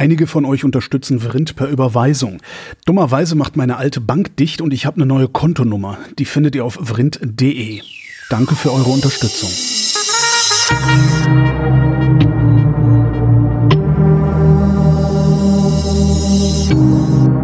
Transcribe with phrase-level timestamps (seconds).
[0.00, 2.40] Einige von euch unterstützen Vrind per Überweisung.
[2.86, 5.98] Dummerweise macht meine alte Bank dicht und ich habe eine neue Kontonummer.
[6.18, 7.82] Die findet ihr auf vrind.de.
[8.30, 9.50] Danke für eure Unterstützung.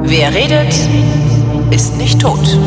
[0.04, 0.74] Wer redet,
[1.70, 2.58] ist nicht tot.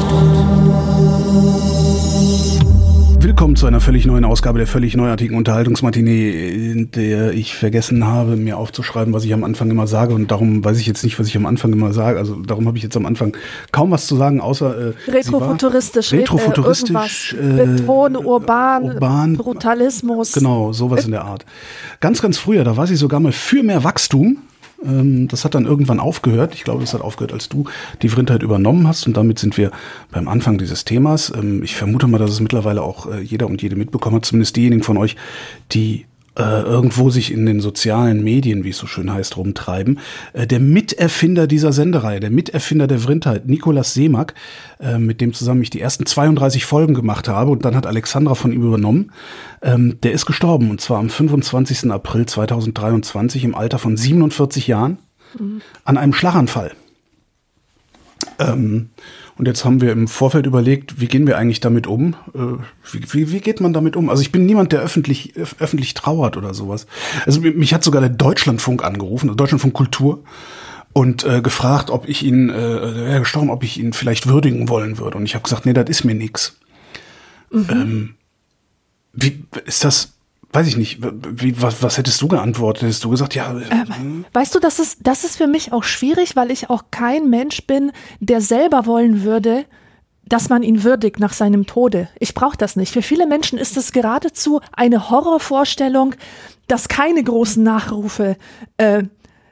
[3.40, 8.36] Willkommen zu einer völlig neuen Ausgabe der völlig neuartigen Unterhaltungsmatinee, in der ich vergessen habe,
[8.36, 10.14] mir aufzuschreiben, was ich am Anfang immer sage.
[10.14, 12.20] Und darum weiß ich jetzt nicht, was ich am Anfang immer sage.
[12.20, 13.38] Also darum habe ich jetzt am Anfang
[13.72, 20.34] kaum was zu sagen, außer äh, retrofuturistisch, retrofuturistisch, äh, Beton, urban, urban, Brutalismus.
[20.34, 21.46] Genau, sowas in der Art.
[22.02, 24.40] Ganz, ganz früher, da war sie sogar mal für mehr Wachstum.
[24.84, 26.54] Ähm, das hat dann irgendwann aufgehört.
[26.54, 27.66] Ich glaube, es hat aufgehört, als du
[28.02, 29.08] die Vrindheit übernommen hast.
[29.08, 29.72] Und damit sind wir
[30.12, 31.32] beim Anfang dieses Themas.
[31.36, 34.56] Ähm, ich vermute mal, dass es mittlerweile auch äh, jeder und jede mitbekommen hat, zumindest
[34.56, 35.16] diejenigen von euch,
[35.72, 36.06] die
[36.38, 40.00] äh, irgendwo sich in den sozialen Medien, wie es so schön heißt, rumtreiben.
[40.34, 44.34] Äh, der Miterfinder dieser Sendereihe, der Miterfinder der Vrindheit, Nikolas Seemack,
[44.80, 48.36] äh, mit dem zusammen ich die ersten 32 Folgen gemacht habe und dann hat Alexandra
[48.36, 49.12] von ihm übernommen,
[49.62, 51.92] ähm, der ist gestorben und zwar am 25.
[51.92, 55.00] April 2023 im Alter von 47 Jahren
[55.38, 55.62] mhm.
[55.84, 56.72] an einem Schlaganfall.
[58.38, 58.90] Ähm,
[59.40, 62.14] und jetzt haben wir im Vorfeld überlegt, wie gehen wir eigentlich damit um?
[62.36, 64.10] Äh, wie, wie, wie geht man damit um?
[64.10, 66.88] Also ich bin niemand, der öffentlich, öffentlich trauert oder sowas.
[67.26, 70.26] Also mich hat sogar der Deutschlandfunk angerufen, also Deutschlandfunk Kultur,
[70.92, 74.98] und äh, gefragt, ob ich ihn, äh, er gestorben, ob ich ihn vielleicht würdigen wollen
[74.98, 75.18] würde.
[75.18, 76.58] Und ich habe gesagt, nee, das ist mir nix.
[77.50, 77.66] Mhm.
[77.70, 78.16] Ähm,
[79.14, 80.19] wie ist das?
[80.52, 82.84] Weiß ich nicht, wie, was, was hättest du geantwortet?
[82.84, 83.56] Hättest du gesagt, ja.
[83.72, 87.30] Ähm, weißt du, das ist, das ist für mich auch schwierig, weil ich auch kein
[87.30, 89.66] Mensch bin, der selber wollen würde,
[90.26, 92.10] dass man ihn würdigt nach seinem Tode.
[92.20, 92.94] Ich brauche das nicht.
[92.94, 96.16] Für viele Menschen ist es geradezu eine Horrorvorstellung,
[96.68, 98.38] dass keine großen Nachrufe
[98.78, 99.04] äh,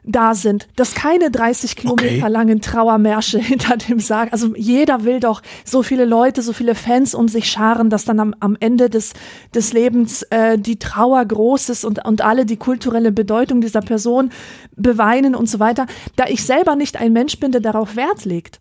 [0.07, 2.31] da sind, dass keine 30 Kilometer okay.
[2.31, 7.13] langen Trauermärsche hinter dem Sarg, also jeder will doch so viele Leute, so viele Fans
[7.13, 9.13] um sich scharen, dass dann am, am Ende des,
[9.53, 14.31] des Lebens äh, die Trauer groß ist und, und alle die kulturelle Bedeutung dieser Person
[14.75, 15.85] beweinen und so weiter.
[16.15, 18.59] Da ich selber nicht ein Mensch bin, der darauf Wert legt.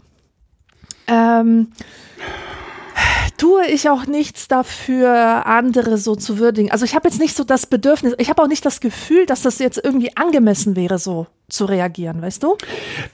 [1.06, 1.68] Ähm,
[3.36, 6.70] tue ich auch nichts dafür, andere so zu würdigen.
[6.70, 9.42] Also ich habe jetzt nicht so das Bedürfnis, ich habe auch nicht das Gefühl, dass
[9.42, 12.56] das jetzt irgendwie angemessen wäre, so zu reagieren, weißt du?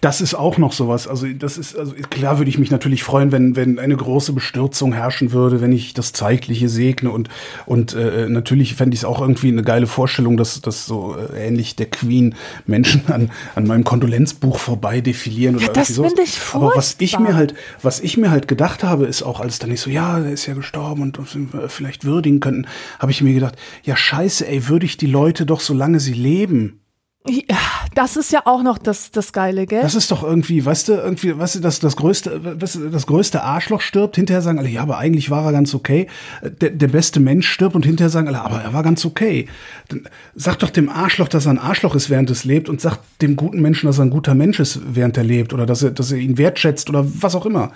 [0.01, 1.07] Das ist auch noch sowas.
[1.07, 4.95] Also das ist, also klar würde ich mich natürlich freuen, wenn, wenn eine große Bestürzung
[4.95, 7.29] herrschen würde, wenn ich das Zeitliche segne und,
[7.67, 11.47] und äh, natürlich fände ich es auch irgendwie eine geile Vorstellung, dass, dass so äh,
[11.47, 12.35] ähnlich der Queen
[12.65, 16.71] Menschen an, an meinem Kondolenzbuch vorbei defilieren oder ja, das finde ich furchtbar.
[16.71, 19.69] Aber was ich mir halt, was ich mir halt gedacht habe, ist auch, als dann
[19.69, 21.29] nicht so, ja, der ist ja gestorben und, und
[21.69, 22.67] vielleicht würdigen könnten,
[22.99, 26.83] habe ich mir gedacht, ja scheiße, ey, würde ich die Leute doch, solange sie leben.
[27.29, 27.59] Ja,
[27.95, 29.83] das ist ja auch noch das, das Geile, gell?
[29.83, 33.07] Das ist doch irgendwie, weißt du, irgendwie, weißt du, das, das größte, weißt du, das
[33.07, 36.09] größte Arschloch stirbt, hinterher sagen alle, ja, aber eigentlich war er ganz okay.
[36.43, 39.47] Der, der beste Mensch stirbt und hinterher sagen alle, aber er war ganz okay.
[39.89, 42.99] Dann sag doch dem Arschloch, dass er ein Arschloch ist, während es lebt und sag
[43.21, 45.93] dem guten Menschen, dass er ein guter Mensch ist, während er lebt oder dass er,
[45.93, 47.71] dass er ihn wertschätzt oder was auch immer.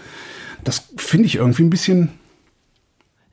[0.65, 2.09] Das finde ich irgendwie ein bisschen,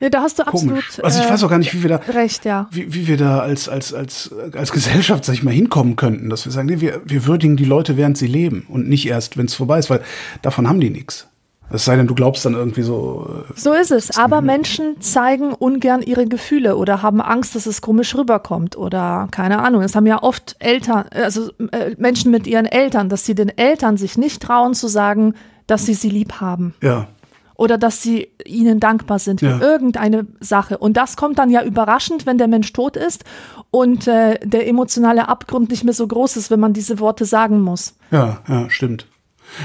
[0.04, 0.74] ja, da hast du absolut.
[0.74, 1.00] Komisch.
[1.02, 2.68] Also ich weiß auch gar nicht, wie wir da recht, ja.
[2.70, 6.44] Wie, wie wir da als als als als Gesellschaft, sag ich mal, hinkommen könnten, dass
[6.44, 9.46] wir sagen, nee, wir wir würdigen die Leute, während sie leben und nicht erst, wenn
[9.46, 10.02] es vorbei ist, weil
[10.42, 11.26] davon haben die nichts.
[11.70, 13.44] Es sei denn, du glaubst dann irgendwie so.
[13.48, 14.18] Äh, so ist es.
[14.18, 19.60] Aber Menschen zeigen ungern ihre Gefühle oder haben Angst, dass es komisch rüberkommt oder keine
[19.60, 19.80] Ahnung.
[19.80, 23.96] Es haben ja oft Eltern, also äh, Menschen mit ihren Eltern, dass sie den Eltern
[23.96, 25.32] sich nicht trauen zu sagen,
[25.66, 26.74] dass sie sie lieb haben.
[26.82, 27.08] Ja
[27.56, 29.60] oder dass sie ihnen dankbar sind für ja.
[29.60, 30.78] irgendeine Sache.
[30.78, 33.24] Und das kommt dann ja überraschend, wenn der Mensch tot ist
[33.70, 37.60] und äh, der emotionale Abgrund nicht mehr so groß ist, wenn man diese Worte sagen
[37.60, 37.94] muss.
[38.10, 39.06] Ja, ja, stimmt.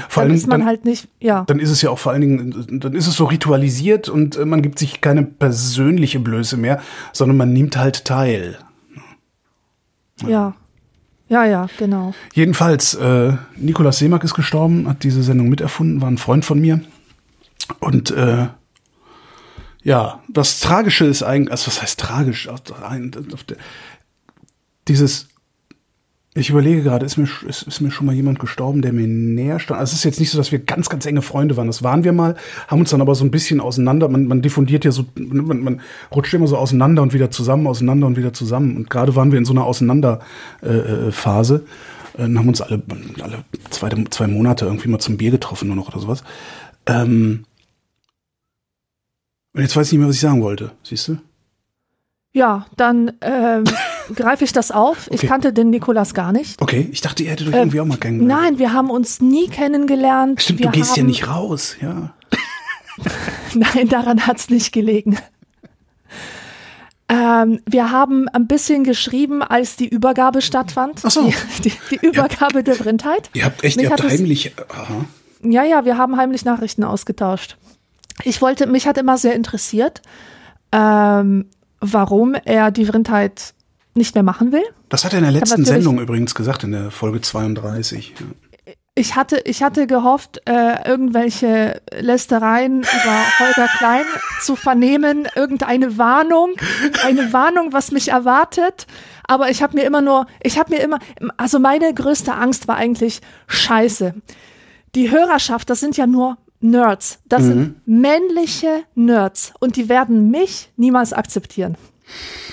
[0.08, 1.44] Vor dann ist man dann, halt nicht, ja.
[1.46, 4.44] Dann ist es ja auch vor allen Dingen, dann ist es so ritualisiert und äh,
[4.44, 6.80] man gibt sich keine persönliche Blöße mehr,
[7.12, 8.58] sondern man nimmt halt teil.
[10.22, 10.28] Ja.
[10.28, 10.54] ja.
[11.28, 12.12] Ja, ja, genau.
[12.34, 16.80] Jedenfalls, äh, Nikolaus Seemack ist gestorben, hat diese Sendung miterfunden, war ein Freund von mir.
[17.78, 18.48] Und äh,
[19.82, 22.48] ja, das Tragische ist eigentlich, also was heißt tragisch?
[24.88, 25.28] Dieses,
[26.34, 29.58] ich überlege gerade, ist mir, ist, ist mir schon mal jemand gestorben, der mir näher
[29.58, 29.80] stand?
[29.80, 31.66] Also es ist jetzt nicht so, dass wir ganz, ganz enge Freunde waren.
[31.66, 32.36] Das waren wir mal,
[32.68, 35.80] haben uns dann aber so ein bisschen auseinander, man, man diffundiert ja so, man, man
[36.14, 38.76] rutscht immer so auseinander und wieder zusammen, auseinander und wieder zusammen.
[38.76, 41.64] Und gerade waren wir in so einer Auseinanderphase.
[42.16, 42.82] Äh, äh, haben uns alle,
[43.22, 46.22] alle zwei, zwei Monate irgendwie mal zum Bier getroffen nur noch oder sowas.
[46.86, 47.44] Ähm,
[49.54, 50.72] und jetzt weiß ich nicht mehr, was ich sagen wollte.
[50.82, 51.18] Siehst du?
[52.32, 53.64] Ja, dann ähm,
[54.14, 55.08] greife ich das auf.
[55.08, 55.26] Ich Okay.
[55.26, 56.60] kannte den Nikolas gar nicht.
[56.62, 58.42] Okay, ich dachte, ihr hättet euch irgendwie auch mal kennengelernt.
[58.42, 60.40] Nein, wir haben uns nie kennengelernt.
[60.40, 62.14] Stimmt, wir du gehst ja nicht raus, ja.
[63.54, 65.18] Nein, daran hat es nicht gelegen.
[67.08, 71.00] Ähm, wir haben ein bisschen geschrieben, als die Übergabe stattfand.
[71.02, 71.28] Ach so.
[71.28, 73.30] Die, die, die Übergabe der Vrindheit.
[73.34, 74.54] Ihr habt echt, Mich ihr habt heimlich.
[74.68, 75.04] Aha.
[75.42, 77.56] Ja, ja, wir haben heimlich Nachrichten ausgetauscht.
[78.24, 80.02] Ich wollte, mich hat immer sehr interessiert,
[80.72, 81.46] ähm,
[81.80, 83.54] warum er die Vrindheit
[83.94, 84.62] nicht mehr machen will.
[84.88, 88.14] Das hat er in der letzten Sendung übrigens gesagt, in der Folge 32.
[88.18, 88.26] Ja.
[88.96, 94.04] Ich hatte, ich hatte gehofft, äh, irgendwelche Lästereien über Holger Klein
[94.42, 96.50] zu vernehmen, irgendeine Warnung,
[97.04, 98.86] eine Warnung, was mich erwartet.
[99.26, 100.98] Aber ich habe mir immer nur, ich habe mir immer,
[101.36, 104.14] also meine größte Angst war eigentlich Scheiße.
[104.96, 107.20] Die Hörerschaft, das sind ja nur Nerds.
[107.28, 111.76] Das sind männliche Nerds und die werden mich niemals akzeptieren.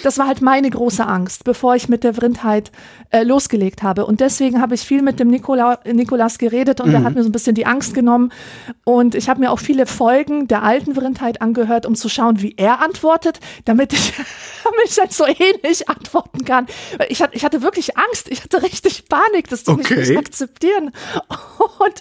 [0.04, 2.71] Das war halt meine große Angst, bevor ich mit der Vrindheit
[3.09, 4.06] äh, losgelegt habe.
[4.06, 7.30] Und deswegen habe ich viel mit dem Nikola, Nikolas geredet und er hat mir so
[7.30, 8.31] ein bisschen die Angst genommen.
[8.83, 12.54] Und ich habe mir auch viele Folgen der alten Vrindheit angehört, um zu schauen, wie
[12.57, 14.13] er antwortet, damit ich,
[14.63, 16.68] damit ich halt so ähnlich antworten kann.
[17.10, 19.95] Ich hatte, ich hatte wirklich Angst, ich hatte richtig Panik, dass die Okay.
[19.95, 20.92] mich nicht akzeptieren.
[21.80, 21.94] Und,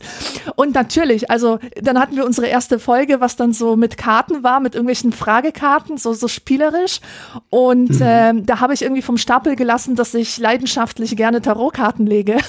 [0.56, 4.61] und natürlich, also dann hatten wir unsere erste Folge, was dann so mit Karten war,
[4.61, 7.00] mit irgendwelchen Fragekarten, so, so spielerisch.
[7.50, 8.00] Und Mhm.
[8.02, 12.38] ähm, da habe ich irgendwie vom Stapel gelassen, dass ich leidenschaftlich gerne Tarotkarten lege.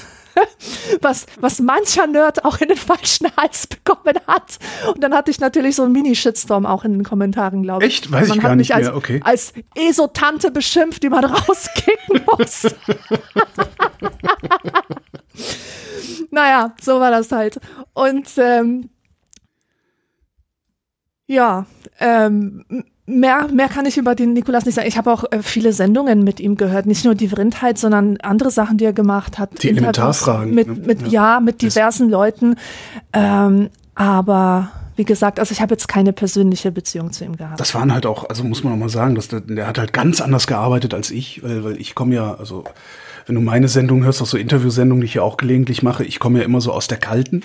[1.00, 4.58] Was, was mancher Nerd auch in den falschen Hals bekommen hat.
[4.94, 7.94] Und dann hatte ich natürlich so einen Mini-Shitstorm auch in den Kommentaren, glaube ich.
[7.94, 8.12] Echt?
[8.12, 9.20] Weiß ich man gar hat mich nicht als, mehr, okay.
[9.24, 12.66] als Esotante beschimpft, die man rauskicken muss.
[16.30, 17.58] naja, so war das halt.
[17.94, 18.90] Und ähm,
[21.26, 21.66] ja,
[21.98, 22.64] ähm,
[23.08, 24.86] mehr, mehr kann ich über den Nikolas nicht sagen.
[24.86, 28.50] Ich habe auch äh, viele Sendungen mit ihm gehört, nicht nur die Vrindheit, sondern andere
[28.50, 29.62] Sachen, die er gemacht hat.
[29.62, 30.86] Die Interviews Elementarfragen, Mit, ne?
[30.86, 31.34] mit, Ja.
[31.34, 31.40] ja.
[31.40, 32.56] mit diversen Leuten.
[33.12, 37.60] Ähm, aber wie gesagt, also ich habe jetzt keine persönliche Beziehung zu ihm gehabt.
[37.60, 39.92] Das waren halt auch, also muss man auch mal sagen, dass der, der hat halt
[39.92, 42.64] ganz anders gearbeitet als ich, weil, weil ich komme ja, also
[43.26, 46.18] wenn du meine Sendung hörst, auch so Interviewsendungen, die ich ja auch gelegentlich mache, ich
[46.18, 47.42] komme ja immer so aus der Kalten.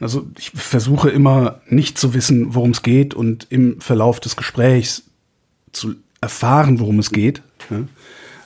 [0.00, 5.04] Also ich versuche immer nicht zu wissen, worum es geht und im Verlauf des Gesprächs
[5.72, 7.42] zu erfahren, worum es geht.
[7.70, 7.80] Ja?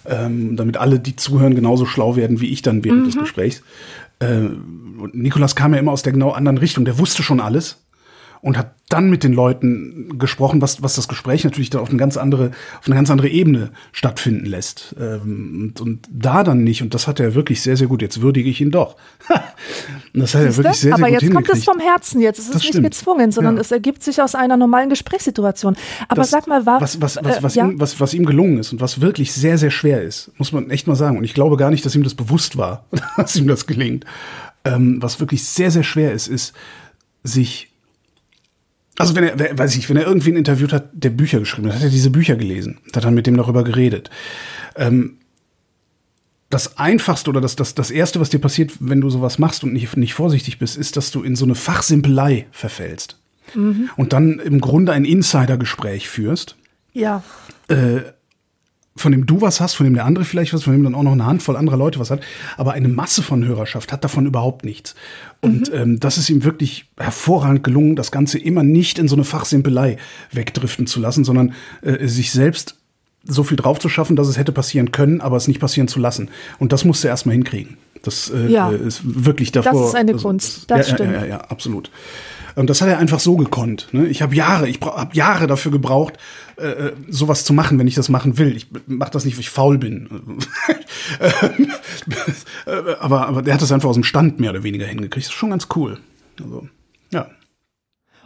[0.04, 3.62] Ähm, damit alle, die zuhören, genauso schlau werden wie ich dann während des Gesprächs.
[4.18, 4.38] Äh,
[4.98, 6.84] und Nikolas kam ja immer aus der genau anderen Richtung.
[6.84, 7.78] Der wusste schon alles
[8.42, 11.96] und hat dann mit den Leuten gesprochen, was, was das Gespräch natürlich dann auf eine
[11.96, 14.94] ganz andere, auf eine ganz andere Ebene stattfinden lässt.
[15.00, 18.20] Ähm, und, und da dann nicht, und das hat er wirklich sehr, sehr gut, jetzt
[18.20, 18.96] würdige ich ihn doch.
[20.12, 20.64] das hat er Siehste?
[20.64, 22.68] wirklich sehr, sehr aber gut jetzt kommt es vom Herzen, jetzt ist es Das nicht
[22.70, 22.84] stimmt.
[22.84, 23.60] gezwungen, sondern Ja.
[23.60, 25.76] es ergibt sich aus einer normalen Gesprächssituation.
[26.08, 27.66] Aber Das- sag mal, war, was, was, was, äh, was, ja?
[27.68, 30.68] ihm, was, was ihm gelungen ist und was wirklich sehr, sehr schwer ist, muss man
[30.68, 31.16] echt mal sagen.
[31.16, 32.86] Und ich glaube gar nicht, dass ihm das bewusst war,
[33.16, 34.04] dass ihm das gelingt.
[34.64, 36.52] Ähm, was wirklich sehr, sehr schwer ist, ist,
[37.24, 37.71] sich
[38.98, 41.82] also wenn er, weiß ich, wenn er irgendwen interviewt hat, der Bücher geschrieben hat, hat
[41.82, 44.10] er diese Bücher gelesen, hat dann mit dem darüber geredet.
[44.76, 45.18] Ähm,
[46.50, 49.72] das Einfachste oder das, das, das Erste, was dir passiert, wenn du sowas machst und
[49.72, 53.18] nicht, nicht vorsichtig bist, ist, dass du in so eine Fachsimpelei verfällst.
[53.96, 56.56] Und dann im Grunde ein Insidergespräch führst,
[56.92, 57.22] ja.
[58.96, 61.02] Von dem du was hast, von dem der andere vielleicht was, von dem dann auch
[61.02, 62.20] noch eine Handvoll anderer Leute was hat.
[62.56, 64.94] Aber eine Masse von Hörerschaft hat davon überhaupt nichts.
[65.40, 69.24] Und ähm, das ist ihm wirklich hervorragend gelungen, das Ganze immer nicht in so eine
[69.24, 69.96] Fachsimpelei
[70.30, 72.76] wegdriften zu lassen, sondern äh, sich selbst
[73.24, 76.00] so viel drauf zu schaffen, dass es hätte passieren können, aber es nicht passieren zu
[76.00, 76.28] lassen.
[76.58, 77.76] Und das musste er erstmal hinkriegen.
[78.02, 78.70] Das äh, Ja.
[78.72, 79.86] äh, ist wirklich davor.
[79.86, 81.12] ist eine Kunst, das ja, stimmt.
[81.12, 81.90] Ja, ja, ja, absolut.
[82.54, 83.88] Und das hat er einfach so gekonnt.
[83.92, 84.06] Ne?
[84.08, 86.14] Ich habe Jahre, ich habe Jahre dafür gebraucht,
[86.56, 88.54] äh, äh, sowas zu machen, wenn ich das machen will.
[88.56, 90.08] Ich mache das nicht, weil ich faul bin.
[92.66, 95.26] Äh, aber, aber der hat das einfach aus dem Stand mehr oder weniger hingekriegt.
[95.26, 95.98] Das ist schon ganz cool.
[96.40, 96.66] Also,
[97.12, 97.26] ja.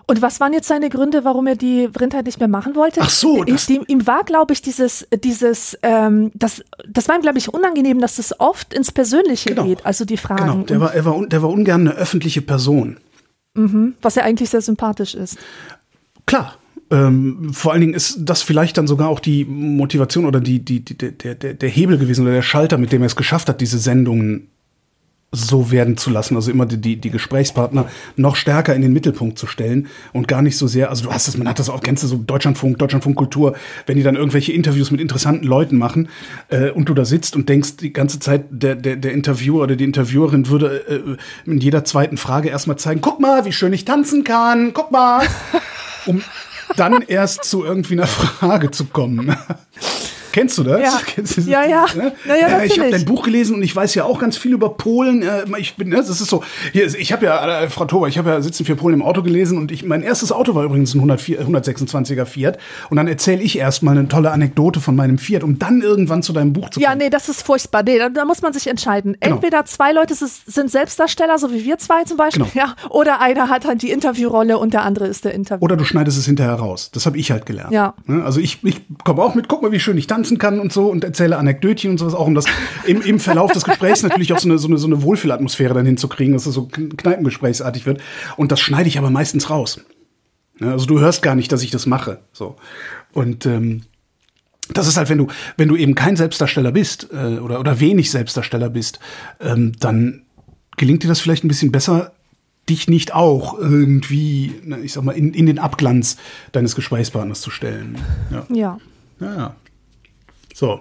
[0.09, 3.01] Und was waren jetzt seine Gründe, warum er die Vrindheit nicht mehr machen wollte?
[3.03, 7.23] Ach so, das- ihm, ihm war, glaube ich, dieses, dieses, ähm, das, das war ihm,
[7.23, 9.65] glaube ich, unangenehm, dass das oft ins Persönliche Genau.
[9.65, 10.45] geht, also die Fragen.
[10.47, 10.63] Genau.
[10.65, 12.99] Der war, er war, der war ungern eine öffentliche Person.
[14.03, 15.39] Was ja eigentlich sehr sympathisch ist.
[16.27, 16.57] Klar.
[16.89, 20.85] Ähm, vor allen Dingen ist das vielleicht dann sogar auch die Motivation oder die, die,
[20.85, 23.61] die, der, der, der Hebel gewesen oder der Schalter, mit dem er es geschafft hat,
[23.61, 24.49] diese Sendungen
[25.33, 29.39] so werden zu lassen, also immer die, die, die Gesprächspartner noch stärker in den Mittelpunkt
[29.39, 31.83] zu stellen und gar nicht so sehr, also du hast das, man hat das auch,
[31.83, 33.55] kennst du so Deutschlandfunk, Deutschlandfunk Kultur,
[33.87, 36.09] wenn die dann irgendwelche Interviews mit interessanten Leuten machen
[36.49, 39.77] äh, und du da sitzt und denkst die ganze Zeit, der, der, der Interviewer oder
[39.77, 41.17] die Interviewerin würde
[41.47, 44.91] äh, in jeder zweiten Frage erstmal zeigen, guck mal, wie schön ich tanzen kann, guck
[44.93, 45.27] mal,
[46.07, 46.23] um
[46.77, 49.37] dann erst zu irgendwie einer Frage zu kommen.
[50.37, 50.81] Kennst du das?
[50.83, 51.01] Ja.
[51.07, 51.49] Kennst du das?
[51.51, 51.87] Ja, ja.
[51.97, 52.13] Ne?
[52.27, 54.53] Na ja, Äh, ich habe dein Buch gelesen und ich weiß ja auch ganz viel
[54.53, 55.23] über Polen.
[55.23, 56.45] Äh, Ich bin, ne, das ist so.
[56.75, 59.23] Hier, ich habe ja, äh, Frau Tober, ich habe ja Sitzen für Polen im Auto
[59.23, 62.59] gelesen und ich, mein erstes Auto war übrigens ein 104, 126er Fiat.
[62.91, 66.35] Und dann erzähle ich erstmal eine tolle Anekdote von meinem Fiat, um dann irgendwann zu
[66.35, 66.99] deinem Buch zu Ja, kommen.
[66.99, 67.83] nee, das ist furchtbar.
[67.83, 69.17] Nee, da, da muss man sich entscheiden.
[69.21, 69.37] Genau.
[69.37, 72.67] Entweder zwei Leute sind Selbstdarsteller, so wie wir zwei zum Beispiel, Genau.
[72.67, 75.65] ja, oder einer hat halt die Interviewrolle und der andere ist der Interview.
[75.65, 76.91] Oder du schneidest es hinterher raus.
[76.93, 77.73] Das habe ich halt gelernt.
[77.73, 77.95] Ja.
[78.05, 78.23] Ne?
[78.23, 80.89] Also ich, ich komme auch mit, guck mal, wie schön ich tanzen kann und so
[80.91, 82.47] und erzähle Anekdötchen und sowas, auch um das
[82.85, 85.87] im, im Verlauf des Gesprächs natürlich auch so eine, so eine, so eine Wohlfühlatmosphäre dann
[85.87, 88.01] hinzukriegen, dass es so kn- Kneipengesprächsartig wird.
[88.37, 89.81] Und das schneide ich aber meistens raus.
[90.61, 92.21] Also du hörst gar nicht, dass ich das mache.
[92.33, 92.57] So.
[93.13, 93.83] Und ähm,
[94.73, 98.11] das ist halt, wenn du, wenn du eben kein Selbstdarsteller bist äh, oder, oder wenig
[98.11, 98.99] Selbstdarsteller bist,
[99.41, 100.23] ähm, dann
[100.77, 102.13] gelingt dir das vielleicht ein bisschen besser,
[102.69, 104.53] dich nicht auch irgendwie,
[104.83, 106.17] ich sag mal, in, in den Abglanz
[106.51, 107.97] deines Gesprächspartners zu stellen.
[108.33, 108.47] Ja.
[108.51, 108.79] Ja,
[109.21, 109.57] ja.
[110.57, 110.81] So.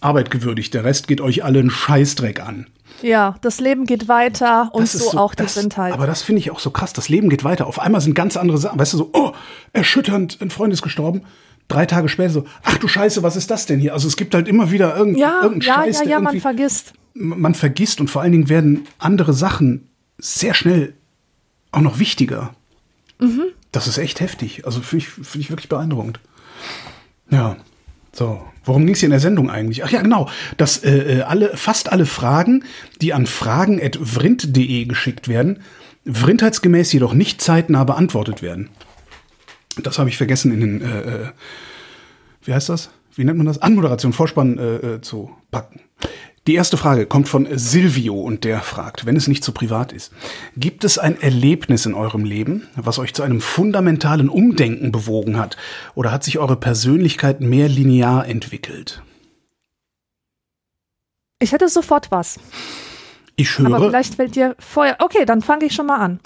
[0.00, 2.66] Arbeit gewürdigt, der Rest geht euch alle einen Scheißdreck an.
[3.02, 5.92] Ja, das Leben geht weiter und so, ist auch die das, Blindheit.
[5.92, 6.94] Aber das finde ich auch so krass.
[6.94, 7.66] Das Leben geht weiter.
[7.66, 8.78] Auf einmal sind ganz andere Sachen.
[8.78, 9.32] Weißt du, so, oh,
[9.74, 11.24] erschütternd, ein Freund ist gestorben.
[11.68, 13.92] Drei Tage später so, ach du Scheiße, was ist das denn hier?
[13.92, 16.40] Also es gibt halt immer wieder irgend, ja, irgendeinen ja, Scheiß, ja, der ja, man
[16.40, 16.94] vergisst.
[17.12, 20.94] man vergisst und vor allen Dingen werden andere Sachen sehr schnell
[21.70, 22.54] auch noch wichtiger.
[23.18, 23.44] Mhm.
[23.72, 24.64] Das ist echt heftig.
[24.64, 26.18] Also finde ich, finde ich wirklich beeindruckend.
[27.30, 27.56] Ja.
[28.14, 29.84] So, worum ging es hier in der Sendung eigentlich?
[29.84, 32.64] Ach ja, genau, dass äh, äh, alle, fast alle Fragen,
[33.00, 35.60] die an fragen.vrind.de geschickt werden,
[36.06, 38.70] vrindheitsgemäß jedoch nicht zeitnah beantwortet werden.
[39.82, 41.26] Das habe ich vergessen in den, äh, äh,
[42.44, 42.90] wie heißt das?
[43.16, 43.60] Wie nennt man das?
[43.60, 45.80] Anmoderation, Vorspann äh, äh, zu packen.
[46.46, 50.12] Die erste Frage kommt von Silvio und der fragt, wenn es nicht zu privat ist,
[50.58, 55.56] gibt es ein Erlebnis in eurem Leben, was euch zu einem fundamentalen Umdenken bewogen hat?
[55.94, 59.02] Oder hat sich eure Persönlichkeit mehr linear entwickelt?
[61.38, 62.38] Ich hätte sofort was.
[63.36, 64.96] Ich Aber höre, vielleicht fällt dir vorher.
[65.00, 66.20] Okay, dann fange ich schon mal an.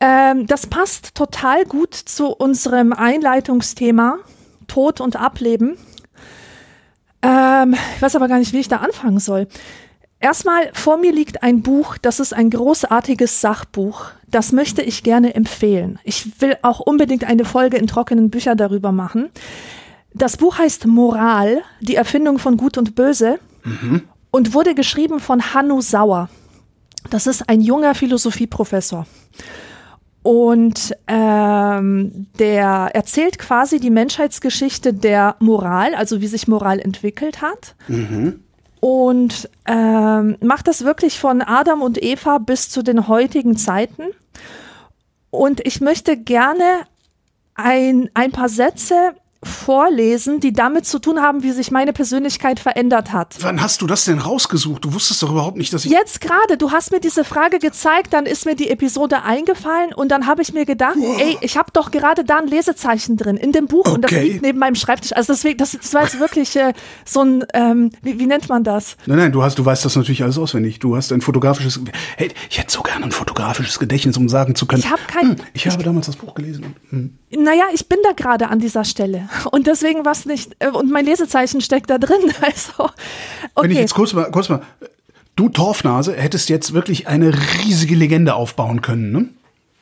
[0.00, 4.18] Ähm, das passt total gut zu unserem Einleitungsthema
[4.66, 5.78] Tod und Ableben.
[7.22, 9.46] Ähm, ich weiß aber gar nicht, wie ich da anfangen soll.
[10.18, 14.06] Erstmal, vor mir liegt ein Buch, das ist ein großartiges Sachbuch.
[14.28, 15.98] Das möchte ich gerne empfehlen.
[16.04, 19.30] Ich will auch unbedingt eine Folge in trockenen Büchern darüber machen.
[20.14, 23.40] Das Buch heißt Moral, die Erfindung von Gut und Böse
[24.30, 26.28] und wurde geschrieben von Hanno Sauer.
[27.10, 29.06] Das ist ein junger Philosophieprofessor.
[30.22, 37.74] Und ähm, der erzählt quasi die Menschheitsgeschichte der Moral, also wie sich Moral entwickelt hat.
[38.80, 44.04] Und ähm, macht das wirklich von Adam und Eva bis zu den heutigen Zeiten.
[45.30, 46.64] Und ich möchte gerne
[47.54, 49.14] ein, ein paar Sätze
[49.44, 53.36] vorlesen, die damit zu tun haben, wie sich meine Persönlichkeit verändert hat.
[53.40, 54.84] wann hast du das denn rausgesucht?
[54.84, 55.90] Du wusstest doch überhaupt nicht, dass ich.
[55.90, 60.08] Jetzt gerade, du hast mir diese Frage gezeigt, dann ist mir die Episode eingefallen und
[60.10, 63.52] dann habe ich mir gedacht, ey, ich habe doch gerade da ein Lesezeichen drin in
[63.52, 64.24] dem Buch und das Okay.
[64.28, 65.12] liegt neben meinem Schreibtisch.
[65.14, 66.72] Also deswegen, das, das war jetzt wirklich äh,
[67.04, 68.96] so ein, ähm, wie, wie nennt man das?
[69.06, 70.78] Nein, nein, du hast, du weißt das natürlich alles auswendig.
[70.78, 71.80] Du hast ein fotografisches.
[72.16, 74.82] Hey, ich hätte so gerne ein fotografisches Gedächtnis, um sagen zu können.
[74.82, 76.74] Ich habe kein- hm, Ich habe damals das Buch gelesen.
[76.90, 77.16] hm.
[77.34, 81.04] Naja, ich bin da gerade an dieser Stelle und deswegen was nicht, äh, und mein
[81.04, 82.16] Lesezeichen steckt da drin.
[82.42, 82.90] Also,
[83.56, 83.80] Wenn ich okay.
[83.80, 84.62] jetzt kurz mal, kurz mal,
[85.36, 87.32] du Torfnase hättest jetzt wirklich eine
[87.64, 89.28] riesige Legende aufbauen können, ne?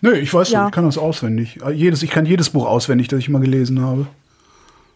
[0.02, 0.61] Nee, ich weiß Ja.
[0.61, 1.59] nicht, ich kann das auswendig.
[1.75, 4.07] Jedes, ich kann jedes Buch auswendig, das ich mal gelesen habe.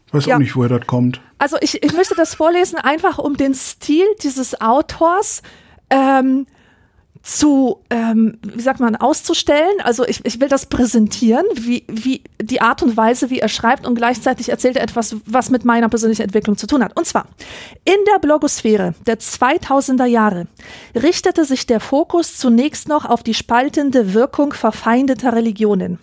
[0.06, 0.36] Ich weiß Ja.
[0.36, 1.20] auch nicht, woher das kommt.
[1.38, 5.42] Also ich, ich möchte das vorlesen, einfach um den Stil dieses Autors
[5.90, 6.46] ähm,
[7.24, 9.80] zu, ähm, wie sagt man, auszustellen.
[9.82, 13.86] Also ich, ich will das präsentieren, wie, wie die Art und Weise, wie er schreibt
[13.86, 16.96] und gleichzeitig erzählt er etwas, was mit meiner persönlichen Entwicklung zu tun hat.
[16.96, 17.26] Und zwar,
[17.84, 20.46] in der Blogosphäre der 2000er Jahre
[20.94, 25.98] richtete sich der Fokus zunächst noch auf die spaltende Wirkung verfeindeter Religionen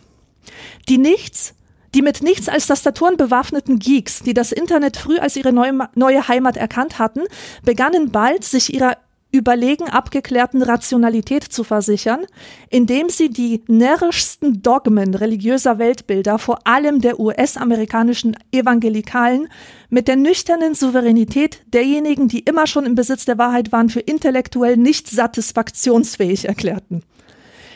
[0.89, 1.53] die nichts,
[1.93, 6.27] die mit nichts als Tastaturen bewaffneten Geeks, die das Internet früh als ihre neue, neue
[6.27, 7.21] Heimat erkannt hatten,
[7.63, 8.97] begannen bald, sich ihrer
[9.31, 12.25] überlegen abgeklärten Rationalität zu versichern,
[12.69, 19.47] indem sie die närrischsten Dogmen religiöser Weltbilder, vor allem der US-amerikanischen Evangelikalen,
[19.89, 24.77] mit der nüchternen Souveränität derjenigen, die immer schon im Besitz der Wahrheit waren, für intellektuell
[24.77, 27.03] nicht satisfaktionsfähig erklärten.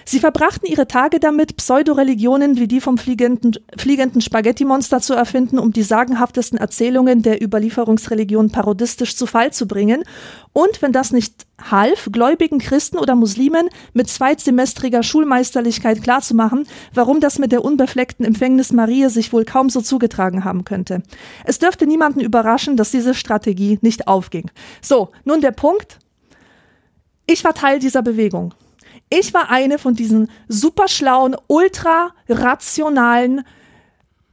[0.08, 5.74] Sie verbrachten ihre Tage damit, Pseudoreligionen wie die vom fliegenden, fliegenden Spaghetti-Monster zu erfinden, um
[5.74, 10.04] die sagenhaftesten Erzählungen der Überlieferungsreligion parodistisch zu Fall zu bringen.
[10.54, 17.40] Und wenn das nicht half, gläubigen Christen oder Muslimen mit zweitsemestriger Schulmeisterlichkeit klarzumachen, warum das
[17.40, 21.02] mit der unbefleckten Empfängnis Maria sich wohl kaum so zugetragen haben könnte.
[21.46, 24.52] Es dürfte niemanden überraschen, dass diese Strategie nicht aufging.
[24.82, 25.98] So, nun der Punkt.
[27.26, 28.54] Ich war Teil dieser Bewegung.
[29.10, 33.46] Ich war eine von diesen superschlauen, ultra rationalen,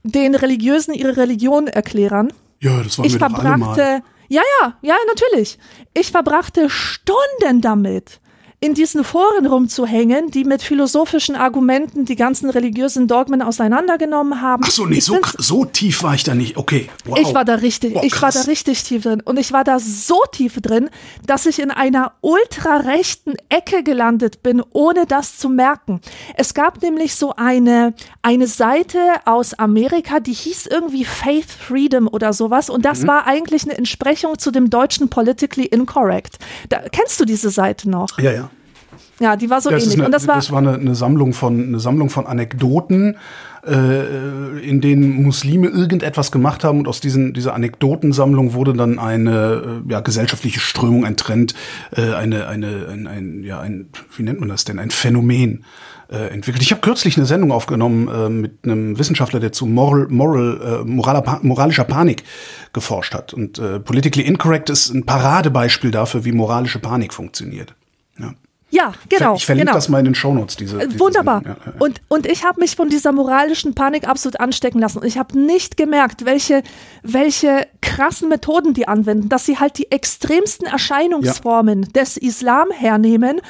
[0.03, 2.33] den Religiösen ihre Religion erklärern.
[2.59, 3.75] Ja, das waren Ich wir doch alle mal.
[3.75, 5.57] verbrachte, ja, ja, ja, natürlich.
[5.93, 8.19] Ich verbrachte Stunden damit,
[8.63, 14.63] in diesen Foren rumzuhängen, die mit philosophischen Argumenten die ganzen religiösen Dogmen auseinandergenommen haben.
[14.65, 16.55] Ach so, nee, so, so tief war ich da nicht.
[16.55, 17.19] Okay, wow.
[17.19, 19.21] ich war da richtig, Boah, ich war da richtig tief drin.
[19.25, 20.89] Und ich war da so tief drin,
[21.25, 25.99] dass ich in einer ultrarechten Ecke gelandet bin, ohne das zu merken.
[26.37, 32.31] Es gab nämlich so eine, eine Seite aus Amerika, die hieß irgendwie Faith Freedom oder
[32.31, 32.69] sowas.
[32.69, 32.83] Und Mhm.
[32.83, 36.39] das war eigentlich eine Entsprechung zu dem deutschen Politically Incorrect.
[36.69, 38.17] Da, kennst du diese Seite noch?
[38.19, 38.49] Ja, ja.
[39.23, 39.99] Ja, die war so Das, ist ähnlich.
[39.99, 43.15] eine, Und das war, eine, eine Sammlung von eine Sammlung von Anekdoten,
[43.65, 49.83] äh, in denen Muslime irgendetwas gemacht haben und aus diesen dieser Anekdotensammlung wurde dann eine
[49.87, 51.55] äh, ja, gesellschaftliche Strömung, ein Trend,
[51.95, 53.87] äh, eine eine ein, ein ja ein
[54.17, 55.63] wie nennt man das denn ein Phänomen
[56.11, 56.61] äh, entwickelt.
[56.61, 60.85] Ich habe kürzlich eine Sendung aufgenommen äh, mit einem Wissenschaftler, der zu Moral, Moral äh,
[60.85, 62.25] moraler, moralischer Panik
[62.73, 67.73] geforscht hat und äh, politically incorrect ist ein Paradebeispiel dafür, wie moralische Panik funktioniert.
[68.19, 68.33] Ja.
[68.73, 69.35] Ja, genau.
[69.35, 69.77] Ich verlinke genau.
[69.77, 71.43] das mal in den Shownotes, diese, Äh, diese Wunderbar.
[71.43, 71.73] Ja, ja, ja.
[71.77, 74.97] Und, und ich habe mich von dieser moralischen Panik absolut anstecken lassen.
[74.97, 76.63] Und ich habe nicht gemerkt, welche,
[77.03, 83.41] welche krassen Methoden die anwenden, dass sie halt die extremsten Erscheinungsformen des Islam hernehmen,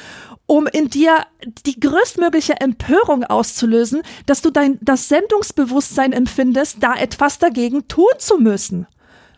[0.44, 1.24] um in dir
[1.64, 8.36] die größtmögliche Empörung auszulösen, dass du dein das Sendungsbewusstsein empfindest, da etwas dagegen tun zu
[8.36, 8.86] müssen.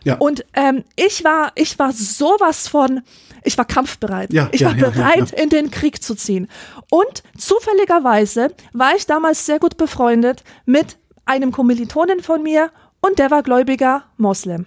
[0.02, 0.16] ja.
[0.16, 3.02] Und ähm, ich war, ich war sowas von,
[3.46, 4.32] ich war kampfbereit.
[4.32, 6.48] Ja, ich ja, war ja, bereit, in den Krieg zu ziehen.
[6.90, 13.30] Und zufälligerweise war ich damals sehr gut befreundet mit einem Kommilitonen von mir und der
[13.30, 14.66] war gläubiger Moslem.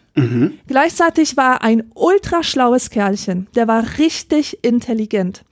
[0.67, 3.47] Gleichzeitig war er ein ultra schlaues Kerlchen.
[3.55, 5.43] Der war richtig intelligent.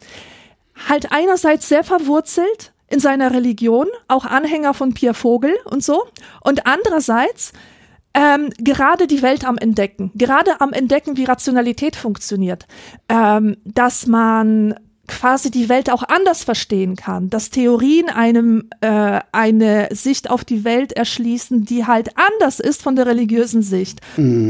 [0.87, 6.05] Halt einerseits sehr verwurzelt in seiner Religion, auch Anhänger von Pierre Vogel und so.
[6.41, 7.51] Und andererseits
[8.17, 12.65] ähm, gerade die Welt am Entdecken, gerade am Entdecken, wie Rationalität funktioniert,
[13.09, 14.73] ähm, dass man
[15.07, 20.65] quasi die Welt auch anders verstehen kann, dass Theorien einem äh, eine Sicht auf die
[20.65, 24.01] Welt erschließen, die halt anders ist von der religiösen Sicht.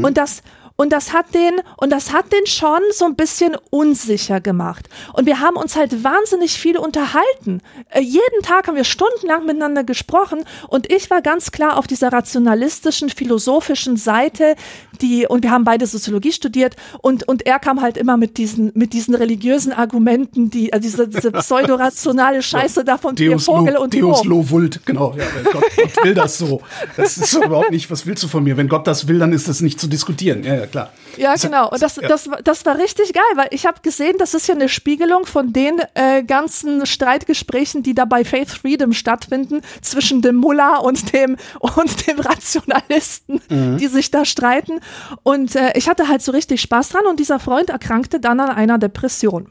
[0.02, 0.42] Und das
[0.80, 4.88] und das hat den, und das hat den schon so ein bisschen unsicher gemacht.
[5.12, 7.60] Und wir haben uns halt wahnsinnig viel unterhalten.
[7.90, 12.12] Äh, jeden Tag haben wir stundenlang miteinander gesprochen und ich war ganz klar auf dieser
[12.12, 14.54] rationalistischen, philosophischen Seite,
[15.00, 18.70] die, und wir haben beide Soziologie studiert und, und er kam halt immer mit diesen,
[18.74, 23.74] mit diesen religiösen Argumenten, die, äh, diese, diese pseudorationale Scheiße da von Pierre Deus, Vogel
[23.74, 24.28] lo, und Deus Co.
[24.28, 25.12] lo vult, genau.
[25.18, 26.62] Ja, Gott, Gott will das so.
[26.96, 28.56] Das ist überhaupt nicht, was willst du von mir?
[28.56, 30.44] Wenn Gott das will, dann ist das nicht zu diskutieren.
[30.44, 30.90] Ja, ja, klar.
[31.16, 31.68] Ja, Ist genau.
[31.70, 34.54] Und das, das, war- das war richtig geil, weil ich habe gesehen, das ist ja
[34.54, 40.36] eine Spiegelung von den äh, ganzen Streitgesprächen, die da bei Faith Freedom stattfinden, zwischen dem
[40.36, 43.78] Mullah und dem, und dem Rationalisten, Mhm.
[43.78, 44.80] die sich da streiten.
[45.22, 48.50] Und äh, ich hatte halt so richtig Spaß dran und dieser Freund erkrankte dann an
[48.50, 49.50] einer Depression.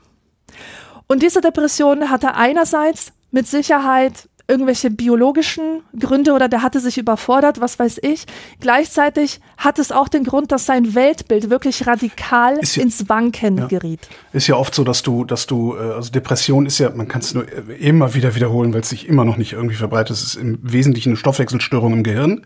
[1.08, 7.60] Und diese Depression hatte einerseits mit Sicherheit irgendwelche biologischen Gründe oder der hatte sich überfordert,
[7.60, 8.26] was weiß ich.
[8.62, 13.68] Gleichzeitig hat es auch den Grund, dass sein Weltbild wirklich radikal ja- ins Wanken Ja.
[13.68, 14.08] geriet.
[14.34, 17.22] Ist ja oft so, dass du, dass du, äh, also Depression ist ja, man kann
[17.22, 20.12] es nur äh, immer wieder wiederholen, weil es sich immer noch nicht irgendwie verbreitet.
[20.18, 22.46] Es ist im Wesentlichen eine Stoffwechselstörung im Gehirn.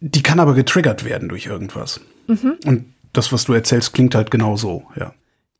[0.00, 2.00] Die kann aber getriggert werden durch irgendwas.
[2.26, 2.54] Mhm.
[2.66, 5.12] Und das, was du erzählst, klingt halt genau so, ja.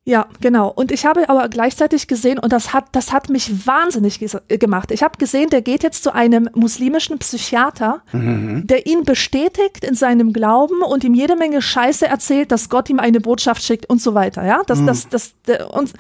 [0.05, 0.69] Ja, genau.
[0.69, 4.91] Und ich habe aber gleichzeitig gesehen, und das hat, das hat mich wahnsinnig äh, gemacht.
[4.91, 10.33] Ich habe gesehen, der geht jetzt zu einem muslimischen Psychiater, der ihn bestätigt in seinem
[10.33, 14.15] Glauben und ihm jede Menge Scheiße erzählt, dass Gott ihm eine Botschaft schickt und so
[14.15, 14.45] weiter.
[14.45, 15.93] Ja, das, das, das, der- und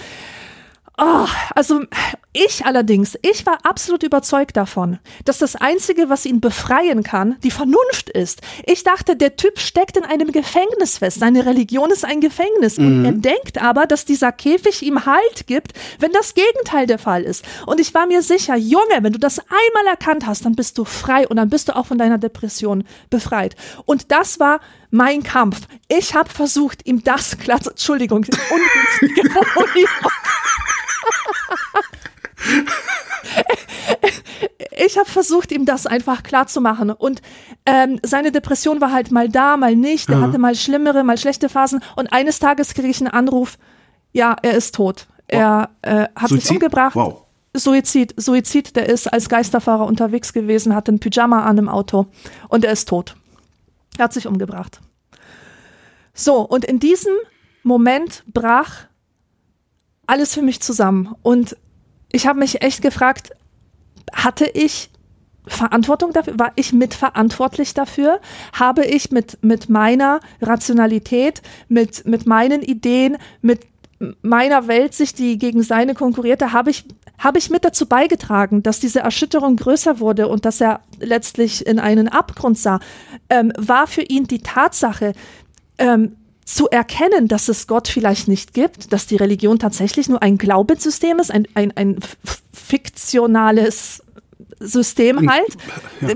[0.99, 1.81] Oh, also
[2.35, 7.51] ich allerdings, ich war absolut überzeugt davon, dass das Einzige, was ihn befreien kann, die
[7.51, 8.41] Vernunft ist.
[8.65, 11.21] Ich dachte, der Typ steckt in einem Gefängnis fest.
[11.21, 12.79] Seine Religion ist ein Gefängnis.
[12.79, 17.23] Und er denkt aber, dass dieser Käfig ihm Halt gibt, wenn das Gegenteil der Fall
[17.23, 17.45] ist.
[17.67, 20.85] Und ich war mir sicher, Junge, wenn du das einmal erkannt hast, dann bist du
[20.85, 23.57] frei und dann bist du auch von deiner Depression befreit.
[23.85, 25.61] Und das war mein Kampf.
[25.89, 30.13] Ich habe versucht, ihm das klar zu, Entschuldigung, ungünstige Formulierung.
[34.77, 36.91] ich habe versucht, ihm das einfach klar zu machen.
[36.91, 37.23] Und
[37.67, 40.09] ähm, seine Depression war halt mal da, mal nicht.
[40.09, 40.23] Er Ja.
[40.23, 41.81] hatte mal schlimmere, mal schlechte Phasen.
[41.97, 43.59] Und eines Tages kriege ich einen Anruf,
[44.13, 45.07] ja, er ist tot.
[45.29, 46.51] Er äh, hat sich Suizid?
[46.53, 46.95] umgebracht.
[46.97, 47.23] Wow.
[47.55, 52.07] Suizid, Suizid, der ist als Geisterfahrer unterwegs gewesen, hat ein Pyjama an im Auto
[52.49, 53.15] und er ist tot.
[53.99, 54.81] Er hat sich umgebracht.
[56.15, 57.13] So, und in diesem
[57.63, 58.87] Moment brach
[60.07, 61.15] alles für mich zusammen.
[61.23, 61.57] Und
[62.13, 63.33] ich habe mich echt gefragt,
[64.13, 64.91] hatte ich
[65.47, 66.39] Verantwortung dafür?
[66.39, 68.21] War ich mitverantwortlich dafür?
[68.53, 73.67] Habe ich mit, mit meiner Rationalität, mit, mit meinen Ideen, mit
[74.21, 76.85] meiner Weltsicht, die gegen seine konkurrierte, habe ich,
[77.19, 81.79] habe ich mit dazu beigetragen, dass diese Erschütterung größer wurde und dass er letztlich in
[81.79, 82.81] einen Abgrund sah?
[83.29, 85.13] Ähm, war für ihn die Tatsache,
[85.79, 90.39] ähm, zu erkennen, dass es Gott vielleicht nicht gibt, dass die Religion tatsächlich nur ein
[90.39, 92.01] Glaubenssystem ist, ein, ein, ein
[92.53, 94.03] fiktionales
[94.59, 95.57] System halt,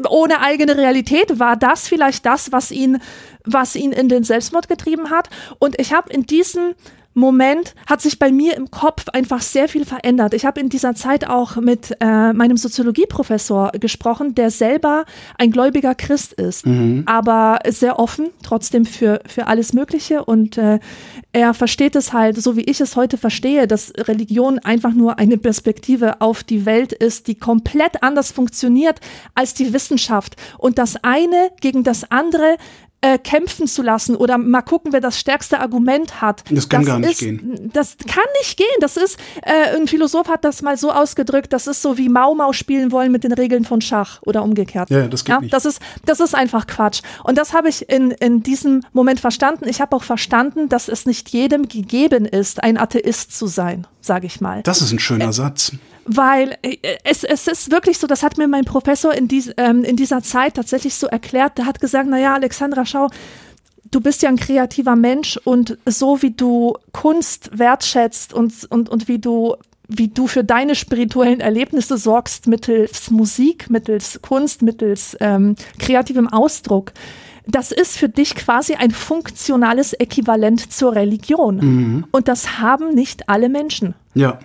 [0.08, 3.00] ohne eigene Realität, war das vielleicht das, was ihn,
[3.44, 5.28] was ihn in den Selbstmord getrieben hat.
[5.58, 6.74] Und ich habe in diesem
[7.16, 10.34] Moment hat sich bei mir im Kopf einfach sehr viel verändert.
[10.34, 15.06] Ich habe in dieser Zeit auch mit äh, meinem Soziologieprofessor gesprochen, der selber
[15.38, 16.66] ein gläubiger Christ ist,
[17.06, 20.26] aber sehr offen, trotzdem für, für alles Mögliche.
[20.26, 20.78] Und äh,
[21.32, 25.38] er versteht es halt, so wie ich es heute verstehe, dass Religion einfach nur eine
[25.38, 29.00] Perspektive auf die Welt ist, die komplett anders funktioniert
[29.34, 30.36] als die Wissenschaft.
[30.58, 32.58] Und das eine gegen das andere
[33.06, 36.42] äh, kämpfen zu lassen oder mal gucken, wer das stärkste Argument hat.
[36.50, 37.70] Das kann gar nicht ist, gehen.
[37.72, 38.66] Das kann nicht gehen.
[38.80, 42.34] Das ist, äh, ein Philosoph hat das mal so ausgedrückt, das ist so wie Mau
[42.34, 44.90] Mau spielen wollen mit den Regeln von Schach oder umgekehrt.
[44.90, 45.54] Ja, das geht nicht.
[45.54, 47.02] Das ist, das ist einfach Quatsch.
[47.22, 49.68] Und das habe ich in, in diesem Moment verstanden.
[49.68, 54.26] Ich habe auch verstanden, dass es nicht jedem gegeben ist, ein Atheist zu sein, sage
[54.26, 54.62] ich mal.
[54.62, 55.72] Das ist ein schöner Satz.
[56.06, 59.84] Weil äh, es, es ist wirklich so, das hat mir mein Professor in, dies, ähm,
[59.84, 61.58] in dieser Zeit tatsächlich so erklärt.
[61.58, 63.08] Der hat gesagt, naja, Alexandra, schau,
[63.90, 69.08] du bist ja ein kreativer Mensch und so wie du Kunst wertschätzt und, und, und
[69.08, 69.56] wie du
[69.88, 76.92] wie du für deine spirituellen Erlebnisse sorgst mittels Musik, mittels Kunst, mittels ähm, kreativem Ausdruck.
[77.46, 82.04] Das ist für dich quasi ein funktionales Äquivalent zur Religion.
[82.10, 83.94] Und das haben nicht alle Menschen.
[84.14, 84.40] Ja.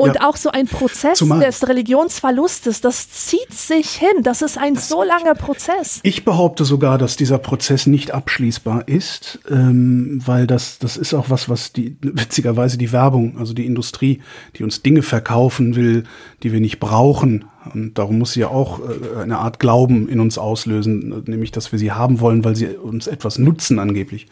[0.00, 0.28] Und Ja.
[0.28, 4.22] auch so ein Prozess Zumal- des Religionsverlustes, das zieht sich hin.
[4.22, 6.00] Das ist ein so langer Prozess.
[6.02, 11.30] Ich behaupte sogar, dass dieser Prozess nicht abschließbar ist, ähm, weil das, das ist auch
[11.30, 14.20] was, was die, witzigerweise die Werbung, also die Industrie,
[14.56, 16.04] die uns Dinge verkaufen will,
[16.42, 17.44] die wir nicht brauchen.
[17.74, 21.72] Und darum muss sie ja auch äh, eine Art Glauben in uns auslösen, nämlich, dass
[21.72, 24.28] wir sie haben wollen, weil sie uns etwas nutzen angeblich.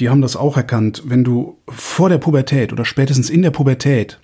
[0.00, 1.02] Die haben das auch erkannt.
[1.04, 4.18] Wenn du vor der Pubertät oder spätestens in der Pubertät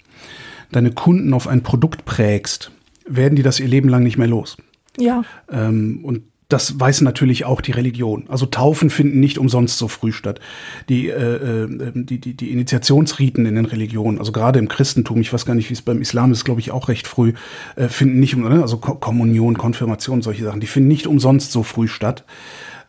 [0.73, 2.71] deine Kunden auf ein Produkt prägst,
[3.07, 4.57] werden die das ihr Leben lang nicht mehr los.
[4.99, 8.25] Ja, Ähm, und das weiß natürlich auch die Religion.
[8.29, 10.41] Also Taufen finden nicht umsonst so früh statt.
[10.89, 15.33] Die, äh, äh, die, die, die Initiationsriten in den Religionen, also gerade im Christentum, ich
[15.33, 17.35] weiß gar nicht, wie es beim Islam ist, glaube ich, auch recht früh,
[17.77, 18.63] äh, finden nicht, ne?
[18.63, 22.25] also Ko- Kommunion, Konfirmation, solche Sachen, die finden nicht umsonst so früh statt.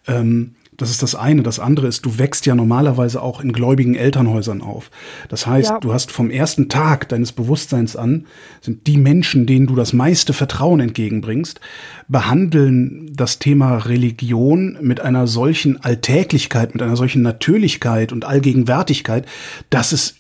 [0.08, 1.44] Ähm, das ist das eine.
[1.44, 4.90] Das andere ist, du wächst ja normalerweise auch in gläubigen Elternhäusern auf.
[5.30, 5.80] Das heißt, Ja.
[5.80, 8.26] du hast vom ersten Tag deines Bewusstseins an,
[8.62, 11.60] sind die Menschen, denen du das meiste Vertrauen entgegenbringst,
[12.08, 19.26] behandeln das Thema Religion mit einer solchen Alltäglichkeit, mit einer solchen Natürlichkeit und Allgegenwärtigkeit,
[19.70, 20.16] dass es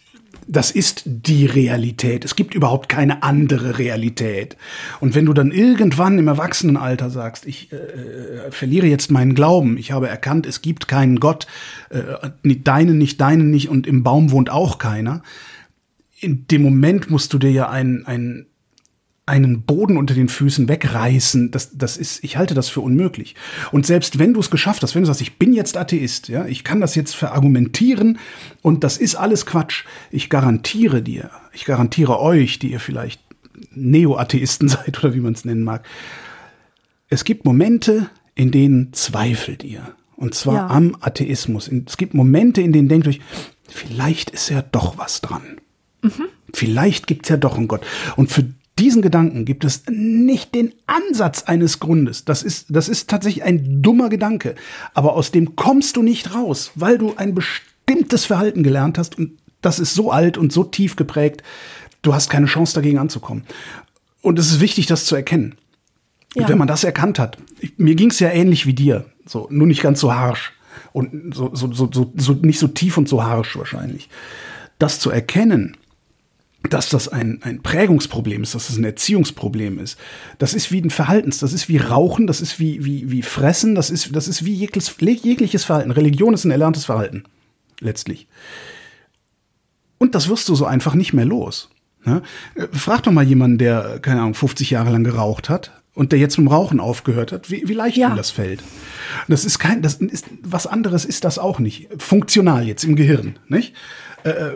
[0.52, 2.26] das ist die Realität.
[2.26, 4.58] Es gibt überhaupt keine andere Realität.
[5.00, 9.78] Und wenn du dann irgendwann im Erwachsenenalter sagst, ich äh, äh, verliere jetzt meinen Glauben,
[9.78, 11.48] ich habe erkannt, es gibt keinen Gott,
[11.90, 15.24] äh, deinen nicht, deinen nicht und im Baum wohnt auch keiner,
[16.20, 18.46] in dem Moment musst du dir ja einen, einen,
[19.26, 23.36] einen Boden unter den Füßen wegreißen, das, das ist, ich halte das für unmöglich.
[23.72, 26.46] Und selbst wenn du es geschafft hast, wenn du sagst, ich bin jetzt Atheist, ja,
[26.46, 28.18] ich kann das jetzt verargumentieren
[28.62, 33.22] und das ist alles Quatsch, ich garantiere dir, ich garantiere euch, die ihr vielleicht
[33.74, 35.86] Neo-Atheisten seid oder wie man es nennen mag,
[37.10, 39.94] es gibt Momente, in denen zweifelt ihr.
[40.16, 40.68] Und zwar Ja.
[40.68, 41.70] am Atheismus.
[41.86, 43.20] Es gibt Momente, in denen denkt euch,
[43.68, 45.42] vielleicht ist ja doch was dran.
[46.54, 47.82] Vielleicht gibt's ja doch einen Gott.
[48.16, 48.46] Und für
[48.80, 52.26] diesen Gedanken gibt es nicht den Ansatz eines Grundes.
[52.26, 54.56] Das ist, das ist tatsächlich ein dummer Gedanke.
[54.94, 59.34] Aber aus dem kommst du nicht raus, weil du ein bestimmtes Verhalten gelernt hast und
[59.62, 61.44] das ist so alt und so tief geprägt,
[62.02, 63.44] du hast keine Chance dagegen anzukommen.
[64.22, 65.56] Und es ist wichtig, das zu erkennen.
[66.36, 66.50] Und Ja.
[66.50, 67.38] wenn man das erkannt hat,
[67.78, 70.54] mir ging's ja ähnlich wie dir, so nur nicht ganz so harsch
[70.94, 74.10] und so, so, so, so, so nicht so tief und so harsch wahrscheinlich.
[74.80, 75.78] Das zu erkennen,
[76.70, 79.98] dass das ein, ein Prägungsproblem ist, dass das ein Erziehungsproblem ist.
[80.38, 83.74] Das ist wie ein Verhaltens, das ist wie Rauchen, das ist wie, wie, wie Fressen,
[83.76, 85.92] das ist, das ist wie jegliches, jegliches Verhalten.
[85.92, 87.24] Religion ist ein erlerntes Verhalten,
[87.80, 88.28] letztlich.
[89.98, 91.70] Und das wirst du so einfach nicht mehr los.
[92.06, 92.22] Ne?
[92.72, 96.38] Frag doch mal jemanden, der, keine Ahnung, 50 Jahre lang geraucht hat und der jetzt
[96.38, 98.10] mit dem Rauchen aufgehört hat, wie, wie leicht Ja.
[98.10, 98.64] ihm das fällt.
[99.28, 101.90] Das ist kein, das ist, was anderes ist das auch nicht.
[101.98, 103.74] Funktional jetzt im Gehirn, nicht?
[104.24, 104.52] Äh,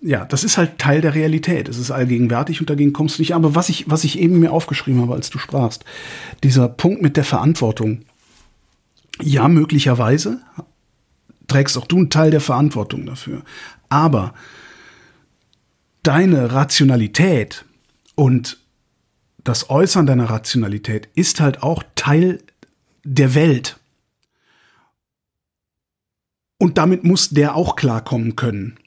[0.00, 1.68] ja, das ist halt Teil der Realität.
[1.68, 3.34] Es ist allgegenwärtig und dagegen kommst du nicht.
[3.34, 5.84] Aber was ich, was ich eben mir aufgeschrieben habe, als du sprachst,
[6.44, 8.02] dieser Punkt mit der Verantwortung.
[9.20, 10.40] Ja, möglicherweise
[11.48, 13.42] trägst auch du einen Teil der Verantwortung dafür.
[13.88, 14.34] Aber
[16.02, 17.64] deine Rationalität
[18.14, 18.58] und
[19.42, 22.40] das Äußern deiner Rationalität ist halt auch Teil
[23.02, 23.78] der Welt.
[26.58, 28.78] Und damit muss der auch klarkommen können.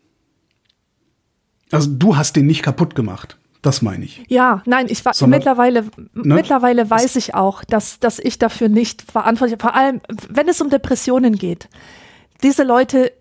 [1.71, 3.37] Also du hast den nicht kaputt gemacht.
[3.61, 4.23] Das meine ich.
[4.27, 6.33] Ja, nein, ich war Sondern- mittlerweile, Ne?
[6.35, 9.61] mittlerweile weiß ich auch, dass, dass ich dafür nicht verantwortlich bin.
[9.69, 11.69] Vor allem, wenn es um Depressionen geht.
[12.41, 13.11] Diese Leute,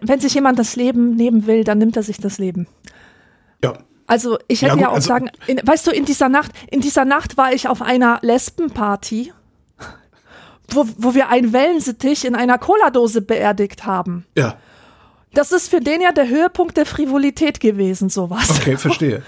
[0.00, 2.68] wenn- sich jemand das Leben nehmen will, dann nimmt er sich das Leben.
[3.64, 3.74] Ja.
[4.06, 6.52] Also ich Ja, hätte gut, ja, auch also- sagen, in, weißt du, in dieser Nacht,
[6.70, 9.32] in dieser Nacht war ich auf einer Lesbenparty,
[10.68, 14.24] wo, wo wir einen Wellensittich in einer Cola-Dose beerdigt haben.
[14.36, 14.56] Ja.
[15.36, 18.50] Das ist für den ja der Höhepunkt der Frivolität gewesen, sowas.
[18.50, 19.22] Okay, verstehe.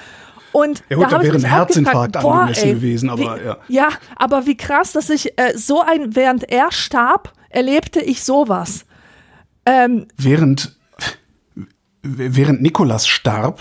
[0.52, 3.56] Und Ja gut, da da wäre ein Herzinfarkt angemessen gewesen, aber wie, ja.
[3.68, 8.86] Ja, aber wie krass, dass ich äh, so ein, während er starb, erlebte ich sowas.
[9.66, 10.78] Ähm, Während,
[12.02, 13.60] während Nikolas starb,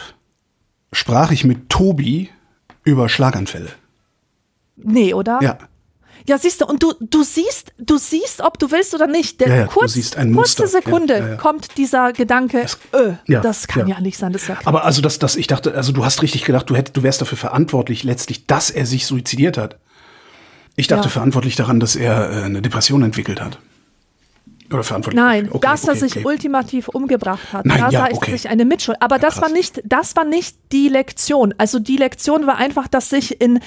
[0.93, 2.29] sprach ich mit Tobi
[2.86, 3.71] über Schlaganfälle.
[4.77, 5.39] nee, oder?
[5.41, 5.57] Ja.
[6.27, 9.39] Ja, siehst du, und du, du siehst, du siehst, ob du willst oder nicht.
[9.39, 10.67] Der Ja, ja, du kurz, kurze.
[10.67, 11.35] Sekunde Ja, ja, ja.
[11.37, 13.95] kommt dieser Gedanke, öh, ja, das kann ja.
[13.95, 14.01] ja.
[14.01, 14.57] nicht sein, das ja.
[14.65, 17.21] Aber also das, das, ich dachte, also du hast richtig gedacht, du hättest, du wärst
[17.21, 19.77] dafür verantwortlich letztlich, dass er sich suizidiert hat.
[20.75, 21.09] Ich dachte Ja.
[21.09, 23.59] verantwortlich daran, dass er äh, eine Depression entwickelt hat.
[24.71, 25.23] Oder verantwortlich.
[25.23, 26.25] Nein, okay, dass er okay, sich okay.
[26.25, 27.65] ultimativ umgebracht hat.
[27.65, 28.97] Nein, da ja, sah ich sich eine Mitschuld.
[29.01, 29.43] Aber das krass.
[29.43, 31.53] war nicht, das war nicht die Lektion.
[31.57, 33.59] Also die Lektion war einfach, dass sich in,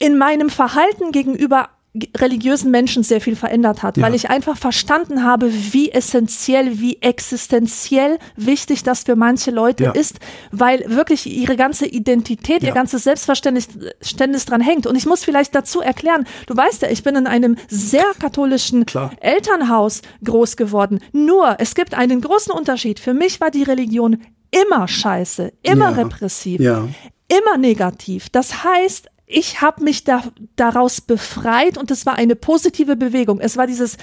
[0.00, 1.68] in meinem Verhalten gegenüber
[2.16, 4.04] religiösen Menschen sehr viel verändert hat, Ja.
[4.04, 9.90] weil ich einfach verstanden habe, wie essentiell, wie existenziell wichtig das für manche Leute Ja.
[9.90, 10.20] ist,
[10.52, 12.68] weil wirklich ihre ganze Identität, Ja.
[12.68, 13.66] ihr ganzes Selbstverständnis
[14.00, 14.86] Verständnis dran hängt.
[14.86, 18.86] Und ich muss vielleicht dazu erklären, du weißt ja, ich bin in einem sehr katholischen
[18.86, 19.10] Klar.
[19.20, 21.00] Elternhaus groß geworden.
[21.10, 23.00] Nur, es gibt einen großen Unterschied.
[23.00, 24.18] Für mich war die Religion
[24.52, 28.28] immer scheiße, immer repressiv, immer negativ.
[28.30, 30.24] Das heißt, ich habe mich da,
[30.56, 33.40] daraus befreit und es war eine positive Bewegung.
[33.40, 33.96] Es war dieses,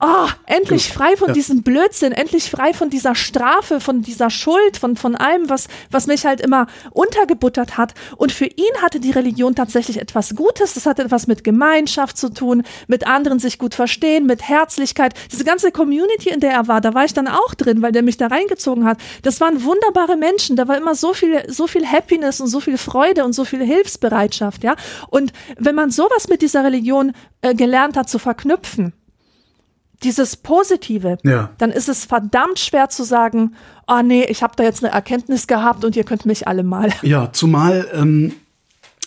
[0.00, 1.34] oh, endlich frei von Ja.
[1.34, 6.06] diesem Blödsinn, endlich frei von dieser Strafe, von dieser Schuld, von, von allem, was, was
[6.06, 7.94] mich halt immer untergebuttert hat.
[8.16, 10.74] Und für ihn hatte die Religion tatsächlich etwas Gutes.
[10.74, 15.14] Das hatte etwas mit Gemeinschaft zu tun, mit anderen sich gut verstehen, mit Herzlichkeit.
[15.32, 18.02] Diese ganze Community, in der er war, da war ich dann auch drin, weil der
[18.02, 18.98] mich da reingezogen hat.
[19.22, 20.56] Das waren wunderbare Menschen.
[20.56, 23.64] Da war immer so viel, so viel Happiness und so viel Freude und so viel
[23.64, 24.76] Hilfsbereitschaft, ja.
[25.08, 28.92] Und wenn man sowas mit dieser Religion äh, gelernt hat zu verknüpfen,
[30.04, 31.50] dieses Positive, Ja.
[31.58, 33.54] dann ist es verdammt schwer zu sagen,
[33.88, 36.90] oh nee, ich habe da jetzt eine Erkenntnis gehabt und ihr könnt mich alle mal.
[37.02, 38.32] Ja, zumal ähm,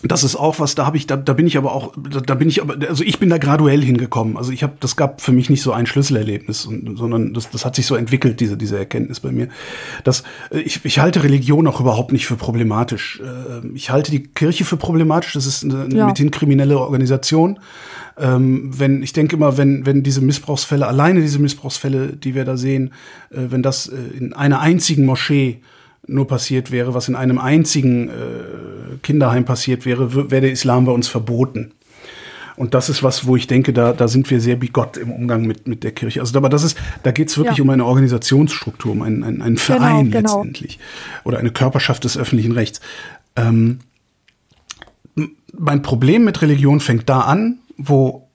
[0.04, 2.36] das ist auch was, da habe ich, da, da bin ich aber auch, da, da
[2.36, 4.38] bin ich aber, also ich bin da graduell hingekommen.
[4.38, 7.66] Also ich habe, das gab für mich nicht so ein Schlüsselerlebnis, und, sondern das, das
[7.66, 9.48] hat sich so entwickelt, diese, diese Erkenntnis bei mir.
[10.04, 13.20] Das, äh, ich, ich halte Religion auch überhaupt nicht für problematisch.
[13.24, 15.34] Äh, Ich halte die Kirche für problematisch.
[15.34, 16.06] Das ist eine, eine Ja.
[16.06, 17.60] mithin kriminelle Organisation.
[18.20, 22.58] Ähm, wenn, ich denke immer, wenn, wenn diese Missbrauchsfälle, alleine diese Missbrauchsfälle, die wir da
[22.58, 22.94] sehen,
[23.30, 25.62] äh, wenn das äh, in einer einzigen Moschee
[26.08, 28.12] nur passiert wäre, was in einem einzigen äh,
[29.04, 31.72] Kinderheim passiert wäre, wäre der Islam bei uns verboten.
[32.56, 35.46] Und das ist was, wo ich denke, da, da sind wir sehr bigott im Umgang
[35.46, 36.22] mit, mit der Kirche.
[36.22, 37.64] Also, aber das ist, da geht es wirklich Ja.
[37.64, 40.38] um eine Organisationsstruktur, um einen, einen, einen Verein genau.
[40.38, 40.80] letztendlich.
[41.24, 42.82] Oder eine Körperschaft des öffentlichen Rechts.
[43.36, 43.80] Ähm,
[45.56, 48.30] mein Problem mit Religion fängt da an, wo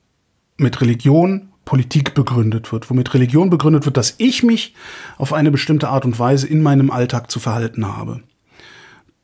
[0.56, 4.74] mit Religion Politik begründet wird, womit Religion begründet wird, dass ich mich
[5.16, 8.22] auf eine bestimmte Art und Weise in meinem Alltag zu verhalten habe.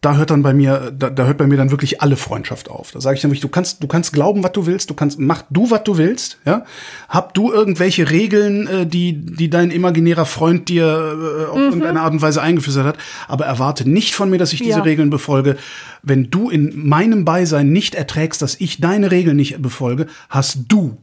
[0.00, 2.92] Da hört dann bei mir, da, da hört bei mir dann wirklich alle Freundschaft auf.
[2.92, 5.42] Da sage ich nämlich, du kannst, du kannst glauben, was du willst, du kannst, mach
[5.50, 6.64] du, was du willst, ja.
[7.08, 12.12] Hab du irgendwelche Regeln, äh, die, die dein imaginärer Freund dir äh, auf irgendeine Art
[12.12, 14.84] und Weise eingeflüstert hat, aber erwarte nicht von mir, dass ich diese Ja.
[14.84, 15.56] Regeln befolge.
[16.04, 20.98] Wenn du in meinem Beisein nicht erträgst, dass ich deine Regeln nicht befolge, hast du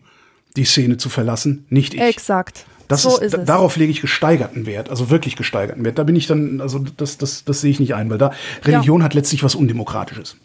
[0.56, 2.02] die Szene zu verlassen, nicht ich.
[2.02, 2.66] Exakt.
[2.88, 3.46] Das So ist, ist es.
[3.46, 5.98] Darauf lege ich gesteigerten Wert, also wirklich gesteigerten Wert.
[5.98, 8.32] Da bin ich dann, also das, das, das sehe ich nicht ein, weil da
[8.64, 10.38] Religion hat letztlich was Undemokratisches.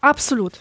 [0.00, 0.60] Absolut.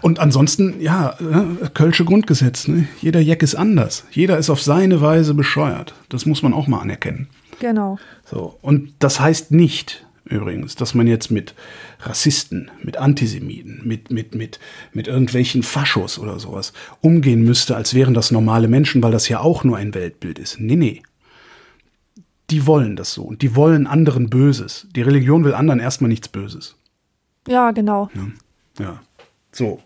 [0.00, 2.88] Und ansonsten, ja, äh, Kölsche Grundgesetz, ne?
[3.00, 4.04] jeder Jack ist anders.
[4.10, 5.94] Jeder ist auf seine Weise bescheuert.
[6.08, 7.28] Das muss man auch mal anerkennen.
[7.58, 7.98] Genau.
[8.24, 8.56] So.
[8.62, 11.54] Und das heißt nicht, übrigens, dass man jetzt mit
[12.00, 14.58] Rassisten, mit Antisemiten, mit, mit, mit,
[14.92, 19.40] mit irgendwelchen Faschos oder sowas umgehen müsste, als wären das normale Menschen, weil das ja
[19.40, 20.58] auch nur ein Weltbild ist.
[20.60, 21.02] Nee, nee.
[22.50, 24.88] Die wollen das so und die wollen anderen Böses.
[24.96, 26.76] Die Religion will anderen erstmal nichts Böses.
[27.46, 28.10] Ja, genau.
[28.78, 29.00] Ja.
[29.52, 29.80] So.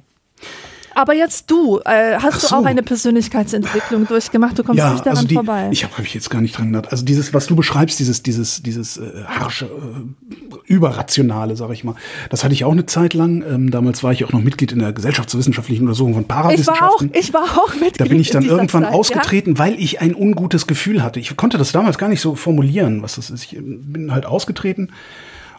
[0.94, 2.56] Aber jetzt du, äh, hast Ach du so.
[2.56, 4.58] auch eine Persönlichkeitsentwicklung durchgemacht?
[4.58, 5.68] Du kommst ja, nicht daran also die, vorbei.
[5.70, 6.92] ich habe hab ich jetzt gar nicht dran gedacht.
[6.92, 11.94] Also dieses, was du beschreibst, dieses, dieses, dieses äh, harsche, äh, überrationale, sag ich mal,
[12.30, 13.42] das hatte ich auch eine Zeit lang.
[13.42, 16.42] Ähm, damals war ich auch noch Mitglied in der gesellschaftswissenschaftlichen Untersuchung von ich war auch,
[16.42, 17.10] Parawissenschaften.
[17.14, 18.00] ich war auch mit.
[18.00, 21.20] da bin ich dann irgendwann Zeit, ausgetreten, weil ich ein ungutes Gefühl hatte.
[21.20, 23.44] Ich konnte das damals gar nicht so formulieren, was das ist.
[23.44, 24.90] Ich ähm, bin halt ausgetreten.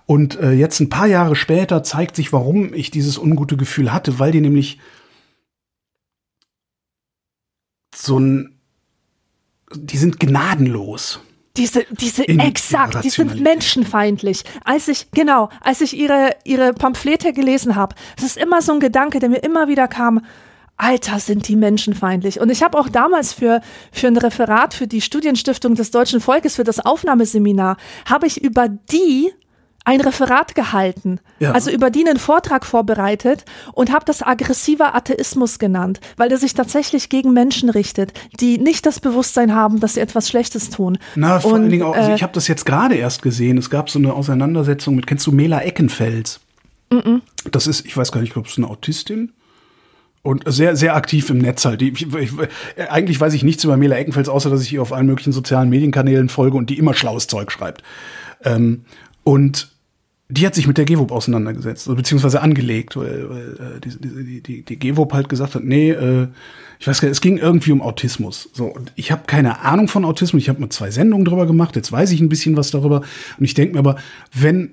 [0.08, 4.20] Und äh, jetzt ein paar Jahre später zeigt sich, warum ich dieses ungute Gefühl hatte,
[4.20, 4.80] weil die nämlich
[7.96, 8.60] so ein,
[9.74, 11.20] die sind gnadenlos.
[11.58, 14.44] Diese, diese, In exakt, die sind menschenfeindlich.
[14.66, 18.82] Als ich, genau, als ich ihre, ihre Pamphlete gelesen habe, das ist immer so ein
[18.82, 20.22] Gedanke, der mir immer wieder kam.
[20.78, 22.42] Alter, sind die menschenfeindlich.
[22.42, 23.62] Und ich habe auch damals für,
[23.94, 28.68] für ein Referat für die Studienstiftung des deutschen Volkes, für das Aufnahmeseminar, habe ich über
[28.68, 29.32] die
[29.86, 31.52] ein Referat gehalten, Ja.
[31.52, 36.54] also über die einen Vortrag vorbereitet und habe das aggressiver Atheismus genannt, weil der sich
[36.54, 40.98] tatsächlich gegen Menschen richtet, die nicht das Bewusstsein haben, dass sie etwas Schlechtes tun.
[41.16, 43.58] Na, vor Und, allen Dingen auch, also äh, ich habe das jetzt gerade erst gesehen.
[43.58, 46.40] Es gab so eine Auseinandersetzung mit, kennst du Mela Eckenfels?
[47.52, 49.34] Das ist, ich weiß gar nicht, ich glaube, es ist eine Autistin.
[50.22, 51.84] Und sehr, sehr aktiv im Netz halt.
[51.84, 52.32] Ich, ich,
[52.90, 55.70] eigentlich weiß ich nichts über Mela Eckenfels, außer dass ich ihr auf allen möglichen sozialen
[55.70, 57.84] Medienkanälen folge und die immer schlaues Zeug schreibt.
[58.44, 58.86] Ähm,
[59.24, 59.70] und
[60.28, 64.42] die hat sich mit der GEWOP auseinandergesetzt, also beziehungsweise angelegt, weil, weil äh, die, die,
[64.42, 66.28] die, die GEWOP halt gesagt hat, nee, äh,
[66.80, 68.50] ich weiß gar nicht, es ging irgendwie um Autismus.
[68.54, 71.76] So, und ich habe keine Ahnung von Autismus, ich habe mal zwei Sendungen drüber gemacht,
[71.76, 73.02] jetzt weiß ich ein bisschen was darüber.
[73.38, 73.98] Und ich denke mir aber,
[74.34, 74.72] wenn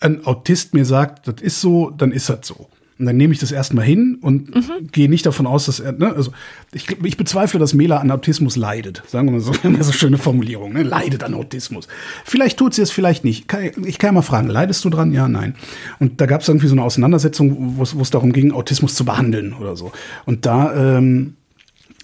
[0.00, 2.68] ein Autist mir sagt, das ist so, dann ist das so.
[3.02, 4.52] Und dann nehme ich das erstmal hin und
[4.92, 6.30] gehe nicht davon aus, dass er, ne, also
[6.72, 9.02] ich, ich bezweifle, dass Mela an Autismus leidet.
[9.08, 10.84] Sagen wir mal so, immer so schöne Formulierung, ne?
[10.84, 11.88] leidet an Autismus.
[12.24, 13.48] Vielleicht tut sie es, vielleicht nicht.
[13.48, 15.12] Kann, ich kann ja mal fragen, leidest du dran?
[15.12, 15.56] Ja, nein.
[15.98, 19.52] Und da gab es irgendwie so eine Auseinandersetzung, wo es darum ging, Autismus zu behandeln
[19.52, 19.90] oder so.
[20.24, 21.34] Und da, ähm,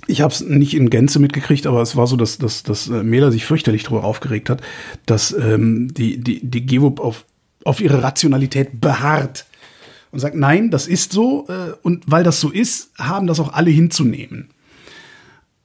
[0.09, 3.05] ich habe es nicht in Gänze mitgekriegt, aber es war so, dass, dass, dass äh,
[3.05, 4.63] Mela sich fürchterlich darüber aufgeregt hat,
[5.07, 7.25] dass ähm, die, die, die GEWOP auf,
[7.63, 9.45] auf ihre Rationalität beharrt
[10.11, 13.53] und sagt, nein, das ist so äh, und weil das so ist, haben das auch
[13.53, 14.51] alle hinzunehmen.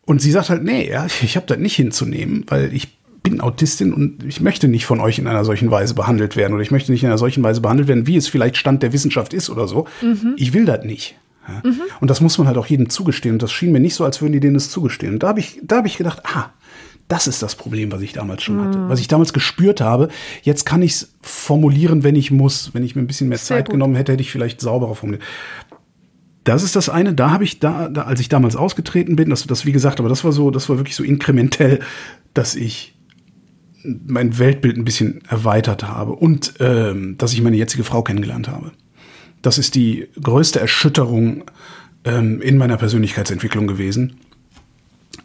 [0.05, 3.93] Und sie sagt halt, nee, ja, ich habe das nicht hinzunehmen, weil ich bin Autistin
[3.93, 6.91] und ich möchte nicht von euch in einer solchen Weise behandelt werden oder ich möchte
[6.91, 9.65] nicht in einer solchen Weise behandelt werden, wie es vielleicht Stand der Wissenschaft ist oder
[9.65, 9.87] so.
[10.35, 11.15] Ich will das nicht.
[11.47, 11.61] Ja.
[12.01, 13.35] Und das muss man halt auch jedem zugestehen.
[13.35, 15.13] Und das schien mir nicht so, als würden die denen das zugestehen.
[15.13, 16.51] Und da habe ich, da habe ich gedacht, ah,
[17.07, 18.89] das ist das Problem, was ich damals schon hatte.
[18.89, 20.07] Was ich damals gespürt habe.
[20.41, 22.73] Jetzt kann ich es formulieren, wenn ich muss.
[22.73, 23.73] Wenn ich mir ein bisschen mehr Sehr Zeit gut.
[23.73, 25.23] genommen hätte, hätte ich vielleicht sauberer formuliert.
[26.43, 27.13] Das ist das eine.
[27.13, 30.09] Da habe ich da, da, als ich damals ausgetreten bin, das, das wie gesagt, aber
[30.09, 31.79] das war so, das war wirklich so inkrementell,
[32.33, 32.95] dass ich
[33.83, 38.71] mein Weltbild ein bisschen erweitert habe und ähm, dass ich meine jetzige Frau kennengelernt habe.
[39.41, 41.43] Das ist die größte Erschütterung
[42.05, 44.15] ähm, in meiner Persönlichkeitsentwicklung gewesen,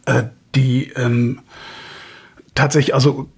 [0.05, 0.23] äh,
[0.55, 1.39] die ähm,
[2.55, 3.29] tatsächlich, also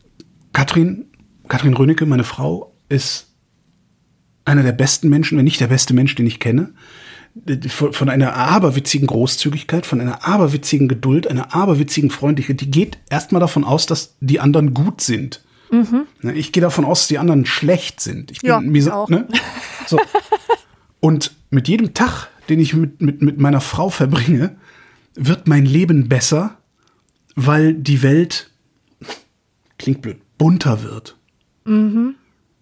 [0.54, 1.06] Katrin,
[1.48, 3.28] Katrin Rönecke, meine Frau, ist
[4.46, 6.74] einer der besten Menschen, wenn nicht der beste Mensch, den ich kenne.
[7.70, 12.60] Von von einer aberwitzigen Großzügigkeit, von einer aberwitzigen Geduld, einer aberwitzigen Freundlichkeit.
[12.60, 15.42] Die geht erstmal davon aus, dass die anderen gut sind.
[15.72, 18.32] Ne, Ich gehe davon aus, dass die anderen schlecht sind.
[18.32, 19.08] Ich bin Ja, mir auch.
[19.08, 19.28] ne?
[19.88, 19.98] so.
[21.00, 24.58] Und mit jedem Tag, den ich mit, mit, mit meiner Frau verbringe,
[25.16, 26.58] wird mein Leben besser,
[27.36, 28.52] weil die Welt,
[29.78, 31.18] klingt blöd, bunter wird.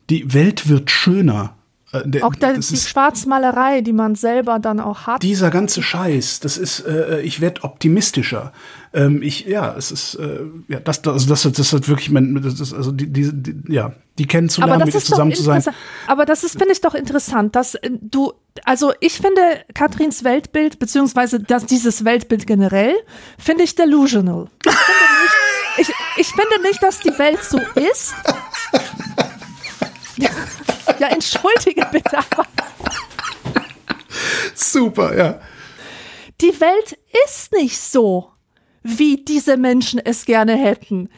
[0.09, 1.57] Die Welt wird schöner.
[1.91, 5.23] Äh, der- Auch das die ist Schwarzmalerei, die man selber dann auch hat.
[5.23, 8.53] dieser ganze Scheiß, das ist, äh, ich werde optimistischer.
[8.93, 12.59] Ähm, ich, ja, es ist, äh, ja, das, das, das, das hat wirklich, mein, das
[12.59, 15.63] ist, also die, die, die, ja, die kennenzulernen, aber mit das ist zusammen zu sein.
[16.07, 18.33] Aber das ist, finde ich, doch interessant, dass äh, du,
[18.65, 19.41] also ich finde
[19.73, 22.93] Katrins Weltbild, beziehungsweise das, dieses Weltbild generell,
[23.39, 24.47] finde ich delusional.
[24.65, 25.15] Ich finde,
[25.77, 28.13] nicht, ich, ich finde nicht, dass die Welt so ist.
[30.99, 32.45] Ja, entschuldige bitte, aber
[34.55, 35.39] Super, ja.
[36.41, 38.31] die Welt ist nicht so,
[38.97, 41.09] wie diese Menschen es gerne hätten.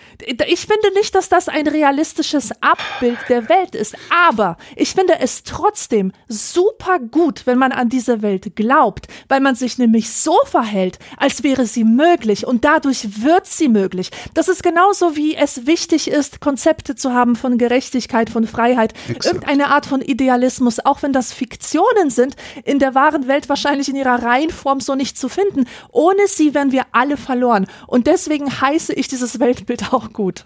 [0.47, 3.95] Ich finde nicht, dass das ein realistisches Abbild der Welt ist,
[4.27, 9.55] aber ich finde es trotzdem super gut, wenn man an diese Welt glaubt, weil man
[9.55, 14.11] sich nämlich so verhält, als wäre sie möglich und dadurch wird sie möglich.
[14.33, 19.25] Das ist genauso wie es wichtig ist, Konzepte zu haben von Gerechtigkeit, von Freiheit, Exakt.
[19.25, 23.95] irgendeine Art von Idealismus, auch wenn das Fiktionen sind, in der wahren Welt wahrscheinlich in
[23.95, 25.65] ihrer Reihenform so nicht zu finden.
[25.91, 27.60] Ohne sie wären wir alle verloren.
[27.87, 30.45] Und deswegen heiße ich dieses Weltbild auch gut.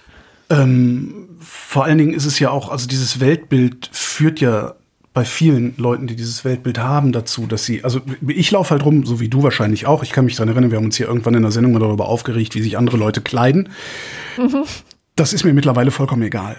[0.49, 4.75] Ähm, vor allen Dingen ist es ja auch, also dieses Weltbild führt ja
[5.13, 9.05] bei vielen Leuten, die dieses Weltbild haben, dazu, dass sie, also ich laufe halt rum,
[9.05, 10.03] so wie du wahrscheinlich auch.
[10.03, 12.09] Ich kann mich daran erinnern, wir haben uns hier irgendwann in der Sendung mal darüber
[12.09, 13.69] aufgeregt, wie sich andere Leute kleiden.
[14.37, 14.65] Mhm.
[15.15, 16.57] Das ist mir mittlerweile vollkommen egal.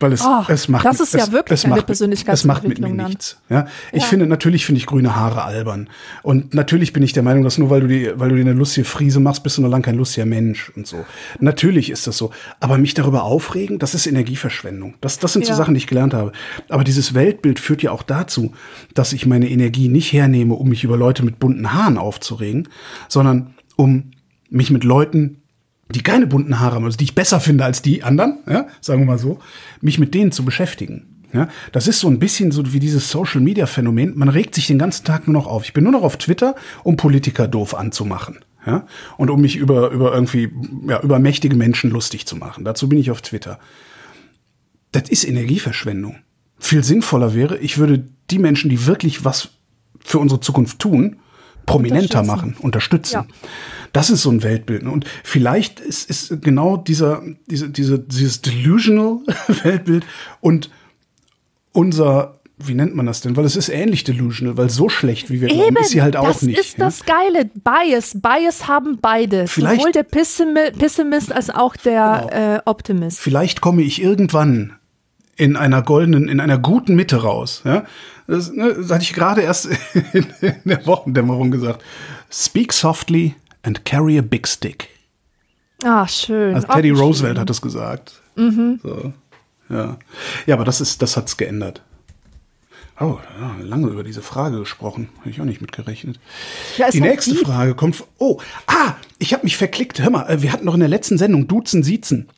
[0.00, 2.62] Weil es, oh, es macht das ist es, ja wirklich es eine Persönlichkeitsentwicklung.
[2.62, 3.40] Es macht mit mir nichts.
[3.48, 4.08] Ja, ich ja.
[4.08, 5.88] finde natürlich finde ich grüne Haare albern
[6.22, 8.52] und natürlich bin ich der Meinung, dass nur weil du die, weil du dir eine
[8.52, 11.04] lustige Friese machst, bist du noch lang kein lustiger Mensch und so.
[11.40, 12.30] Natürlich ist das so,
[12.60, 14.94] aber mich darüber aufregen, das ist Energieverschwendung.
[15.00, 15.54] Das, das sind ja.
[15.54, 16.30] so Sachen, die ich gelernt habe.
[16.68, 18.52] Aber dieses Weltbild führt ja auch dazu,
[18.94, 22.68] dass ich meine Energie nicht hernehme, um mich über Leute mit bunten Haaren aufzuregen,
[23.08, 24.12] sondern um
[24.50, 25.37] mich mit Leuten
[25.94, 29.00] die keine bunten Haare haben, also die ich besser finde als die anderen, ja, sagen
[29.00, 29.38] wir mal so,
[29.80, 31.14] mich mit denen zu beschäftigen.
[31.32, 34.16] Ja, das ist so ein bisschen so wie dieses Social Media Phänomen.
[34.16, 35.64] Man regt sich den ganzen Tag nur noch auf.
[35.64, 38.38] Ich bin nur noch auf Twitter, um Politiker doof anzumachen.
[38.66, 38.86] Ja,
[39.18, 40.50] und um mich über, über irgendwie,
[40.88, 42.64] ja, über mächtige Menschen lustig zu machen.
[42.64, 43.58] Dazu bin ich auf Twitter.
[44.92, 46.16] Das ist Energieverschwendung.
[46.58, 49.50] Viel sinnvoller wäre, ich würde die Menschen, die wirklich was
[50.00, 51.16] für unsere Zukunft tun,
[51.68, 53.14] prominenter machen, unterstützen.
[53.14, 53.26] Ja.
[53.92, 54.82] Das ist so ein Weltbild.
[54.82, 59.20] Und vielleicht ist, ist genau dieser, diese, diese, dieses delusional
[59.62, 60.04] Weltbild
[60.40, 60.70] und
[61.72, 63.36] unser wie nennt man das denn?
[63.36, 66.16] Weil es ist ähnlich delusional, weil so schlecht, wie wir Eben, glauben, ist sie halt
[66.16, 66.58] auch nicht.
[66.58, 66.84] Das ist ja?
[66.86, 67.50] das Geile.
[67.54, 68.16] Bias.
[68.20, 69.46] Bias haben beide.
[69.46, 72.56] Vielleicht, Sowohl der Pessimi Pessimist als auch der genau.
[72.56, 73.20] äh, Optimist.
[73.20, 74.77] Vielleicht komme ich irgendwann
[75.38, 77.62] in einer goldenen, in einer guten Mitte raus.
[77.64, 77.84] Ja?
[78.26, 79.66] Das, ne, das hatte ich gerade erst
[80.12, 81.82] in, in der Wochendämmerung gesagt.
[82.30, 84.90] Speak softly and carry a big stick.
[85.84, 86.54] Ah, schön.
[86.54, 87.40] Also Teddy Ach, Roosevelt schön.
[87.40, 88.20] hat es gesagt.
[88.34, 88.80] Mhm.
[88.82, 89.12] So,
[89.70, 89.96] ja.
[90.46, 91.82] ja, aber das ist, das hat's geändert.
[93.00, 95.08] Oh, ja, lange über diese Frage gesprochen.
[95.20, 96.18] Habe ich auch nicht mitgerechnet.
[96.78, 97.44] Ja, die nächste die?
[97.44, 98.02] Frage kommt.
[98.18, 100.00] Oh, ah, ich habe mich verklickt.
[100.02, 102.28] Hör mal, äh, wir hatten noch in der letzten Sendung Duzen, Siezen.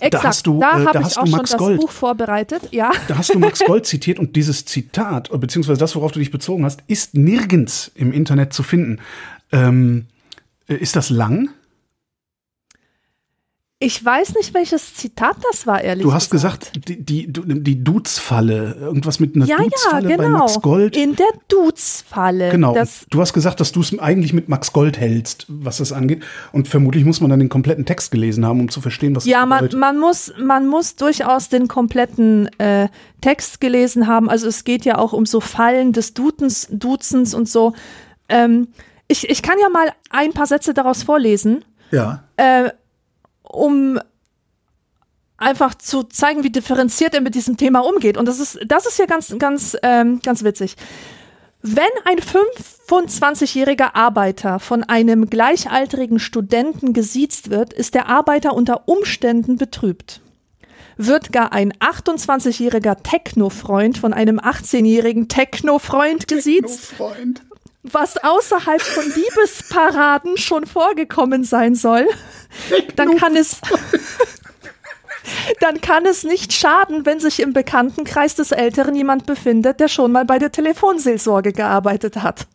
[0.00, 2.90] Exakt, da hast du, da äh, habe ich auch schon das Gold, Buch vorbereitet, ja.
[3.08, 6.64] Da hast du Max Gold zitiert und dieses Zitat, beziehungsweise das, worauf du dich bezogen
[6.64, 9.00] hast, ist nirgends im Internet zu finden.
[9.52, 10.06] Ähm,
[10.68, 11.50] äh, ist das lang?
[13.82, 17.82] Ich weiß nicht, welches Zitat das war, ehrlich Du hast gesagt, gesagt die, die, die
[17.82, 20.28] Dudes-Falle, irgendwas mit einer ja, Dudes-Falle ja, genau.
[20.28, 20.96] bei Max Gold.
[20.96, 22.50] In der Dudes-Falle.
[22.50, 22.76] Genau.
[23.10, 26.22] du hast gesagt, dass du es eigentlich mit Max Gold hältst, was das angeht.
[26.52, 29.46] Und vermutlich muss man dann den kompletten Text gelesen haben, um zu verstehen, was Ja,
[29.46, 32.88] man, man, muss, man muss durchaus den kompletten äh,
[33.20, 34.30] Text gelesen haben.
[34.30, 37.74] Also es geht ja auch um so Fallen des Dudens, Duzens und so.
[38.28, 38.68] Ähm,
[39.08, 41.64] ich, ich kann ja mal ein paar Sätze daraus vorlesen.
[41.90, 42.22] Ja.
[42.36, 42.70] Äh,
[43.42, 43.98] um
[45.36, 48.16] einfach zu zeigen, wie differenziert er mit diesem Thema umgeht.
[48.16, 50.76] Und das ist, das ist ja ganz, ganz, ähm, ganz witzig.
[51.64, 59.58] Wenn ein 25-jähriger Arbeiter von einem gleichaltrigen Studenten gesiezt wird, ist der Arbeiter unter Umständen
[59.58, 60.20] betrübt.
[60.96, 67.51] Wird gar ein 28-jähriger Techno-Freund von einem 18-jährigen Techno-Freund gesiezt, Techno
[67.82, 72.06] was außerhalb von Liebesparaden schon vorgekommen sein soll,
[72.96, 73.60] dann kann es
[75.60, 80.12] dann kann es nicht schaden, wenn sich im Bekanntenkreis des Älteren jemand befindet, der schon
[80.12, 82.46] mal bei der Telefonseelsorge gearbeitet hat.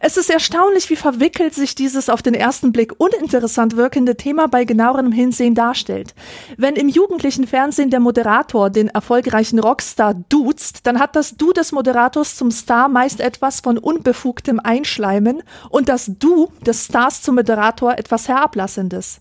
[0.00, 4.64] Es ist erstaunlich, wie verwickelt sich dieses auf den ersten Blick uninteressant wirkende Thema bei
[4.64, 6.14] genauerem Hinsehen darstellt.
[6.56, 11.72] Wenn im jugendlichen Fernsehen der Moderator den erfolgreichen Rockstar duzt, dann hat das Du des
[11.72, 17.96] Moderators zum Star meist etwas von unbefugtem Einschleimen und das Du des Stars zum Moderator
[17.96, 19.20] etwas Herablassendes.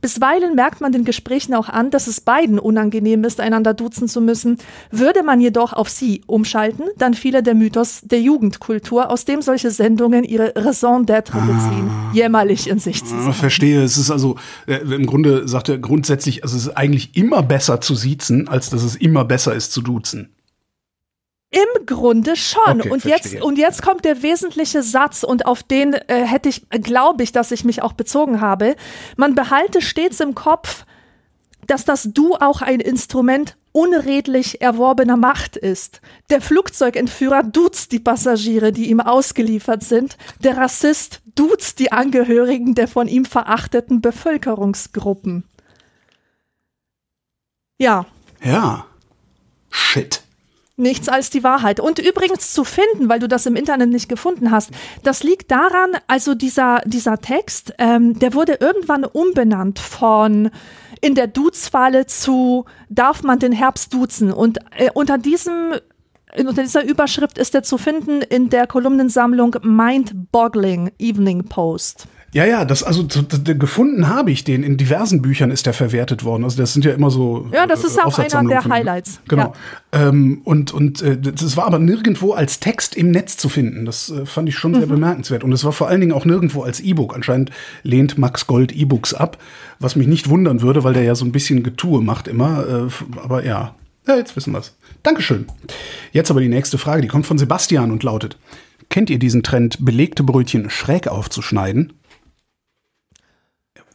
[0.00, 4.20] Bisweilen merkt man den Gesprächen auch an, dass es beiden unangenehm ist, einander duzen zu
[4.20, 4.58] müssen.
[4.90, 9.70] Würde man jedoch auf sie umschalten, dann fiele der Mythos der Jugendkultur, aus dem solche
[9.70, 11.46] Sendungen ihre Raison d'être ah.
[11.46, 13.32] beziehen, jämmerlich in sich zu sein.
[13.32, 14.36] Verstehe, es ist also
[14.66, 18.70] äh, im Grunde sagt er grundsätzlich, also es ist eigentlich immer besser zu siezen, als
[18.70, 20.35] dass es immer besser ist zu duzen.
[21.50, 22.80] Im Grunde schon.
[22.80, 26.68] Okay, und, jetzt, und jetzt kommt der wesentliche Satz, und auf den äh, hätte ich,
[26.70, 28.74] glaube ich, dass ich mich auch bezogen habe.
[29.16, 30.84] Man behalte stets im Kopf,
[31.66, 36.00] dass das Du auch ein Instrument unredlich erworbener Macht ist.
[36.30, 40.16] Der Flugzeugentführer duzt die Passagiere, die ihm ausgeliefert sind.
[40.42, 45.44] Der Rassist duzt die Angehörigen der von ihm verachteten Bevölkerungsgruppen.
[47.78, 48.06] Ja,
[48.42, 48.86] Ja.
[49.70, 50.22] Shit.
[50.78, 51.80] Nichts als die Wahrheit.
[51.80, 54.70] Und übrigens zu finden, weil du das im Internet nicht gefunden hast,
[55.02, 60.50] das liegt daran, also dieser, dieser Text, ähm, der wurde irgendwann umbenannt von
[61.00, 64.32] in der Duzfalle zu darf man den Herbst duzen.
[64.32, 65.74] Und äh, unter diesem
[66.38, 72.08] unter dieser Überschrift ist er zu finden in der Kolumnensammlung Mind-Boggling Evening Post.
[72.36, 74.62] Ja, ja, das also d- d- gefunden habe ich den.
[74.62, 76.44] In diversen Büchern ist der verwertet worden.
[76.44, 77.48] Also das sind ja immer so.
[77.50, 78.70] Ja, das ist äh, auch einer der ihm.
[78.72, 79.20] Highlights.
[79.26, 79.54] Genau.
[79.92, 83.86] Ähm, und und äh, das war aber nirgendwo als Text im Netz zu finden.
[83.86, 84.76] Das äh, fand ich schon Mhm.
[84.76, 85.44] sehr bemerkenswert.
[85.44, 87.14] Und es war vor allen Dingen auch nirgendwo als E-Book.
[87.14, 87.52] Anscheinend
[87.84, 89.38] lehnt Max Gold E-Books ab,
[89.78, 92.66] was mich nicht wundern würde, weil der ja so ein bisschen Getue macht immer.
[92.90, 93.74] Äh, aber ja.
[94.06, 94.76] ja, jetzt wissen wir's.
[95.02, 95.46] Dankeschön.
[96.12, 98.36] Jetzt aber die nächste Frage, die kommt von Sebastian und lautet:
[98.90, 101.94] Kennt ihr diesen Trend, belegte Brötchen schräg aufzuschneiden?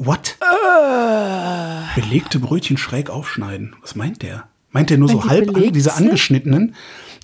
[0.05, 0.35] What?
[1.95, 3.75] Belegte Brötchen schräg aufschneiden.
[3.81, 4.45] Was meint der?
[4.71, 6.05] Meint der nur Wenn so die halb an, diese sind?
[6.05, 6.75] angeschnittenen,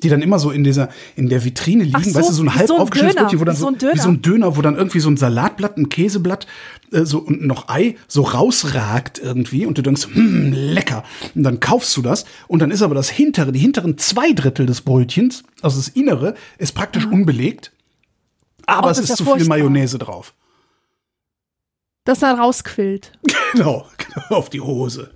[0.03, 2.53] die dann immer so in dieser in der Vitrine liegen, so, weißt du, so ein
[2.53, 3.93] halb so ein aufgeschnittenes Döner, Brötchen, wo dann wie so, so ein Döner.
[3.93, 6.45] wie so ein Döner, wo dann irgendwie so ein Salatblatt, ein Käseblatt
[6.91, 11.03] äh, so und noch Ei so rausragt irgendwie und du denkst, hm, lecker.
[11.33, 14.65] Und dann kaufst du das und dann ist aber das hintere, die hinteren zwei Drittel
[14.67, 17.71] des Brötchens, also das Innere, ist praktisch unbelegt,
[18.67, 19.57] aber Oh, es ist ist zu ja viel furchtbar.
[19.57, 20.33] Mayonnaise drauf.
[22.07, 23.11] Das dann rausquillt.
[23.53, 25.11] Genau, genau auf die Hose.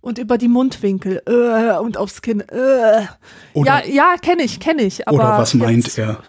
[0.00, 2.40] Und über die Mundwinkel äh, und aufs Kinn.
[2.40, 3.06] Äh.
[3.54, 5.06] Oder- ja, ja, kenne ich, kenne ich.
[5.06, 6.22] Aber Oder was meint jetzt- er?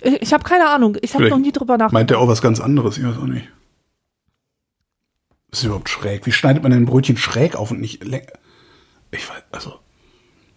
[0.00, 0.96] Ich, ich habe keine Ahnung.
[1.02, 1.92] Ich habe noch nie drüber nachgedacht.
[1.92, 2.98] Meint er auch was ganz anderes?
[2.98, 3.48] Ich weiß auch nicht.
[5.50, 6.26] Ist überhaupt schräg.
[6.26, 8.26] Wie schneidet man ein Brötchen schräg auf und nicht lä-
[9.10, 9.78] Ich weiß, also.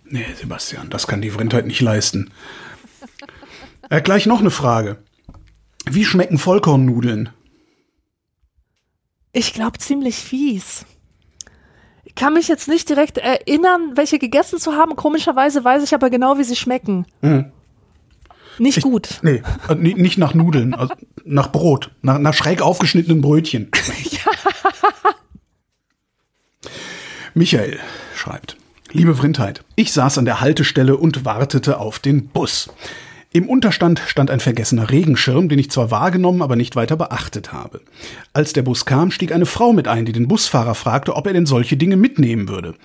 [0.06, 2.32] Nee, Sebastian, das kann die Vrindheit nicht leisten.
[3.90, 4.98] Äh, gleich noch eine Frage.
[5.86, 7.30] Wie schmecken Vollkornnudeln?
[9.38, 10.86] Ich glaube ziemlich fies.
[12.06, 14.96] Ich kann mich jetzt nicht direkt erinnern, welche gegessen zu haben.
[14.96, 17.06] Komischerweise weiß ich aber genau, wie sie schmecken.
[18.58, 19.20] Nicht gut.
[19.24, 20.94] Nee, äh, ni- nicht nach Nudeln, also
[21.26, 23.72] nach Brot, nach, nach schräg aufgeschnittenen Brötchen.
[27.34, 27.80] Michael
[28.16, 28.56] schreibt,
[28.92, 32.70] liebe Vrindheit, ich saß an der Haltestelle und wartete auf den Bus.
[33.36, 37.82] Im Unterstand stand ein vergessener Regenschirm, den ich zwar wahrgenommen, aber nicht weiter beachtet habe.
[38.32, 41.34] Als der Bus kam, stieg eine Frau mit ein, die den Busfahrer fragte, ob er
[41.34, 42.76] denn solche Dinge mitnehmen würde.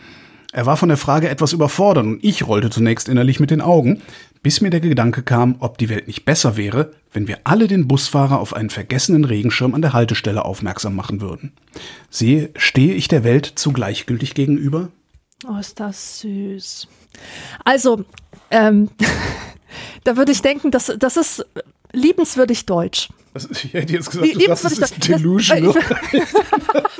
[0.51, 4.03] Er war von der Frage etwas überfordert und ich rollte zunächst innerlich mit den Augen,
[4.43, 7.87] bis mir der Gedanke kam, ob die Welt nicht besser wäre, wenn wir alle den
[7.87, 11.53] Busfahrer auf einen vergessenen Regenschirm an der Haltestelle aufmerksam machen würden.
[12.11, 14.89] Sehe, stehe ich der Welt zu gleichgültig gegenüber?
[15.49, 16.89] Oh, ist das süß.
[17.65, 18.05] Also,
[18.51, 18.91] ähm,
[20.05, 21.45] da würde ich denken, das, das ist
[21.93, 23.09] liebenswürdig deutsch.
[23.33, 25.75] Was- Ich hätte jetzt gesagt, du sagst, liebenswürdig ist delusional.
[26.13, 26.83] Das-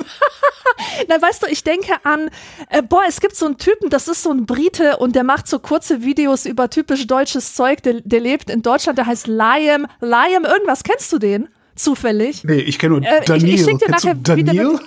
[1.07, 2.29] Na, weißt du, ich denke an,
[2.69, 5.47] äh, boah, es gibt so einen Typen, das ist so ein Brite und der macht
[5.47, 7.83] so kurze Videos über typisch deutsches Zeug.
[7.83, 9.87] Der, der lebt in Deutschland, der heißt Liam.
[9.99, 11.49] Liam, irgendwas, kennst du den?
[11.75, 12.43] Zufällig?
[12.43, 13.57] Nee, ich kenne nur Äh, ich- ich Daniel.
[13.65, 14.79] schick dir nachher wieder Daniel?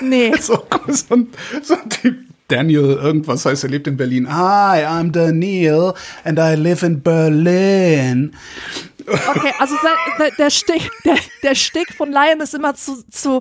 [0.00, 0.32] Nee.
[0.40, 1.28] So, so, ein,
[1.62, 2.18] so ein Typ.
[2.50, 4.28] Daniel, irgendwas heißt, er lebt in Berlin.
[4.28, 5.94] Hi, I'm Daniel
[6.24, 8.34] and I live in Berlin.
[9.06, 9.74] Okay, also
[10.18, 13.40] der, der, Stick, der, der Stick von Liam ist immer zu, zu,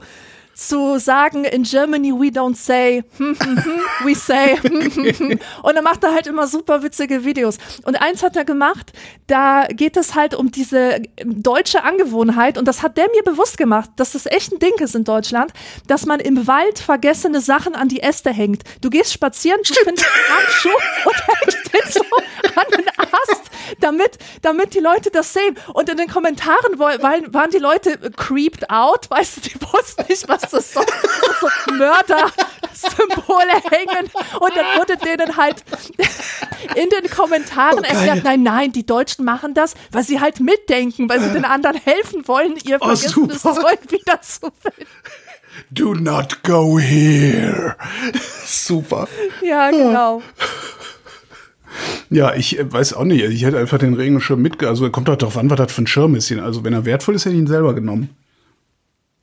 [0.53, 5.39] zu sagen, in Germany we don't say, hm, hm, hm, we say, hm, hm, hm.
[5.63, 7.57] und dann macht er halt immer super witzige Videos.
[7.83, 8.93] Und eins hat er gemacht,
[9.27, 13.89] da geht es halt um diese deutsche Angewohnheit, und das hat der mir bewusst gemacht,
[13.95, 15.51] dass das echt ein Ding ist in Deutschland,
[15.87, 18.63] dass man im Wald vergessene Sachen an die Äste hängt.
[18.81, 20.69] Du gehst spazieren, du findest einen Handschuh
[21.05, 22.01] und hängst den so
[22.55, 23.43] an den Ast,
[23.79, 25.57] damit, damit die Leute das sehen.
[25.73, 30.27] Und in den Kommentaren waren, waren die Leute creeped out, weißt du, die wussten nicht,
[30.27, 30.85] was das soll.
[31.39, 34.09] So Mörder-Symbole hängen.
[34.39, 35.63] Und dann wurde denen halt
[36.75, 41.07] in den Kommentaren Oh, erklärt, nein, nein, die Deutschen machen das, weil sie halt mitdenken,
[41.09, 43.61] weil sie den anderen helfen wollen, ihr Oh, vergessenes super.
[43.61, 44.89] Zeug wieder zu finden.
[45.71, 47.75] Do not go here.
[48.45, 49.07] Super.
[49.41, 50.21] Ja, genau.
[52.09, 53.23] Ja, ich äh, weiß auch nicht.
[53.23, 54.67] Ich hätte einfach den Regenschirm mitge...
[54.67, 56.31] Also kommt doch darauf an, was das für ein Schirm ist.
[56.31, 58.09] Also wenn er wertvoll ist, hätte ich ihn selber genommen.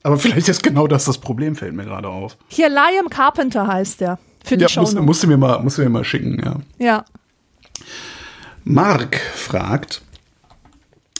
[0.02, 2.36] Aber vielleicht ist genau das das Problem, fällt mir gerade auf.
[2.48, 4.18] Hier Liam Carpenter heißt der.
[4.44, 4.82] Für die Ja, Show.
[4.82, 6.56] musst, musst, du mir mal, musst du mir mal schicken, ja.
[6.84, 7.04] ja.
[8.68, 10.02] Mark fragt,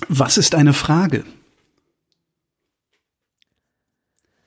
[0.08, 1.24] was ist eine Frage?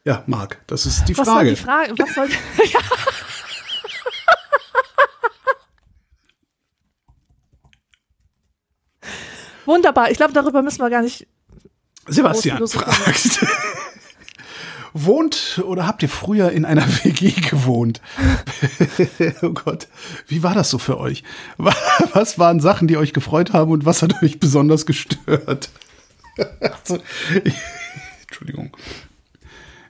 [0.04, 1.56] Ja, Marc, das ist die was Frage.
[1.56, 2.36] Soll die Frage was soll die,
[2.74, 2.80] ja.
[9.66, 11.26] Wunderbar, ich glaube, darüber müssen wir gar nicht.
[12.06, 13.46] Sebastian fragt.
[14.94, 18.02] Wohnt oder habt ihr früher in einer WG gewohnt?
[19.42, 19.88] oh Gott,
[20.28, 21.24] wie war das so für euch?
[21.58, 21.76] Wa-
[22.14, 25.70] Was waren Sachen, die euch gefreut haben und was hat euch besonders gestört?
[26.62, 27.00] Also,
[27.44, 27.56] ich,
[28.28, 28.72] Entschuldigung.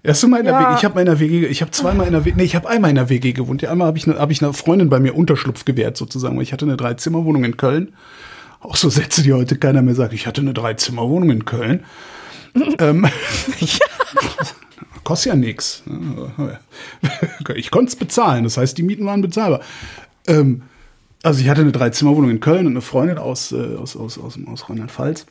[0.01, 0.59] Erst in der Ja.
[0.71, 2.55] WG, ich habe mal in der WG, ich habe zweimal in der WG, nee, ich
[2.55, 3.61] habe einmal in der WG gewohnt.
[3.61, 6.43] Ja, Einmal habe ich, ne, hab ich einer Freundin bei mir Unterschlupf gewährt sozusagen, weil
[6.43, 7.93] ich hatte eine Dreizimmerwohnung in Köln.
[8.61, 10.13] Auch so Sätze, die heute keiner mehr sagt.
[10.13, 11.83] Ich hatte eine Dreizimmerwohnung in Köln.
[12.79, 13.07] ähm,
[15.09, 15.83] kostet ja nichts.
[17.55, 19.61] Ich konnte es bezahlen, das heißt, die Mieten waren bezahlbar.
[20.27, 20.61] Ähm,
[21.23, 24.37] also ich hatte eine Dreizimmerwohnung in Köln und eine Freundin aus, äh, aus, aus, aus,
[24.45, 25.25] aus Rheinland-Pfalz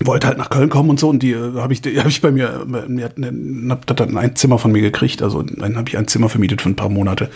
[0.00, 2.30] wollte halt nach Köln kommen und so und die äh, habe ich, habe ich bei
[2.30, 6.06] mir, die hat, hab dann ein Zimmer von mir gekriegt, also dann habe ich ein
[6.06, 7.30] Zimmer vermietet für ein paar Monate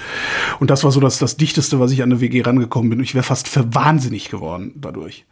[0.61, 3.01] und das war so das, das dichteste, was ich an eine WG rangekommen bin.
[3.01, 5.25] Ich wäre fast für wahnsinnig geworden dadurch.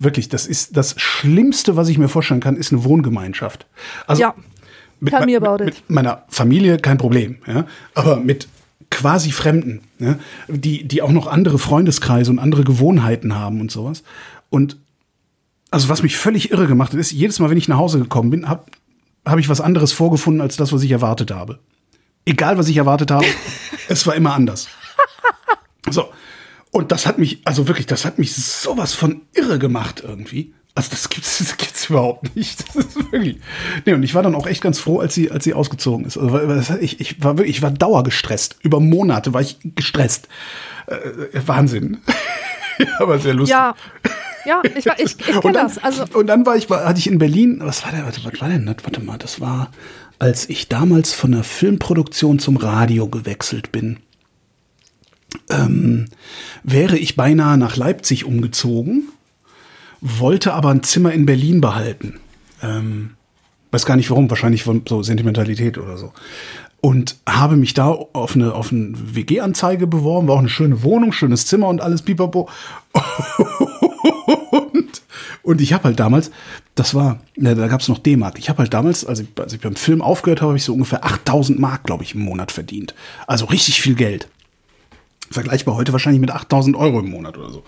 [0.00, 3.66] Wirklich, das ist das Schlimmste, was ich mir vorstellen kann, ist eine Wohngemeinschaft.
[4.06, 4.34] Also Ja.
[5.02, 5.74] Mit, Tell me about it.
[5.74, 8.48] mit meiner Familie kein Problem, ja, aber mit
[8.90, 10.16] quasi Fremden, ja,
[10.48, 14.02] die die auch noch andere Freundeskreise und andere Gewohnheiten haben und sowas
[14.50, 14.76] und
[15.72, 18.30] also was mich völlig irre gemacht hat, ist, jedes Mal, wenn ich nach Hause gekommen
[18.30, 18.64] bin, habe
[19.24, 21.58] hab ich was anderes vorgefunden als das, was ich erwartet habe.
[22.26, 23.24] Egal, was ich erwartet habe,
[23.88, 24.68] es war immer anders.
[25.90, 26.12] So.
[26.70, 30.54] Und das hat mich, also wirklich, das hat mich sowas von irre gemacht irgendwie.
[30.74, 32.64] Also das gibt's, das gibt's überhaupt nicht.
[32.74, 33.38] Das ist wirklich.
[33.84, 36.16] Nee, und ich war dann auch echt ganz froh, als sie, als sie ausgezogen ist.
[36.16, 38.56] Also, ich, ich war wirklich, ich war dauergestresst.
[38.62, 40.28] Über Monate war ich gestresst.
[40.86, 41.98] Äh, Wahnsinn.
[42.98, 43.52] Aber sehr lustig.
[43.54, 43.74] Ja.
[44.44, 45.78] Ja, ich, ich, ich kenne Und dann, das.
[45.78, 48.48] Also, und dann war ich, war- hatte ich in Berlin, was war der, was war
[48.48, 48.76] denn das?
[48.82, 49.70] Warte mal, das war,
[50.18, 53.98] als ich damals von der Filmproduktion zum Radio gewechselt bin.
[55.48, 56.06] Ähm,
[56.64, 59.08] wäre ich beinahe nach Leipzig umgezogen,
[60.02, 62.20] wollte aber ein Zimmer in Berlin behalten.
[62.60, 63.12] Ähm,
[63.70, 66.12] weiß gar nicht warum, wahrscheinlich von so Sentimentalität oder so.
[66.80, 71.12] Und habe mich da auf eine, auf eine WG-Anzeige beworben, war auch eine schöne Wohnung,
[71.12, 72.50] schönes Zimmer und alles pipapo.
[74.52, 75.02] Und,
[75.42, 76.30] und ich habe halt damals,
[76.74, 78.38] das war, ne, da gab es noch D-Mark.
[78.38, 80.74] Ich habe halt damals, als ich, als ich beim Film aufgehört habe, habe ich so
[80.74, 82.94] ungefähr 8000 Mark, glaube ich, im Monat verdient.
[83.26, 84.28] Also richtig viel Geld.
[85.32, 87.64] Vergleichbar heute wahrscheinlich mit 8000 Euro im Monat oder so.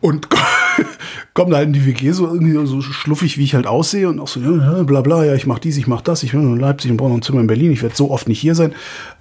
[0.00, 0.28] Und
[1.34, 4.18] komm da halt in die WG, so irgendwie so schluffig, wie ich halt aussehe und
[4.20, 6.56] auch so, ja, bla bla, ja, ich mach dies, ich mach das, ich bin in
[6.58, 8.72] Leipzig und brauche noch ein Zimmer in Berlin, ich werde so oft nicht hier sein.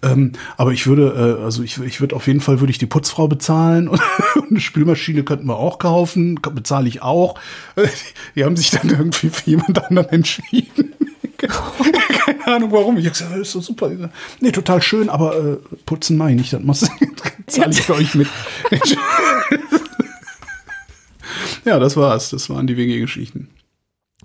[0.01, 2.85] Ähm, aber ich würde, äh, also ich, ich würde auf jeden Fall würde ich die
[2.85, 4.01] Putzfrau bezahlen und,
[4.49, 7.35] eine Spülmaschine könnten wir auch kaufen, ka- bezahle ich auch.
[8.35, 10.93] Die haben sich dann irgendwie für jemand anderen entschieden.
[12.49, 12.97] Keine Ahnung warum.
[12.97, 13.91] Ich gesagt, das ist so super.
[14.39, 16.53] Nee, total schön, aber äh, putzen meine ich nicht.
[16.53, 16.79] Das muss
[17.45, 18.27] zahle ich für euch mit.
[21.65, 22.31] ja, das war's.
[22.31, 23.49] Das waren die WG-Geschichten.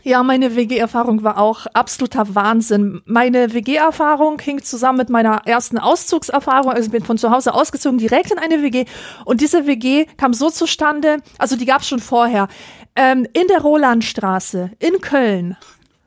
[0.04, 3.02] Ja, meine WG-Erfahrung war auch absoluter Wahnsinn.
[3.04, 6.72] Meine WG-Erfahrung hing zusammen mit meiner ersten Auszugserfahrung.
[6.72, 8.86] Also ich bin von zu Hause ausgezogen, direkt in eine WG.
[9.26, 12.48] Und diese WG kam so zustande, also die gab es schon vorher,
[12.96, 15.58] ähm, in der Rolandstraße in Köln.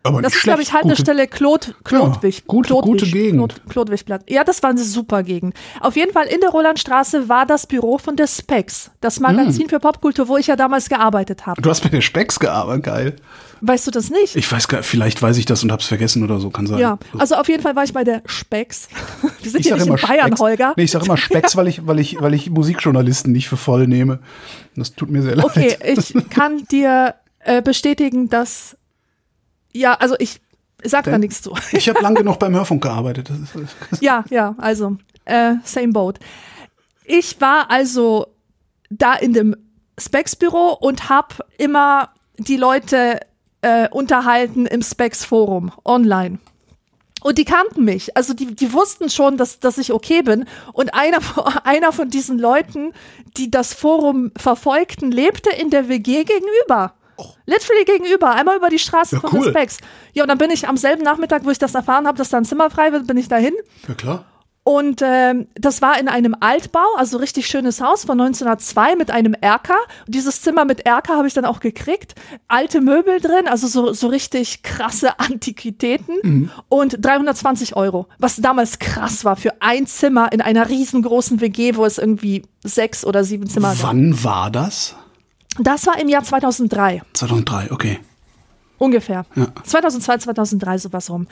[0.07, 2.45] Aber Das ist, glaube ich, Haltestelle Klot, Klotwig.
[2.47, 3.37] gute- Klotwig, gute Gegend.
[3.55, 4.23] Klot, Klotwigplatz.
[4.27, 5.53] Ja, das war eine super Gegend.
[5.81, 9.69] Auf jeden Fall in der Rolandstraße war das Büro von der Specs, das Magazin Hm.
[9.69, 11.61] für Popkultur, wo ich ja damals gearbeitet habe.
[11.61, 13.15] Du hast bei der Specks gearbeitet, geil.
[13.59, 14.35] Weißt du das nicht?
[14.35, 16.77] Ich weiß gar vielleicht weiß ich das und hab's vergessen oder so, kann sein.
[16.77, 18.87] Ja, also auf jeden Fall war ich bei der Specks.
[19.41, 20.41] Wir sind ich ja sage nicht immer in Bayern, Specks.
[20.41, 20.73] Holger.
[20.77, 23.87] Nee, ich sage immer Specks, weil ich, weil ich, weil ich Musikjournalisten nicht für voll
[23.87, 24.19] nehme.
[24.75, 25.45] Das tut mir sehr leid.
[25.45, 28.77] Okay, ich kann dir äh, bestätigen, dass
[29.79, 30.41] ja, also ich
[30.83, 31.53] sag da Denn- nichts zu.
[31.71, 33.29] Ich habe lange genug beim Hörfunk gearbeitet.
[33.99, 36.19] Ja, ja, also äh, same boat.
[37.05, 38.27] Ich war also
[38.89, 39.55] da in dem
[39.99, 43.19] Specs-Büro und habe immer die Leute
[43.61, 46.39] äh, unterhalten im Specs-Forum online.
[47.23, 48.15] Und die kannten mich.
[48.15, 50.45] Also die, die wussten schon, dass, dass ich okay bin.
[50.73, 51.17] Und einer,
[51.63, 52.93] einer von diesen Leuten,
[53.37, 56.93] die das Forum verfolgten, lebte in der WG gegenüber.
[57.45, 59.49] Literally gegenüber, einmal über die Straße Ja, von cool.
[59.49, 59.77] Specs.
[60.13, 62.37] Ja, und dann bin ich am selben Nachmittag, wo ich das erfahren habe, dass da
[62.37, 63.53] ein Zimmer frei wird, bin ich dahin.
[63.87, 64.25] ja klar.
[64.63, 69.33] Und ähm, das war in einem Altbau, also richtig schönes Haus von 1902 mit einem
[69.39, 69.77] Erker.
[70.05, 72.15] Und dieses Zimmer mit Erker habe ich dann auch gekriegt.
[72.49, 75.17] Alte Möbel drin, also so, so richtig krasse
[75.71, 76.51] Antiquitäten.
[76.67, 81.85] Und 320 Euro, was damals krass war für ein Zimmer in einer riesengroßen WG, wo
[81.85, 83.83] es irgendwie sechs oder sieben Zimmer gab.
[83.83, 84.95] Wann war das?
[85.59, 87.01] Das war im Jahr 2003.
[87.13, 87.99] 2003, okay.
[88.77, 89.25] Ungefähr.
[89.35, 89.47] Ja.
[89.63, 91.27] 2002, 2003, sowas rum.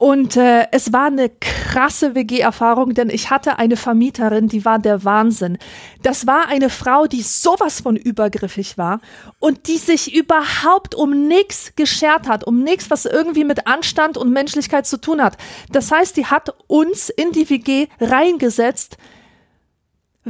[0.00, 5.04] Und äh, es war eine krasse WG-Erfahrung, denn ich hatte eine Vermieterin, die war der
[5.04, 5.58] Wahnsinn.
[6.02, 9.02] Das war eine Frau, die sowas von übergriffig war
[9.40, 14.32] und die sich überhaupt um nichts geschert hat, um nichts, was irgendwie mit Anstand und
[14.32, 15.36] Menschlichkeit zu tun hat.
[15.70, 18.96] Das heißt, die hat uns in die WG reingesetzt,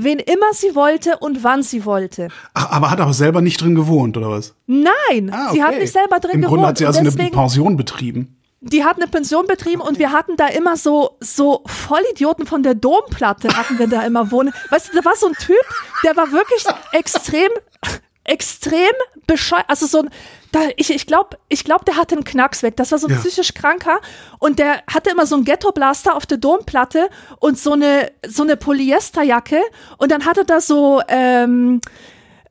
[0.04, 2.28] wen immer sie wollte und wann sie wollte.
[2.54, 4.54] Ach, aber hat auch selber nicht drin gewohnt, oder was?
[4.66, 5.80] Nein, Ah, sie hat okay.
[5.80, 6.54] nicht selber drin Im gewohnt.
[6.54, 8.36] Grunde hat sie also eine Pension betrieben.
[8.60, 12.74] die hat eine Pension betrieben und wir hatten da immer so, so Vollidioten von der
[12.74, 14.52] Domplatte hatten wir da immer wohnen.
[14.70, 15.56] Weißt du, da war so ein Typ,
[16.04, 17.50] der war wirklich extrem,
[18.30, 18.92] extrem
[19.26, 19.64] bescheuert.
[19.68, 20.10] Also so ein,
[20.52, 22.76] da, ich, ich glaube, ich glaub, der hatte einen Knacks weg.
[22.76, 23.18] Das war so ein Ja.
[23.18, 24.00] psychisch Kranker
[24.38, 27.10] und der hatte immer so einen Ghetto-Blaster auf der Domplatte
[27.40, 29.60] und so eine, so eine Polyesterjacke
[29.98, 31.80] und dann hatte da so, ähm,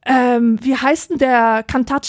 [0.06, 1.66] ähm, wie heißt denn der,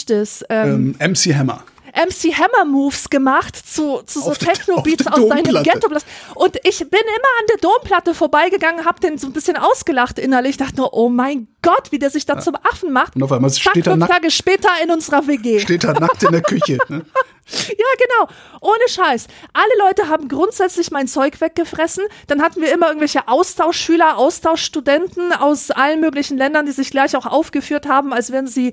[0.07, 0.45] This?
[0.49, 1.65] Ähm, Ähm, MC Hammer.
[1.93, 5.89] MC Hammer Moves gemacht zu, zu so Techno-Beats aus seinem ghetto
[6.35, 10.57] Und ich bin immer an der Domplatte vorbeigegangen, hab den so ein bisschen ausgelacht innerlich,
[10.57, 13.17] dachte nur, oh mein Gott, wie der sich da zum Affen macht.
[13.17, 15.61] Und auf einmal Zack, steht er fünf nackt- Tage später in unserer WG.
[15.61, 16.79] Steht da nackt in der Küche.
[16.89, 17.05] Ne?
[17.53, 18.31] Ja, genau.
[18.61, 19.27] Ohne Scheiß.
[19.53, 22.05] Alle Leute haben grundsätzlich mein Zeug weggefressen.
[22.29, 27.27] Dann hatten wir immer irgendwelche Austauschschüler, Austauschstudenten aus allen möglichen Ländern, die sich gleich auch
[27.27, 28.71] aufgeführt haben, als wären sie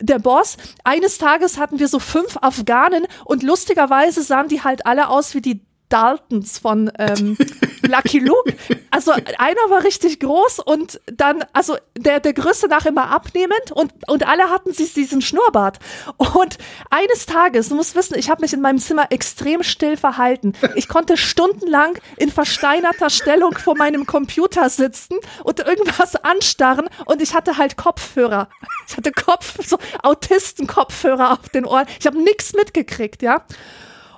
[0.00, 0.58] der Boss.
[0.84, 5.40] Eines Tages hatten wir so fünf Afghanen und lustigerweise sahen die halt alle aus wie
[5.40, 5.60] die
[5.90, 7.36] Daltons von ähm,
[7.82, 8.54] Lucky Luke.
[8.90, 13.92] Also einer war richtig groß und dann, also der, der größte nach immer abnehmend und,
[14.08, 15.78] und alle hatten sich diesen Schnurrbart.
[16.16, 20.54] Und eines Tages, du musst wissen, ich habe mich in meinem Zimmer extrem still verhalten.
[20.76, 27.34] Ich konnte stundenlang in versteinerter Stellung vor meinem Computer sitzen und irgendwas anstarren und ich
[27.34, 28.48] hatte halt Kopfhörer.
[28.88, 31.86] Ich hatte Kopf, so Autisten-Kopfhörer auf den Ohren.
[31.98, 33.44] Ich habe nichts mitgekriegt, ja.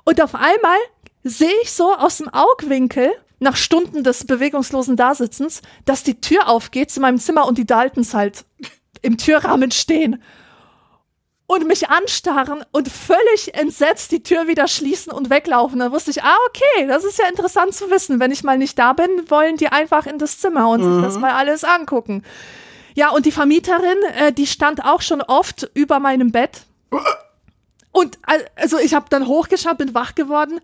[0.05, 0.79] Und auf einmal
[1.25, 6.93] sehe ich so aus dem Augwinkel, nach Stunden des bewegungslosen Dasitzens, dass die Tür aufgeht
[6.93, 8.45] zu meinem Zimmer und die Daltons halt
[9.03, 10.23] im Türrahmen stehen
[11.49, 15.81] und mich anstarren und völlig entsetzt die Tür wieder schließen und weglaufen.
[15.81, 18.21] Dann wusste ich, ah, okay, das ist ja interessant zu wissen.
[18.21, 21.19] Wenn ich mal nicht da bin, wollen die einfach in das Zimmer und sich das
[21.19, 22.23] mal alles angucken.
[22.95, 26.63] Ja, und die Vermieterin, äh, die stand auch schon oft über meinem Bett.
[27.91, 30.61] Und al- also ich habe dann hochgeschaut, bin wach geworden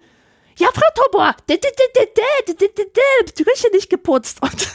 [0.59, 1.35] ja, Frau Tobor,
[3.35, 4.39] Türchen nicht geputzt.
[4.43, 4.69] Und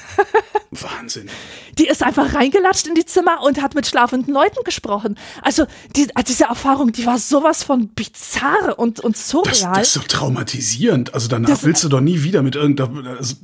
[0.81, 1.29] Wahnsinn.
[1.77, 5.17] Die ist einfach reingelatscht in die Zimmer und hat mit schlafenden Leuten gesprochen.
[5.41, 5.65] Also
[5.95, 9.49] die, also diese Erfahrung, die war sowas von bizarr und, und surreal.
[9.49, 11.13] Das, das ist so traumatisierend.
[11.13, 13.17] Also danach das, willst du doch nie wieder mit irgendeiner...
[13.17, 13.35] Also,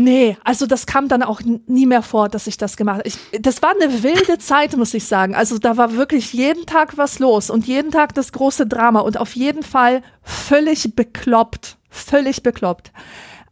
[0.00, 3.08] Nee, also das kam dann auch nie mehr vor, dass ich das gemacht habe.
[3.08, 5.34] Ich, das war eine wilde Zeit, muss ich sagen.
[5.34, 9.16] Also da war wirklich jeden Tag was los und jeden Tag das große Drama und
[9.18, 11.78] auf jeden Fall völlig bekloppt.
[11.90, 12.92] Völlig bekloppt.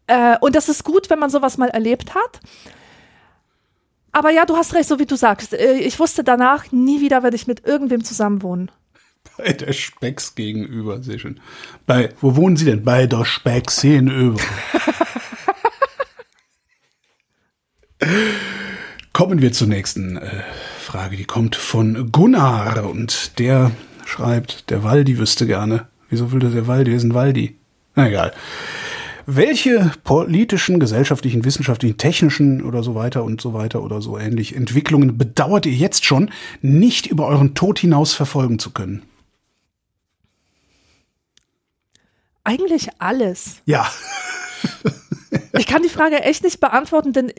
[0.07, 2.39] Äh, und das ist gut, wenn man sowas mal erlebt hat.
[4.13, 5.53] Aber ja, du hast recht, so wie du sagst.
[5.53, 8.71] Äh, Ich wusste danach, nie wieder werde ich mit irgendwem zusammenwohnen.
[9.37, 11.41] bei der Specks gegenüber, sehr schön.
[11.87, 12.85] Bei, wo wohnen Sie denn?
[12.85, 14.41] Bei der Specks gegenüber.
[19.13, 20.43] Kommen wir zur nächsten äh,
[20.79, 21.17] Frage.
[21.17, 23.71] Die kommt von Gunnar und der
[24.05, 25.89] schreibt, der Waldi wüsste gerne.
[26.11, 26.91] Wieso will der Waldi?
[26.93, 27.57] Wir sind Waldi.
[27.95, 28.33] Na egal.
[29.25, 35.19] Welche politischen, gesellschaftlichen, wissenschaftlichen, technischen oder so weiter und so weiter oder so ähnlich Entwicklungen
[35.19, 36.31] bedauert ihr jetzt schon,
[36.63, 39.03] nicht über euren Tod hinaus verfolgen zu können?
[42.45, 43.63] Eigentlich alles.
[43.65, 43.91] Ja.
[45.59, 47.33] Ich kann die Frage echt nicht beantworten, denn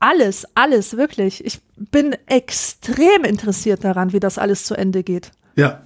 [0.00, 1.44] alles, alles, wirklich.
[1.44, 5.30] Ich bin extrem interessiert daran, wie das alles zu Ende geht.
[5.56, 5.82] Ja.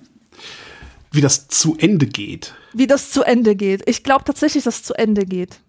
[1.13, 2.55] Wie das zu Ende geht.
[2.73, 3.89] Wie das zu Ende geht.
[3.89, 5.61] Ich glaube tatsächlich, dass es zu Ende geht.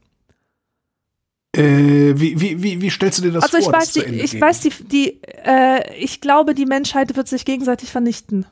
[1.55, 3.59] Äh, wie, wie, wie, wie stellst du dir das Also vor?
[3.59, 4.41] ich dass weiß, die, ich geht?
[4.41, 8.45] weiß, die, die äh, ich glaube, die Menschheit wird sich gegenseitig vernichten.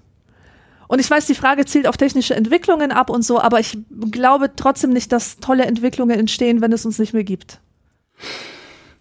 [0.90, 3.78] Und ich weiß, die Frage zielt auf technische Entwicklungen ab und so, aber ich
[4.10, 7.60] glaube trotzdem nicht, dass tolle Entwicklungen entstehen, wenn es uns nicht mehr gibt.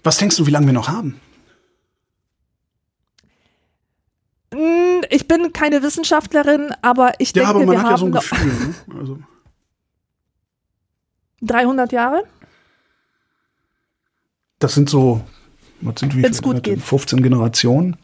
[0.09, 1.21] Was denkst du, wie lange wir noch haben?
[4.55, 8.07] Hm, Ich bin keine Wissenschaftlerin, aber ich Ja, denke, aber man wir hat ja so
[8.07, 8.53] haben ein noch Gefühl.
[8.87, 8.99] Ne?
[8.99, 9.19] Also,
[11.43, 12.25] 300 Jahre.
[14.61, 15.23] das sind so,
[15.83, 16.81] was sind viele gut geht.
[16.81, 17.99] 15 Generationen.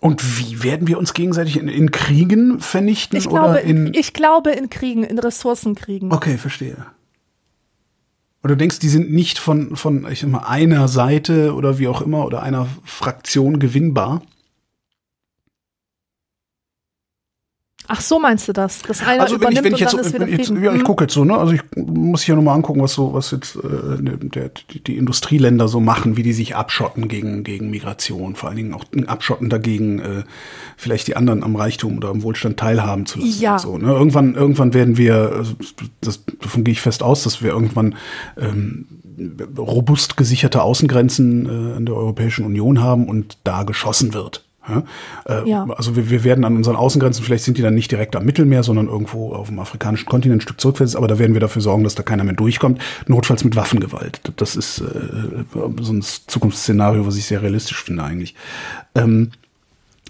[0.00, 3.16] Und wie werden wir uns gegenseitig in, in Kriegen vernichten?
[3.16, 6.12] Ich oder glaube, in, ich glaube in Kriegen, in Ressourcenkriegen.
[6.12, 6.86] Okay, verstehe.
[8.42, 11.88] Oder du denkst, die sind nicht von, von ich sag mal, einer Seite oder wie
[11.88, 14.22] auch immer oder einer Fraktion gewinnbar?
[17.92, 18.82] Ach so meinst du das?
[18.82, 20.84] Das einer Also wenn ich, wenn ich jetzt, wenn ich jetzt ja, ich Mhm.
[20.84, 21.36] gucke jetzt so, ne?
[21.36, 24.96] Also ich muss ja nur mal angucken, was so, was jetzt äh, der, die, die
[24.96, 29.50] Industrieländer so machen, wie die sich abschotten gegen gegen Migration, vor allen Dingen auch abschotten
[29.50, 30.22] dagegen, äh,
[30.76, 33.40] vielleicht die anderen am Reichtum oder am Wohlstand teilhaben zu lassen.
[33.42, 33.58] Ja.
[33.58, 33.92] So, ne?
[33.92, 35.54] Irgendwann, irgendwann werden wir, also
[36.00, 37.96] das, davon gehe ich fest aus, dass wir irgendwann
[38.40, 38.86] ähm,
[39.58, 44.44] robust gesicherte Außengrenzen äh, in der Europäischen Union haben und da geschossen wird.
[44.68, 44.84] Ja?
[45.26, 45.66] Äh, Ja.
[45.70, 48.62] Also wir, wir werden an unseren Außengrenzen, vielleicht sind die dann nicht direkt am Mittelmeer,
[48.62, 51.84] sondern irgendwo auf dem afrikanischen Kontinent ein Stück zurückversetzt, aber da werden wir dafür sorgen,
[51.84, 54.20] dass da keiner mehr durchkommt, notfalls mit Waffengewalt.
[54.36, 54.84] Das ist äh,
[55.80, 58.34] so ein Zukunftsszenario, was ich sehr realistisch finde eigentlich.
[58.94, 59.30] Ähm,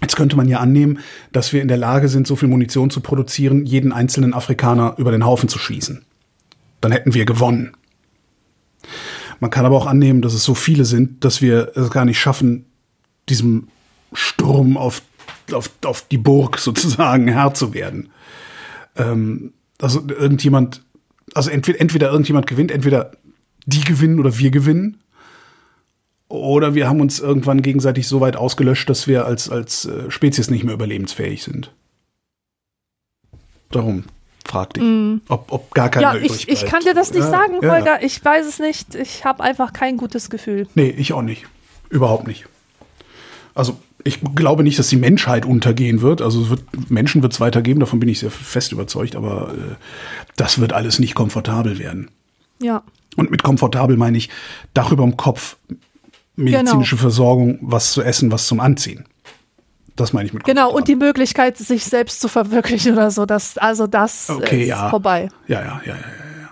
[0.01, 0.97] Jetzt könnte man ja annehmen,
[1.31, 5.11] dass wir in der Lage sind, so viel Munition zu produzieren, jeden einzelnen Afrikaner über
[5.11, 6.03] den Haufen zu schießen.
[6.81, 7.73] Dann hätten wir gewonnen.
[9.39, 12.19] Man kann aber auch annehmen, dass es so viele sind, dass wir es gar nicht
[12.19, 12.65] schaffen,
[13.29, 13.67] diesem
[14.13, 15.01] Sturm auf,
[15.51, 18.09] auf, auf die Burg sozusagen Herr zu werden.
[18.95, 20.83] Ähm, also irgendjemand,
[21.33, 23.11] also entweder, entweder irgendjemand gewinnt, entweder
[23.65, 24.97] die gewinnen oder wir gewinnen.
[26.27, 30.49] Oder wir haben uns irgendwann gegenseitig so weit ausgelöscht, dass wir als, als äh, Spezies
[30.49, 31.73] nicht mehr überlebensfähig sind.
[33.69, 34.05] Darum
[34.45, 36.15] fragte ich, ob, ob gar keiner Mm.
[36.15, 36.71] Ja, übrig ich, ich bleibt.
[36.73, 37.71] kann dir das nicht Ja, sagen, ja.
[37.71, 38.03] Holger.
[38.03, 38.95] Ich weiß es nicht.
[38.95, 40.67] Ich habe einfach kein gutes Gefühl.
[40.73, 41.47] Nee, ich auch nicht.
[41.89, 42.45] Überhaupt nicht.
[43.53, 46.21] Also ich glaube nicht, dass die Menschheit untergehen wird.
[46.21, 49.75] Also wird, Menschen wird es weitergeben, davon bin ich sehr fest überzeugt, aber äh,
[50.35, 52.09] das wird alles nicht komfortabel werden.
[52.61, 52.83] Ja.
[53.15, 54.29] Und mit komfortabel meine ich
[54.73, 55.57] Dach über dem Kopf,
[56.35, 57.01] medizinische Genau.
[57.01, 59.05] Versorgung, was zu essen, was zum Anziehen.
[59.95, 60.95] Das meine ich mit Genau, und die.
[60.95, 64.89] Möglichkeit, sich selbst zu verwirklichen oder so, das, also das Okay, ist ja.
[64.89, 65.29] vorbei.
[65.47, 65.95] Ja, ja, ja, ja.
[65.95, 66.49] ja.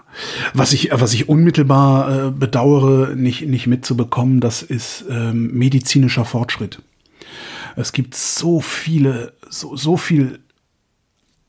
[0.54, 6.82] Was ich, was ich unmittelbar äh, bedauere, nicht, nicht mitzubekommen, das ist ähm, medizinischer Fortschritt.
[7.80, 10.40] Es gibt so viele, so, so viel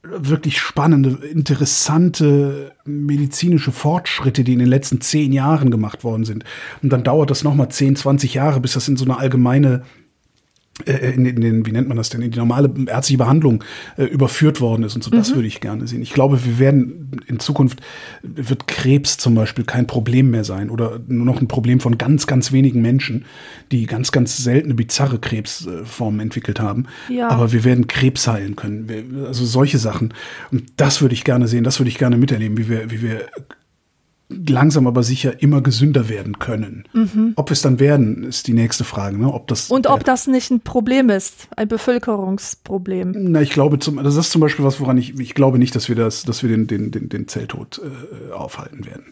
[0.02, 6.44] wirklich spannende, interessante medizinische Fortschritte, die in den letzten zehn Jahren gemacht worden sind.
[6.82, 9.82] Und dann dauert das nochmal 10, 20 Jahre, bis das in so eine allgemeine
[10.86, 13.64] in, den- in den, wie nennt man das denn, in die normale ärztliche Behandlung
[13.96, 15.10] äh, überführt worden ist und so.
[15.10, 16.02] Das würde ich gerne sehen.
[16.02, 17.80] Ich glaube, wir werden in Zukunft,
[18.22, 22.26] wird Krebs zum Beispiel kein Problem mehr sein oder nur noch ein Problem von ganz,
[22.26, 23.24] ganz wenigen Menschen,
[23.72, 26.86] die ganz, ganz seltene, bizarre Krebsformen entwickelt haben.
[27.08, 27.28] Ja.
[27.28, 28.88] Aber wir werden Krebs heilen können.
[28.88, 30.14] Wir, also solche Sachen.
[30.50, 33.26] Und das würde ich gerne sehen, das würde ich gerne miterleben, wie wir, wie wir
[34.30, 36.84] langsam aber sicher immer gesünder werden können.
[37.36, 39.18] Ob wir es dann werden, ist die nächste Frage.
[39.18, 39.32] Ne?
[39.32, 43.14] Ob das, Und ob das nicht ein Problem ist, ein Bevölkerungsproblem.
[43.16, 45.88] Na, ich glaube, zum, das ist zum Beispiel was, woran ich, ich glaube nicht, dass
[45.88, 49.04] wir das, dass wir den, den, den, den Zelltod äh, aufhalten werden.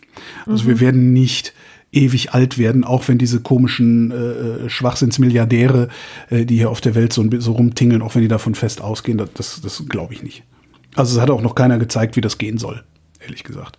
[0.47, 1.53] Also wir werden nicht
[1.93, 5.89] ewig alt werden, auch wenn diese komischen äh, Schwachsinnsmilliardäre,
[6.31, 9.19] äh, die hier auf der Welt so, so rumtingeln, auch wenn die davon fest ausgehen,
[9.19, 10.45] das, das, das glaube ich nicht.
[10.95, 12.83] Also es hat auch noch keiner gezeigt, wie das gehen soll,
[13.21, 13.79] ehrlich gesagt.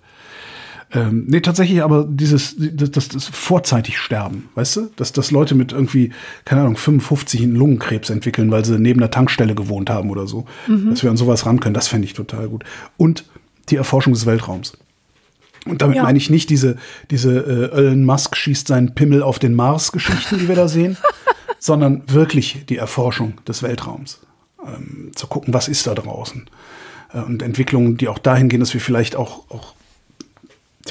[0.92, 4.90] Ähm, nee, tatsächlich aber dieses, das, das, das vorzeitig sterben, weißt du?
[4.96, 6.12] Dass, dass Leute mit irgendwie,
[6.46, 10.46] keine Ahnung, 55 einen Lungenkrebs entwickeln, weil sie neben der Tankstelle gewohnt haben oder so.
[10.68, 12.64] Dass wir an sowas ran können, das fände ich total gut.
[12.98, 13.26] Und
[13.70, 14.78] die Erforschung des Weltraums.
[15.66, 16.04] Und damit Ja.
[16.04, 16.78] meine ich nicht diese,
[17.12, 20.98] diese äh, Elon Musk schießt seinen Pimmel auf den Mars-Geschichten, die wir da sehen,
[21.60, 24.22] sondern wirklich die Erforschung des Weltraums.
[24.66, 26.50] Ähm, zu gucken, was ist da draußen.
[27.14, 29.76] Äh, und Entwicklungen, die auch dahin gehen, dass wir vielleicht auch, auch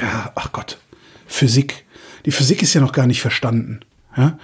[0.00, 0.78] ja, ach Gott,
[1.26, 1.84] Physik.
[2.26, 3.80] Die Physik ist ja noch gar nicht verstanden.
[4.16, 4.38] Ja?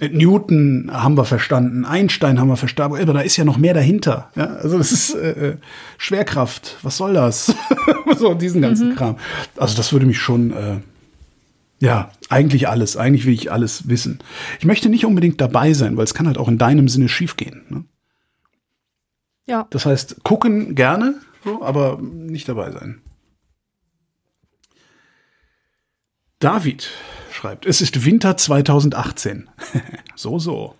[0.00, 4.30] Newton haben wir verstanden, Einstein haben wir verstanden, aber da ist ja noch mehr dahinter.
[4.34, 4.46] Ja?
[4.46, 5.56] Also das ist äh, äh,
[5.98, 7.54] Schwerkraft, was soll das?
[8.18, 9.16] so diesen ganzen Kram.
[9.56, 10.76] Also das würde mich schon, äh,
[11.78, 14.18] ja, eigentlich alles, eigentlich will ich alles wissen.
[14.58, 17.62] Ich möchte nicht unbedingt dabei sein, weil es kann halt auch in deinem Sinne schiefgehen.
[17.68, 17.84] Ne?
[19.46, 19.66] Ja.
[19.70, 23.00] Das heißt, gucken gerne, so, aber nicht dabei sein.
[26.44, 26.90] David
[27.32, 29.48] schreibt, es ist Winter 2018.
[30.14, 30.74] so, so.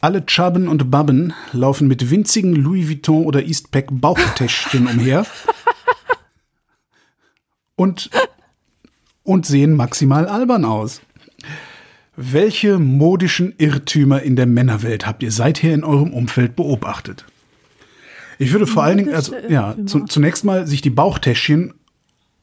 [0.00, 5.26] Alle Chubben und Babben laufen mit winzigen Louis Vuitton oder Eastpack Bauchtäschchen umher
[7.74, 8.08] und,
[9.24, 11.00] und sehen maximal albern aus.
[12.14, 17.24] Welche modischen Irrtümer in der Männerwelt habt ihr seither in eurem Umfeld beobachtet?
[18.38, 21.74] Ich würde vor allen Dingen, also ja, zu, zunächst mal sich die Bauchtäschchen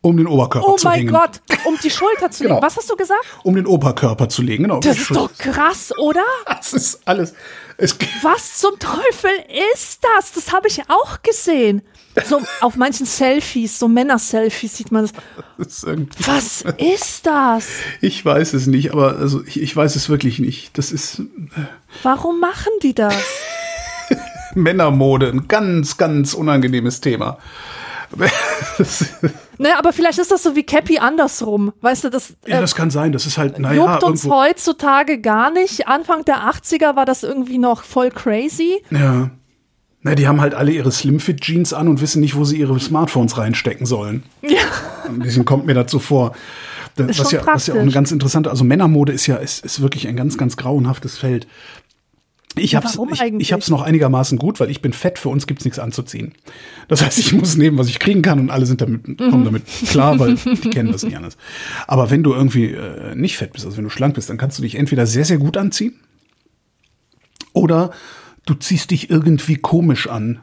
[0.05, 1.11] um den Oberkörper Oh zu mein hängen.
[1.13, 2.55] Gott, um die Schulter zu legen.
[2.55, 2.65] Genau.
[2.65, 3.23] Was hast du gesagt?
[3.43, 4.79] Um den Oberkörper zu legen, genau.
[4.79, 6.23] Das ist doch krass, oder?
[6.47, 7.33] Das ist alles.
[7.77, 9.31] Es, Was zum Teufel
[9.73, 10.31] ist das?
[10.33, 11.81] Das habe ich auch gesehen.
[12.29, 15.09] So auf manchen Selfies, so Männer-Selfies sieht man
[15.57, 15.67] das.
[15.67, 17.67] ist irgendwie, Was ist das?
[17.99, 20.77] ich weiß es nicht, aber also ich, ich weiß es wirklich nicht.
[20.77, 21.21] Das ist,
[22.03, 23.15] Warum machen die das?
[24.53, 27.37] Männermode, ein ganz, ganz unangenehmes Thema.
[29.57, 31.71] Naja, aber vielleicht ist das so wie Cappy andersrum.
[31.81, 33.11] Weißt du, das, ja, äh, das kann sein.
[33.11, 34.41] Das ist halt, naja, juckt uns irgendwo.
[34.41, 35.87] heutzutage gar nicht.
[35.87, 38.83] Anfang der 80er war das irgendwie noch voll crazy.
[38.91, 39.31] Ja.
[40.01, 42.79] Na, die haben halt alle ihre Slimfit Jeans an und wissen nicht, wo sie ihre
[42.79, 44.23] Smartphones reinstecken sollen.
[44.41, 44.59] Ja.
[45.07, 46.33] Ein bisschen kommt mir dazu vor.
[46.95, 49.35] Das, Ist was, schon ja, was ja auch eine ganz interessante, also Männermode ist ja
[49.37, 51.47] ist, ist wirklich ein ganz, ganz grauenhaftes Feld.
[52.57, 53.49] Ich hab's, warum ich, eigentlich?
[53.49, 56.33] ich hab's noch einigermaßen gut, weil ich bin fett, für uns gibt's nichts anzuziehen.
[56.87, 59.17] Das heißt, ich muss nehmen, was ich kriegen kann und alle sind damit, Mhm.
[59.17, 61.37] kommen damit klar, weil die kennen das nicht anders.
[61.87, 64.57] Aber wenn du irgendwie äh, nicht fett bist, also wenn du schlank bist, dann kannst
[64.57, 65.95] du dich entweder sehr, sehr gut anziehen
[67.53, 67.91] oder
[68.45, 70.39] du ziehst dich irgendwie komisch an.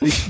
[0.00, 0.22] Ich,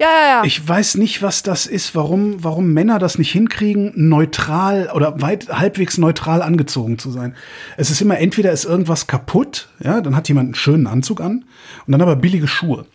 [0.00, 0.44] Ja, ja, ja.
[0.44, 5.50] ich weiß nicht, was das ist, warum, warum Männer das nicht hinkriegen, neutral oder weit,
[5.50, 7.34] halbwegs neutral angezogen zu sein.
[7.76, 11.44] Es ist immer, entweder ist irgendwas kaputt, ja, dann hat jemand einen schönen Anzug an
[11.86, 12.86] und dann aber billige Schuhe.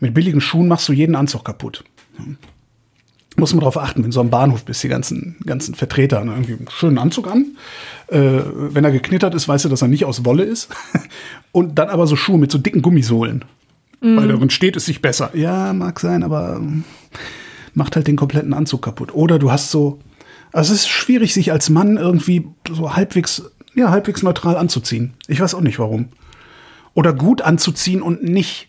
[0.00, 1.84] Mit billigen Schuhen machst du jeden Anzug kaputt.
[3.36, 6.30] Muss man darauf achten, wenn du so am Bahnhof bist, die ganzen, ganzen Vertreter haben
[6.30, 7.58] irgendwie einen schönen Anzug an.
[8.06, 10.70] Äh, wenn er geknittert ist, weißt du, dass er nicht aus Wolle ist.
[11.52, 13.44] Und dann aber so Schuhe mit so dicken Gummisohlen.
[14.04, 15.30] Weil darin steht es sich besser.
[15.34, 16.84] Ja, mag sein, aber ähm,
[17.72, 19.14] macht halt den kompletten Anzug kaputt.
[19.14, 19.98] Oder du hast so,
[20.52, 25.14] also es ist schwierig, sich als Mann irgendwie so halbwegs, ja, halbwegs neutral anzuziehen.
[25.26, 26.08] Ich weiß auch nicht warum.
[26.92, 28.68] Oder gut anzuziehen und nicht,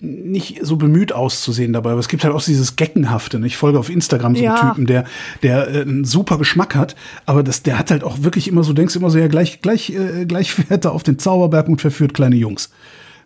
[0.00, 1.90] nicht so bemüht auszusehen dabei.
[1.90, 3.40] Aber es gibt halt auch dieses Geckenhafte.
[3.44, 4.70] Ich folge auf Instagram so einen Ja.
[4.70, 5.04] Typen, der,
[5.42, 6.96] der äh, einen super Geschmack hat,
[7.26, 9.90] aber das, der hat halt auch wirklich immer so, denkst immer so, ja, gleich, gleich,
[9.90, 12.70] äh, gleich fährt er auf den Zauberberg und verführt kleine Jungs.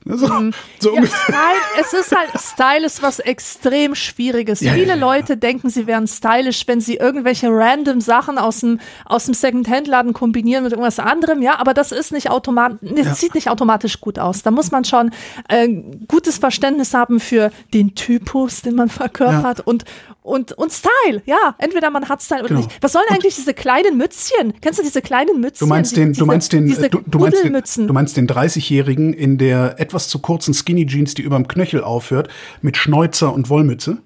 [0.06, 0.54] So, so Mhm.
[0.82, 1.18] Ja, ungefähr.
[1.24, 4.60] Style, es ist halt, Style ist was extrem Schwieriges.
[4.60, 8.60] Ja, Viele ja, ja, Leute denken, sie wären stylisch, wenn sie irgendwelche random Sachen aus
[8.60, 11.42] dem, aus dem Second-Hand-Laden kombinieren mit irgendwas anderem.
[11.42, 13.14] Ja, aber das ist nicht automatisch, das Ja.
[13.14, 14.42] sieht nicht automatisch gut aus.
[14.42, 15.10] Da muss man schon
[15.48, 15.68] äh,
[16.08, 19.84] gutes Verständnis haben für den Typus, den man verkörpert und,
[20.22, 21.22] und, und Style.
[21.26, 22.60] Ja, entweder man hat Style oder Genau.
[22.60, 22.82] nicht.
[22.82, 24.54] Was sollen eigentlich diese kleinen Mützchen?
[24.62, 25.66] Kennst du diese kleinen Mützchen?
[25.66, 27.86] Du meinst den, diese, du meinst den, diese du, du meinst den, Pudelmützen.
[27.86, 32.28] du meinst den 30-Jährigen in der etwas zu kurzen Skinny Jeans, die überm Knöchel aufhört,
[32.62, 33.98] mit Schnäuzer und Wollmütze?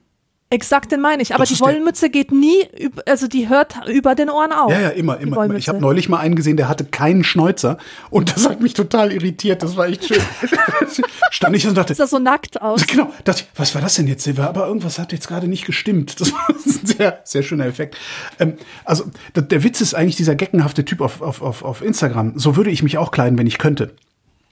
[0.50, 1.34] Exakt, den meine ich.
[1.34, 2.68] Aber die Wollmütze geht nie,
[3.06, 4.70] also die hört über den Ohren auf.
[4.70, 5.52] Ja, ja, immer, immer.
[5.56, 7.76] Ich habe neulich mal einen gesehen, der hatte keinen Schnäuzer
[8.10, 9.62] und das hat mich total irritiert.
[9.62, 10.20] Das war echt schön.
[11.30, 12.86] Stand ich und dachte, Sieht das so nackt aus.
[12.94, 14.28] Genau, dachte ich, was war das denn jetzt?
[14.38, 16.20] Aber irgendwas hat jetzt gerade nicht gestimmt.
[16.20, 17.96] Das war ein sehr, sehr schöner Effekt.
[18.38, 18.54] Ähm,
[18.84, 22.38] also, der, der Witz ist eigentlich dieser geckenhafte Typ auf, auf, auf, auf Instagram.
[22.38, 23.96] So würde ich mich auch kleiden, wenn ich könnte.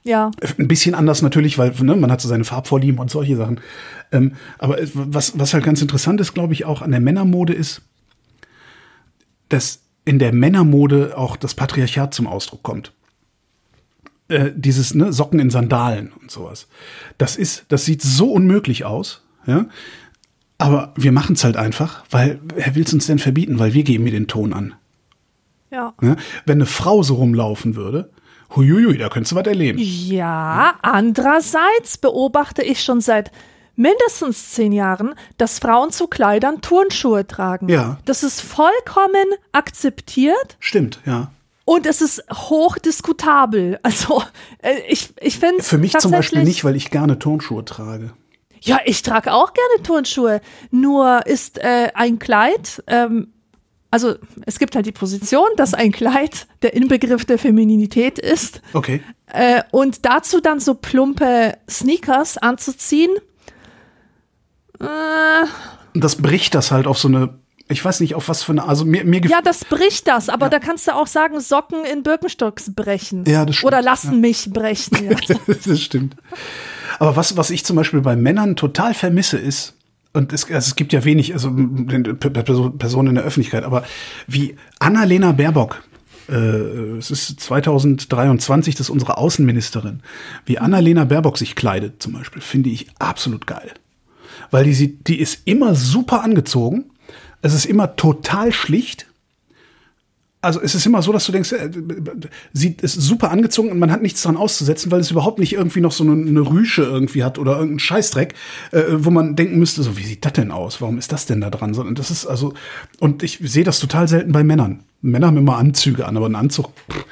[0.03, 0.31] Ja.
[0.57, 3.61] Ein bisschen anders natürlich, weil ne, man hat so seine Farbvorlieben und solche Sachen.
[4.11, 7.81] Ähm, aber was, was halt ganz interessant ist, glaube ich, auch an der Männermode ist,
[9.49, 12.91] dass in der Männermode auch das Patriarchat zum Ausdruck kommt.
[14.27, 16.67] Äh, dieses ne, Socken in Sandalen und sowas.
[17.17, 19.67] Das ist, das sieht so unmöglich aus, ja.
[20.57, 23.59] Aber wir machen es halt einfach, weil wer will es uns denn verbieten?
[23.59, 24.75] Weil wir geben mir den Ton an.
[25.71, 25.93] Ja.
[25.99, 26.15] Ne?
[26.45, 28.11] Wenn eine Frau so rumlaufen würde,
[28.55, 29.79] huiuiui, da könntest du was erleben.
[29.79, 33.31] Ja, andererseits beobachte ich schon seit
[33.75, 37.69] mindestens zehn Jahren, dass Frauen zu Kleidern Turnschuhe tragen.
[37.69, 37.97] Ja.
[38.05, 41.31] Das ist vollkommen akzeptiert Stimmt, ja.
[41.65, 43.79] und es ist hochdiskutabel.
[43.83, 44.23] Also
[44.61, 48.13] äh, ich, ich finde Für mich zum Beispiel nicht, weil ich gerne Turnschuhe trage.
[48.61, 50.39] Ja, ich trage auch gerne Turnschuhe.
[50.71, 53.33] Nur ist äh, ein Kleid, ähm,
[53.93, 54.15] also
[54.47, 58.59] es gibt halt die Position, dass ein Kleid der Inbegriff der Femininität ist.
[58.73, 59.03] Okay.
[59.27, 63.11] Äh, und dazu dann so plumpe Sneakers anzuziehen.
[64.79, 64.85] Äh,
[65.93, 67.37] das bricht das halt auf so eine,
[67.67, 70.49] ich weiß nicht, auf was für eine, also mir, mir ja, das bricht das, aber
[70.49, 73.25] da kannst du auch sagen, Socken in Birkenstocks brechen.
[73.27, 75.07] Ja, das stimmt, Oder lassen mich brechen.
[75.07, 75.35] Ja.
[75.65, 76.15] das stimmt.
[76.97, 79.75] Aber was, was ich zum Beispiel bei Männern total vermisse, ist,
[80.13, 83.83] und es, also es gibt ja wenig, also Personen in der Öffentlichkeit, aber
[84.27, 85.83] wie Annalena Baerbock,
[86.29, 86.35] äh,
[86.97, 90.01] es ist 2023, das ist unsere Außenministerin,
[90.45, 93.71] wie Annalena Baerbock sich kleidet zum Beispiel, finde ich absolut geil.
[94.51, 96.85] Weil die, die ist immer super angezogen,
[97.41, 99.07] es ist immer total schlicht,
[100.43, 101.69] also es ist immer so, dass du denkst, äh,
[102.51, 105.79] sie ist super angezogen und man hat nichts dran auszusetzen, weil es überhaupt nicht irgendwie
[105.79, 108.33] noch so eine, eine Rüsche irgendwie hat oder irgendeinen Scheißdreck,
[108.71, 110.81] äh, wo man denken müsste, so wie sieht das denn aus?
[110.81, 111.73] Warum ist das denn da dran?
[111.73, 112.53] Sondern das ist also
[112.99, 114.83] und ich sehe das total selten bei Männern.
[115.01, 117.05] Männer haben immer Anzüge an, aber ein Anzug pff,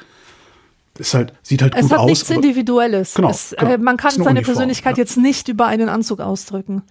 [0.98, 2.10] ist halt sieht halt Es gut hat aus.
[2.10, 3.14] nichts aber- Individuelles.
[3.14, 3.72] Genau, es, genau.
[3.72, 5.04] äh, man kann seine Uniform, Persönlichkeit ja.
[5.04, 6.82] jetzt nicht über einen Anzug ausdrücken.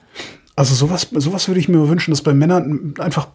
[0.56, 3.28] Also sowas, sowas würde ich mir wünschen, dass bei Männern einfach,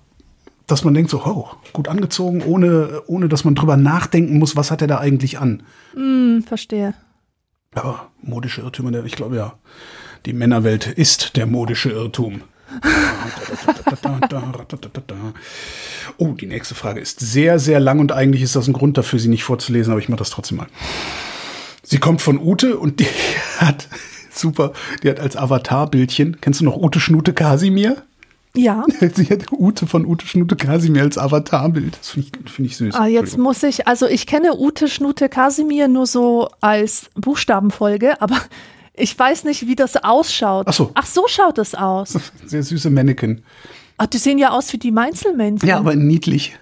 [0.66, 4.70] dass man denkt so, oh, gut angezogen, ohne, ohne dass man drüber nachdenken muss, was
[4.70, 5.62] hat er da eigentlich an.
[5.94, 6.94] Hm, verstehe.
[7.74, 9.54] Ja, modische Irrtümer, ich glaube ja,
[10.24, 12.42] die Männerwelt ist der modische Irrtum.
[16.18, 19.18] Oh, die nächste Frage ist sehr, sehr lang und eigentlich ist das ein Grund dafür,
[19.18, 20.66] sie nicht vorzulesen, aber ich mache das trotzdem mal.
[21.82, 23.06] Sie kommt von Ute und die
[23.58, 23.88] hat,
[24.30, 28.02] super, die hat als Avatar-Bildchen, kennst du noch Ute Schnute Kasimir?
[28.56, 28.84] Ja.
[29.14, 31.96] Sie hat Ute von Ute Schnute Kasimir als Avatarbild.
[31.98, 32.94] Das finde ich, find ich süß.
[32.94, 38.40] Ah, jetzt muss ich, also ich kenne Ute Schnute Kasimir nur so als Buchstabenfolge, aber
[38.94, 40.66] ich weiß nicht, wie das ausschaut.
[40.68, 40.90] Ach so.
[40.94, 42.14] Ach, so schaut es aus.
[42.46, 43.42] Sehr süße Mannequin.
[43.98, 45.68] Ach, die sehen ja aus wie die Mainzelmännchen.
[45.68, 46.56] Ja, aber niedlich.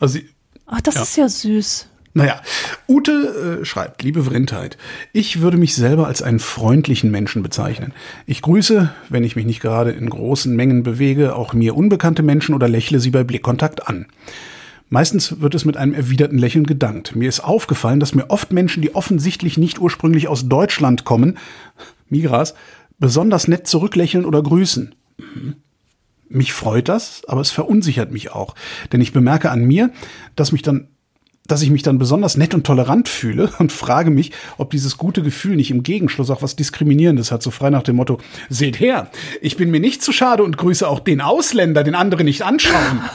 [0.00, 0.18] Also,
[0.66, 1.02] Ach, das Ja.
[1.02, 1.86] ist ja süß.
[2.14, 2.40] Naja,
[2.88, 4.76] Ute äh, schreibt, liebe Vrindheit,
[5.12, 7.92] ich würde mich selber als einen freundlichen Menschen bezeichnen.
[8.26, 12.54] Ich grüße, wenn ich mich nicht gerade in großen Mengen bewege, auch mir unbekannte Menschen
[12.54, 14.06] oder lächle sie bei Blickkontakt an.
[14.90, 17.14] Meistens wird es mit einem erwiderten Lächeln gedankt.
[17.14, 21.36] Mir ist aufgefallen, dass mir oft Menschen, die offensichtlich nicht ursprünglich aus Deutschland kommen,
[22.08, 22.54] Migras,
[22.98, 24.94] besonders nett zurücklächeln oder grüßen.
[25.18, 25.56] Mhm.
[26.30, 28.54] Mich freut das, aber es verunsichert mich auch,
[28.92, 29.90] denn ich bemerke an mir,
[30.36, 30.88] dass mich dann
[31.48, 35.22] dass ich mich dann besonders nett und tolerant fühle und frage mich, ob dieses gute
[35.22, 38.18] Gefühl nicht im Gegenschluss auch was Diskriminierendes hat, so frei nach dem Motto,
[38.48, 42.22] seht her, ich bin mir nicht zu schade und grüße auch den Ausländer, den andere
[42.22, 43.02] nicht anschauen.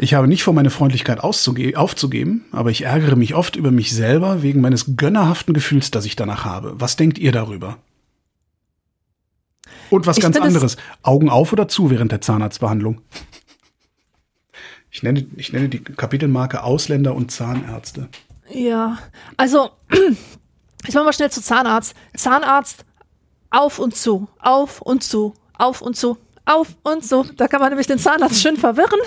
[0.00, 4.42] Ich habe nicht vor, meine Freundlichkeit aufzugeben, aber ich ärgere mich oft über mich selber
[4.42, 6.74] wegen meines gönnerhaften Gefühls, das ich danach habe.
[6.78, 7.78] Was denkt ihr darüber?
[9.90, 10.76] Und was Ich ganz anderes.
[11.02, 13.00] Augen auf oder zu während der Zahnarztbehandlung?
[14.94, 18.08] Ich nenne, ich nenne die Kapitelmarke Ausländer und Zahnärzte.
[18.48, 18.98] Ja,
[19.36, 19.72] also
[20.86, 21.96] ich mache mal schnell zu Zahnarzt.
[22.16, 22.84] Zahnarzt
[23.50, 27.24] auf und zu, auf und zu, auf und zu, auf und zu.
[27.36, 28.94] Da kann man nämlich den Zahnarzt schön verwirren.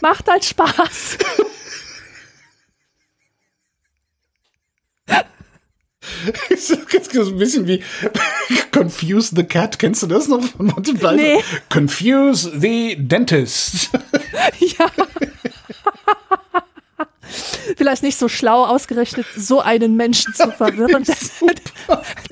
[0.00, 1.18] Macht halt Spaß.
[7.12, 7.82] So ein bisschen wie
[8.72, 9.78] Confuse the Cat.
[9.78, 11.16] Kennst du das noch von Monty Python?
[11.16, 11.42] Nee.
[11.68, 13.90] Confuse the Dentist.
[14.78, 14.86] Ja.
[17.76, 21.16] Vielleicht nicht so schlau ausgerechnet, so einen Menschen zu verwirren, der,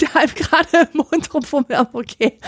[0.00, 1.88] der einem gerade im Mund rumfummelt.
[1.92, 2.38] Okay.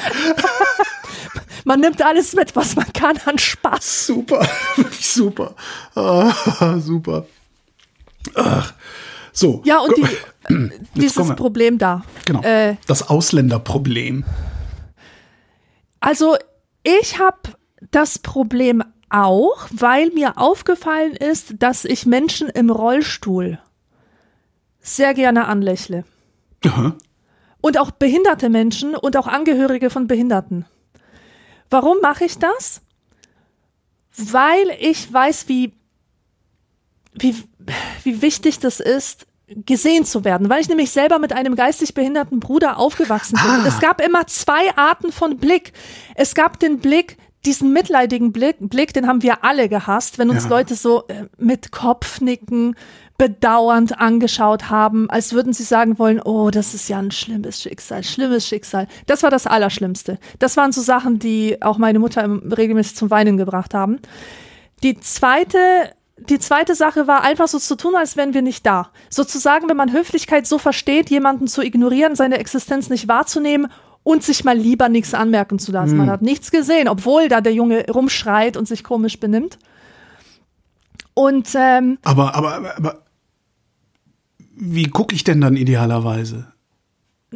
[1.64, 4.06] Man nimmt alles mit, was man kann an Spaß.
[4.06, 5.54] Super, wirklich super.
[5.94, 7.26] Ah, super.
[8.34, 8.74] Ach.
[9.32, 9.62] So.
[9.64, 10.06] Ja, und die,
[10.94, 11.36] dieses kommen wir.
[11.36, 12.04] Problem da.
[12.24, 12.42] Genau.
[12.42, 14.24] Äh, das Ausländerproblem.
[16.00, 16.36] Also
[16.82, 17.38] ich habe
[17.90, 23.58] das Problem auch, weil mir aufgefallen ist, dass ich Menschen im Rollstuhl
[24.80, 26.04] sehr gerne anlächle.
[26.64, 26.96] Aha.
[27.60, 30.64] Und auch behinderte Menschen und auch Angehörige von Behinderten.
[31.70, 32.80] Warum mache ich das?
[34.16, 35.72] Weil ich weiß, wie,
[37.14, 37.36] wie,
[38.04, 39.26] wie wichtig das ist,
[39.66, 43.60] gesehen zu werden, weil ich nämlich selber mit einem geistig behinderten Bruder aufgewachsen bin.
[43.60, 45.72] Und es gab immer zwei Arten von Blick.
[46.14, 50.44] Es gab den Blick, diesen mitleidigen Blick, Blick, den haben wir alle gehasst, wenn uns
[50.44, 50.50] Ja.
[50.50, 52.76] Leute so äh, mit Kopfnicken
[53.18, 58.02] bedauernd angeschaut haben, als würden sie sagen wollen, oh, das ist ja ein schlimmes Schicksal,
[58.04, 58.88] schlimmes Schicksal.
[59.06, 60.18] Das war das Allerschlimmste.
[60.38, 64.00] Das waren so Sachen, die auch meine Mutter regelmäßig zum Weinen gebracht haben.
[64.82, 65.58] Die zweite,
[66.28, 68.90] die zweite Sache war einfach so zu tun, als wären wir nicht da.
[69.10, 73.70] Sozusagen, wenn man Höflichkeit so versteht, jemanden zu ignorieren, seine Existenz nicht wahrzunehmen
[74.02, 75.96] und sich mal lieber nichts anmerken zu lassen.
[75.96, 79.58] Man hat nichts gesehen, obwohl da der Junge rumschreit und sich komisch benimmt.
[81.14, 82.98] Und ähm, Aber, aber, aber, aber
[84.56, 86.52] wie gucke ich denn dann idealerweise?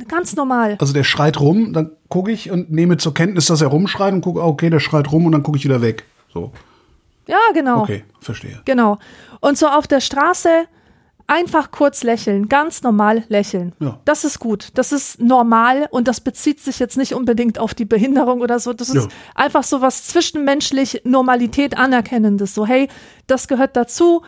[0.09, 0.77] ganz normal.
[0.79, 4.21] Also der schreit rum, dann gucke ich und nehme zur Kenntnis, dass er rumschreit und
[4.21, 6.05] gucke, okay, der schreit rum und dann gucke ich wieder weg.
[6.33, 6.53] So,
[7.27, 7.81] Ja, genau.
[7.83, 8.61] okay, verstehe.
[8.65, 8.99] Genau.
[9.41, 10.67] Und so auf der Straße
[11.29, 13.73] einfach kurz lächeln, ganz normal lächeln.
[13.81, 13.99] Ja.
[14.05, 14.69] Das ist gut.
[14.75, 18.73] Das ist normal und das bezieht sich jetzt nicht unbedingt auf die Behinderung oder so.
[18.73, 19.09] Das ist Ja.
[19.35, 22.55] einfach so was zwischenmenschlich Normalität anerkennendes.
[22.55, 22.89] So, hey,
[23.27, 24.23] das gehört dazu.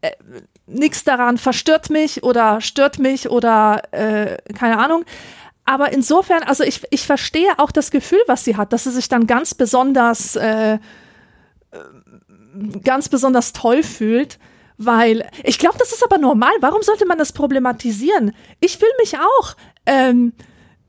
[0.00, 0.10] Äh,
[0.66, 5.04] Nichts daran verstört mich oder stört mich oder äh, keine Ahnung.
[5.66, 9.10] Aber insofern, also ich, ich verstehe auch das Gefühl, was sie hat, dass sie sich
[9.10, 10.78] dann ganz besonders äh,
[12.82, 14.38] ganz besonders toll fühlt,
[14.76, 16.52] weil ich glaube, das ist aber normal.
[16.60, 18.32] Warum sollte man das problematisieren?
[18.60, 19.56] Ich fühle mich auch,
[19.86, 20.32] ähm,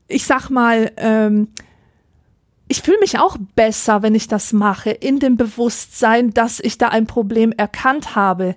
[0.07, 1.49] ich sag mal, ähm,
[2.67, 6.89] ich fühle mich auch besser, wenn ich das mache, in dem Bewusstsein, dass ich da
[6.89, 8.55] ein Problem erkannt habe.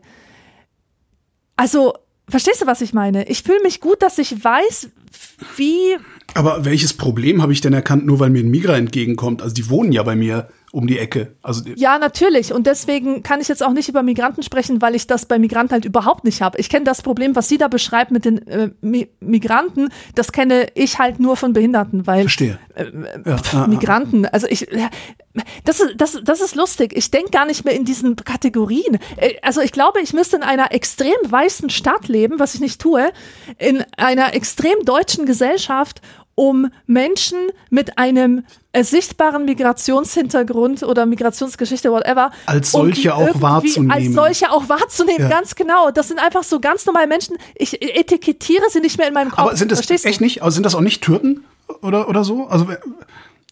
[1.56, 1.94] Also,
[2.28, 3.28] verstehst du, was ich meine?
[3.28, 4.90] Ich fühle mich gut, dass ich weiß,
[5.56, 5.96] wie
[6.34, 9.42] Aber welches Problem habe ich denn erkannt, nur weil mir ein Migra entgegenkommt?
[9.42, 10.48] Also die wohnen ja bei mir.
[10.72, 11.34] Um die Ecke.
[11.42, 12.52] Also Ja, natürlich.
[12.52, 15.72] Und deswegen kann ich jetzt auch nicht über Migranten sprechen, weil ich das bei Migranten
[15.72, 16.58] halt überhaupt nicht habe.
[16.58, 20.68] Ich kenne das Problem, was sie da beschreibt mit den äh, Mi Migranten, das kenne
[20.74, 22.58] ich halt nur von Behinderten, weil verstehe.
[22.76, 24.66] ja, ah, Migranten, also ich,
[25.64, 26.92] das ist, das, das ist lustig.
[26.94, 28.98] Ich denke gar nicht mehr in diesen Kategorien.
[29.16, 32.80] Äh, Also ich glaube, ich müsste in einer extrem weißen Stadt leben, was ich nicht
[32.80, 33.10] tue,
[33.58, 36.02] in einer extrem deutschen Gesellschaft,
[36.38, 37.36] um Menschen
[37.68, 42.30] mit einem äh, sichtbaren Migrationshintergrund oder Migrationsgeschichte, whatever.
[42.46, 43.90] Als um solche die auch wahrzunehmen.
[43.90, 45.28] Als solche auch wahrzunehmen, Ja.
[45.28, 45.90] ganz genau.
[45.90, 47.36] Das sind einfach so ganz normale Menschen.
[47.56, 49.40] Ich etikettiere sie nicht mehr in meinem Kopf.
[49.40, 50.08] Aber sind das Verstehst du?
[50.10, 50.42] echt nicht?
[50.42, 51.44] Also sind das auch nicht Türken
[51.82, 52.46] oder, oder so?
[52.46, 52.76] Also äh,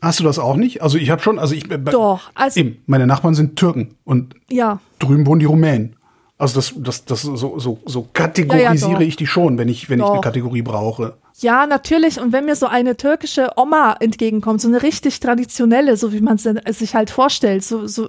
[0.01, 0.81] hast du das auch nicht?
[0.81, 4.79] Also ich habe schon, also ich Doch, also- eben, meine Nachbarn sind Türken und Ja.
[5.01, 5.97] drüben wohnen die Rumänen.
[6.39, 9.01] Also das, das, das so, so, so kategorisiere doch.
[9.01, 10.21] ich die schon, wenn ich, wenn ich eine Doch.
[10.23, 11.15] Kategorie brauche.
[11.41, 12.19] Ja, natürlich.
[12.21, 16.37] Und wenn mir so eine türkische Oma entgegenkommt, so eine richtig traditionelle, so wie man
[16.37, 18.09] es sich halt vorstellt, so, so,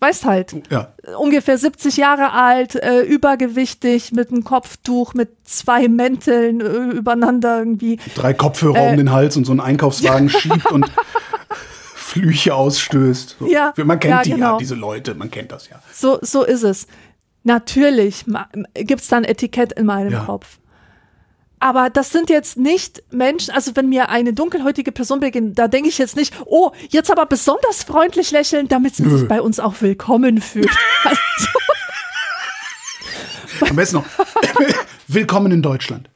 [0.00, 0.92] weißt halt, Ja.
[1.18, 7.98] ungefähr 70 Jahre alt, äh, übergewichtig, mit einem Kopftuch, mit zwei Mänteln äh, übereinander irgendwie.
[8.14, 8.90] Drei Kopfhörer Äh.
[8.90, 10.86] um den Hals und so einen Einkaufswagen schiebt und
[11.94, 13.36] Flüche ausstößt.
[13.40, 13.46] So.
[13.48, 14.58] Ja, Man kennt ja, die ja, genau.
[14.58, 15.76] diese Leute, man kennt das ja.
[15.92, 16.86] So, so ist es.
[17.44, 18.24] Natürlich
[18.74, 20.24] gibt es da ein Etikett in meinem Ja.
[20.24, 20.58] Kopf.
[21.60, 25.88] Aber das sind jetzt nicht Menschen, also wenn mir eine dunkelhäutige Person begegnet, da denke
[25.88, 29.18] ich jetzt nicht, oh, jetzt aber besonders freundlich lächeln, damit sie Nö.
[29.18, 30.70] sich bei uns auch willkommen fühlt.
[33.58, 34.04] Also, Am besten noch,
[35.08, 36.08] willkommen in Deutschland.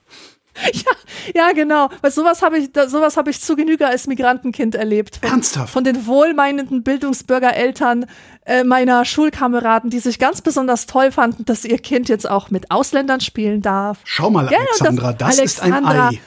[1.35, 1.89] ja, genau.
[2.01, 5.17] Weil sowas habe ich, sowas habe ich zu Genüge als Migrantenkind erlebt.
[5.17, 5.73] Von, Ernsthaft?
[5.73, 8.07] Von den wohlmeinenden Bildungsbürgereltern
[8.45, 12.71] äh, meiner Schulkameraden, die sich ganz besonders toll fanden, dass ihr Kind jetzt auch mit
[12.71, 13.99] Ausländern spielen darf.
[14.05, 16.21] Schau mal, Ja, und das- Alexandra, das, ist ein Alexandra, Ei.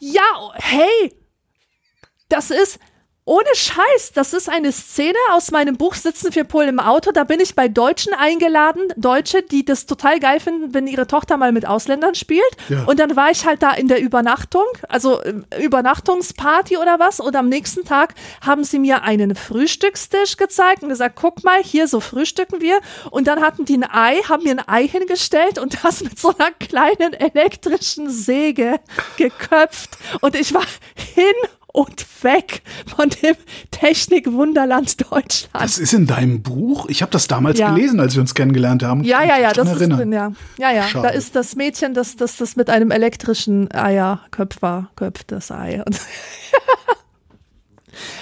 [0.00, 0.22] Ja,
[0.54, 1.12] hey,
[2.28, 2.78] das ist
[3.28, 7.12] ohne Scheiß, das ist eine Szene aus meinem Buch Sitzen für Polen im Auto.
[7.12, 11.36] Da bin ich bei Deutschen eingeladen, Deutsche, die das total geil finden, wenn ihre Tochter
[11.36, 12.40] mal mit Ausländern spielt.
[12.70, 12.84] Ja.
[12.84, 17.20] Und dann war ich halt da in der Übernachtung, also ähm, Übernachtungsparty oder was.
[17.20, 21.86] Und am nächsten Tag haben sie mir einen Frühstückstisch gezeigt und gesagt, guck mal, hier
[21.86, 22.80] so frühstücken wir.
[23.10, 26.32] Und dann hatten die ein Ei, haben mir ein Ei hingestellt und das mit so
[26.38, 28.80] einer kleinen elektrischen Säge
[29.18, 29.98] geköpft.
[30.22, 30.64] Und ich war
[31.14, 31.34] hin
[31.78, 32.62] und weg
[32.96, 33.36] von dem
[33.70, 35.48] Technikwunderland Deutschland.
[35.52, 36.86] Das ist in deinem Buch?
[36.88, 37.70] Ich habe das damals Ja.
[37.72, 39.04] gelesen, als wir uns kennengelernt haben.
[39.04, 39.98] Ja, ja, ja, das ist erinnern.
[39.98, 40.32] drin, ja.
[40.58, 41.08] Ja, ja, Schade.
[41.08, 45.82] da ist das Mädchen, das das, das mit einem elektrischen Eierköpfer köpft das Ei.
[45.86, 46.00] Und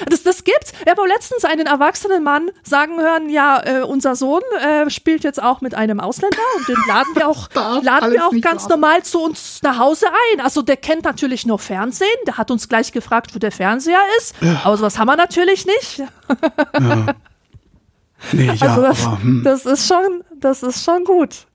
[0.08, 0.72] das, das gibt's.
[0.84, 5.42] Ich habe letztens einen erwachsenen Mann sagen hören, ja, äh, unser Sohn äh, spielt jetzt
[5.42, 7.48] auch mit einem Ausländer und den laden wir auch,
[7.82, 8.70] laden wir auch ganz wahr.
[8.70, 10.40] normal zu uns nach Hause ein.
[10.40, 14.34] Also der kennt natürlich nur Fernsehen, der hat uns gleich gefragt, wo der Fernseher ist.
[14.64, 16.02] Aber sowas haben wir natürlich nicht.
[18.32, 19.42] Nee, ja, also das, aber, hm.
[19.44, 21.46] das ist schon, das ist schon gut.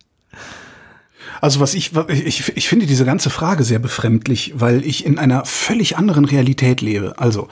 [1.40, 5.46] Also was ich, ich, ich finde diese ganze Frage sehr befremdlich, weil ich in einer
[5.46, 7.18] völlig anderen Realität lebe.
[7.18, 7.48] Also,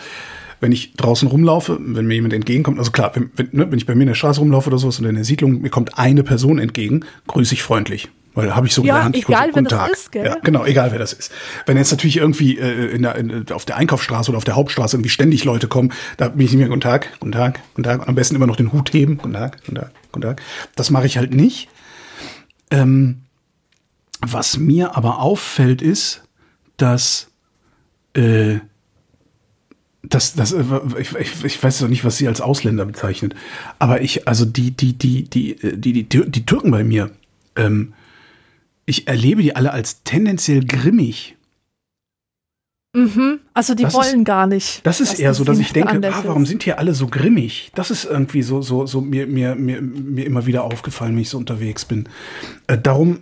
[0.59, 3.85] wenn ich draußen rumlaufe, wenn mir jemand entgegenkommt, also klar, wenn, wenn, ne, wenn ich
[3.85, 6.23] bei mir in der Straße rumlaufe oder sowas oder in der Siedlung, mir kommt eine
[6.23, 8.09] Person entgegen, grüße ich freundlich.
[8.35, 9.17] Weil habe ich so Ja, gelernt.
[9.17, 9.91] ich egal, grüße, wer das Tag.
[9.91, 10.25] ist, gell?
[10.25, 11.31] Ja, genau, egal wer das ist.
[11.65, 14.95] Wenn jetzt natürlich irgendwie äh, in der, in, auf der Einkaufsstraße oder auf der Hauptstraße
[14.97, 18.01] irgendwie ständig Leute kommen, da bin ich nicht mehr guten Tag, guten Tag, guten Tag.
[18.01, 20.41] Und am besten immer noch den Hut heben, guten Tag, guten Tag, guten Tag.
[20.75, 21.69] Das mache ich halt nicht.
[22.71, 23.21] Ähm,
[24.21, 26.23] was mir aber auffällt, ist,
[26.77, 27.31] dass,
[28.15, 28.59] äh,
[30.03, 30.63] dass, dass äh,
[30.99, 33.35] ich, ich, ich weiß doch nicht, was sie als Ausländer bezeichnet,
[33.79, 37.11] aber ich, also die, die, die, die, äh, die, die, die Türken bei mir,
[37.55, 37.93] ähm,
[38.85, 41.35] ich erlebe die alle als tendenziell grimmig.
[43.53, 44.81] Also die Das wollen gar nicht.
[44.83, 47.71] Das ist eher so, dass ich denke, ah, warum sind hier alle so grimmig?
[47.75, 51.29] Das ist irgendwie so, so, so mir, mir, mir, mir immer wieder aufgefallen, wenn ich
[51.29, 52.09] so unterwegs bin.
[52.65, 53.19] Äh, darum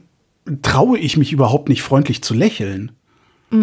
[0.62, 2.94] traue ich mich überhaupt nicht freundlich zu lächeln.
[3.50, 3.60] Das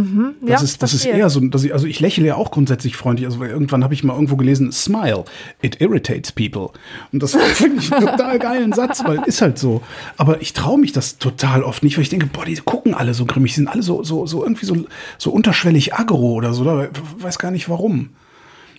[0.48, 3.26] Ja, ist, das ist eher so, dass ich, also ich lächle ja auch grundsätzlich freundlich.
[3.26, 5.24] Also irgendwann habe ich mal irgendwo gelesen, smile,
[5.60, 6.70] it irritates people.
[7.12, 9.82] Und das finde ich einen total geilen Satz, weil ist halt so.
[10.16, 13.12] Aber ich traue mich das total oft nicht, weil ich denke, boah, die gucken alle
[13.12, 14.86] so grimmig, die sind alle so, so, so irgendwie so,
[15.18, 16.88] so unterschwellig aggro oder so, oder
[17.18, 18.10] weiß gar nicht warum.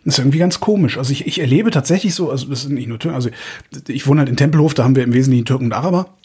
[0.05, 0.97] Das ist irgendwie ganz komisch.
[0.97, 3.29] Also ich, ich erlebe tatsächlich so, also das sind nicht nur Türken, also
[3.87, 6.15] ich wohne halt in Tempelhof, da haben wir im Wesentlichen Türken und Araber.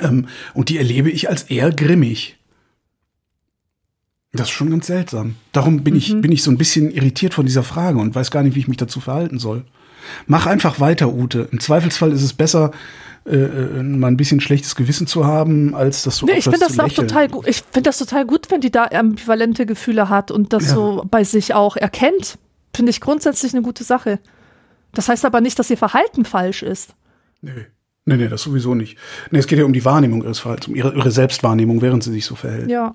[0.00, 2.37] Ähm, und die erlebe ich als eher grimmig.
[4.32, 5.36] Das ist schon ganz seltsam.
[5.52, 8.42] Darum bin, ich, bin ich so ein bisschen irritiert von dieser Frage und weiß gar
[8.42, 9.64] nicht, wie ich mich dazu verhalten soll.
[10.26, 11.48] Mach einfach weiter, Ute.
[11.50, 12.70] Im Zweifelsfall ist es besser,
[13.26, 16.60] äh, äh, mal ein bisschen schlechtes Gewissen zu haben, als das so Nee, ich finde
[16.60, 17.46] das auch total gut.
[17.46, 20.74] Ich finde das total gut, wenn die da ambivalente Gefühle hat und das Ja.
[20.74, 22.38] so bei sich auch erkennt.
[22.74, 24.18] Finde ich grundsätzlich eine gute Sache.
[24.92, 26.94] Das heißt aber nicht, dass ihr Verhalten falsch ist.
[27.40, 27.50] Nee.
[28.04, 28.96] Nee, nee, das sowieso nicht.
[29.30, 32.12] Nee, es geht ja um die Wahrnehmung ihres Verhaltens, um ihre, ihre Selbstwahrnehmung, während sie
[32.12, 32.70] sich so verhält.
[32.70, 32.94] Ja.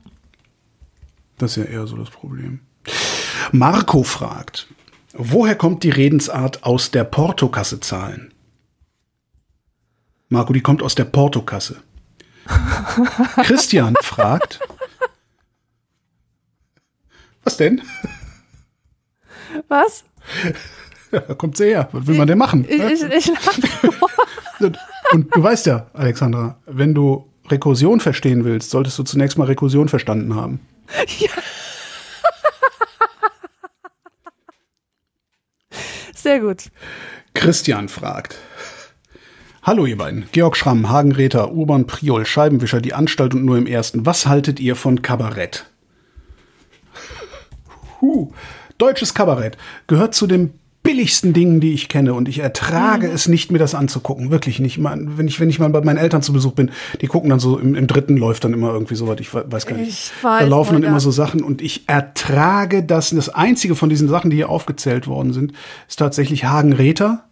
[1.44, 2.61] Das ist ja eher so das Problem.
[3.52, 4.68] Marco fragt,
[5.11, 8.34] woher kommt die Redensart aus der Portokasse zahlen?
[10.30, 11.84] Marco, die kommt aus der Portokasse.
[13.44, 14.61] Christian fragt,
[17.44, 17.82] was denn?
[19.68, 20.06] Was?
[21.11, 21.90] Ja, da kommt sie her.
[21.91, 22.65] Was will man denn machen?
[22.70, 23.32] Ich, ich, ich
[24.61, 24.80] Und,
[25.11, 29.90] und du weißt ja, Alexandra, wenn du Rekursion verstehen willst, solltest du zunächst mal Rekursion
[29.90, 30.61] verstanden haben.
[31.20, 31.30] Ja.
[36.15, 36.72] Sehr gut.
[37.34, 38.38] Christian fragt.
[39.64, 40.28] Hallo ihr beiden.
[40.32, 44.06] Georg Schramm, Hagen Räther, Urban Priol, Scheibenwischer, die Anstalt und nur im Ersten.
[44.06, 45.65] Was haltet ihr von Kabarett?
[48.02, 48.34] Huh.
[48.78, 49.57] Deutsches Kabarett
[49.88, 53.14] gehört zu den billigsten Dingen, die ich kenne und ich ertrage Mhm.
[53.15, 54.31] es nicht, mir das anzugucken.
[54.31, 54.77] Wirklich nicht.
[54.77, 57.39] Man, wenn ich, wenn ich mal bei meinen Eltern zu Besuch bin, die gucken dann
[57.39, 59.89] so, im, im dritten läuft dann immer irgendwie so was, ich we- weiß gar nicht.
[59.89, 63.11] Ich weiß, da laufen dann immer so Sachen und ich ertrage das.
[63.11, 65.53] Das einzige von diesen Sachen, die hier aufgezählt worden sind,
[65.88, 67.23] ist tatsächlich Hagen Räther.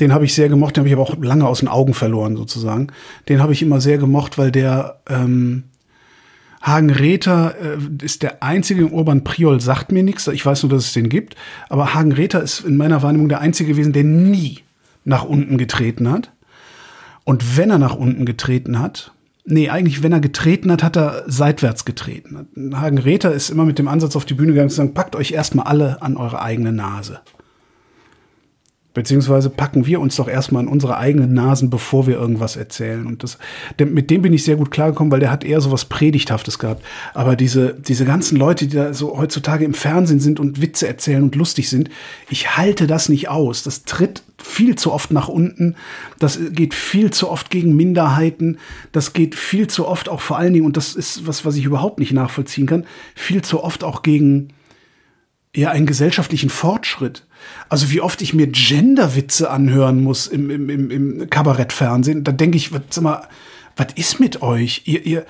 [0.00, 2.36] Den habe ich sehr gemocht, den habe ich aber auch lange aus den Augen verloren,
[2.36, 2.88] sozusagen.
[3.28, 5.64] Den habe ich immer sehr gemocht, weil der ähm,
[6.62, 10.86] Hagen Räther äh, ist der einzige, Urban Priol sagt mir nichts, ich weiß nur, dass
[10.86, 11.34] es den gibt,
[11.68, 14.60] aber Hagen Räther ist in meiner Wahrnehmung der einzige gewesen, der nie
[15.04, 16.32] nach unten getreten hat.
[17.24, 19.12] Und wenn er nach unten getreten hat,
[19.44, 22.46] nee, eigentlich, wenn er getreten hat, hat er seitwärts getreten.
[22.74, 25.32] Hagen Räther ist immer mit dem Ansatz auf die Bühne gegangen zu sagen, packt euch
[25.32, 27.20] erstmal alle an eure eigene Nase.
[28.94, 33.06] Beziehungsweise packen wir uns doch erstmal an unsere eigenen Nasen, bevor wir irgendwas erzählen.
[33.06, 33.38] Und das,
[33.80, 36.58] dem, mit dem bin ich sehr gut klargekommen, weil der hat eher so was Predigthaftes
[36.58, 36.84] gehabt.
[37.14, 41.22] Aber diese, diese ganzen Leute, die da so heutzutage im Fernsehen sind und Witze erzählen
[41.22, 41.88] und lustig sind,
[42.28, 43.62] ich halte das nicht aus.
[43.62, 45.76] Das tritt viel zu oft nach unten.
[46.18, 48.58] Das geht viel zu oft gegen Minderheiten.
[48.92, 51.64] Das geht viel zu oft auch vor allen Dingen, und das ist was, was ich
[51.64, 54.48] überhaupt nicht nachvollziehen kann, viel zu oft auch gegen
[55.54, 57.26] ja einen gesellschaftlichen Fortschritt.
[57.68, 62.56] Also wie oft ich mir Genderwitze anhören muss im, im, im, im Kabarettfernsehen, da denke
[62.56, 63.28] ich, was, sag mal,
[63.76, 64.82] was ist mit euch?
[64.84, 65.26] Ihr, ihr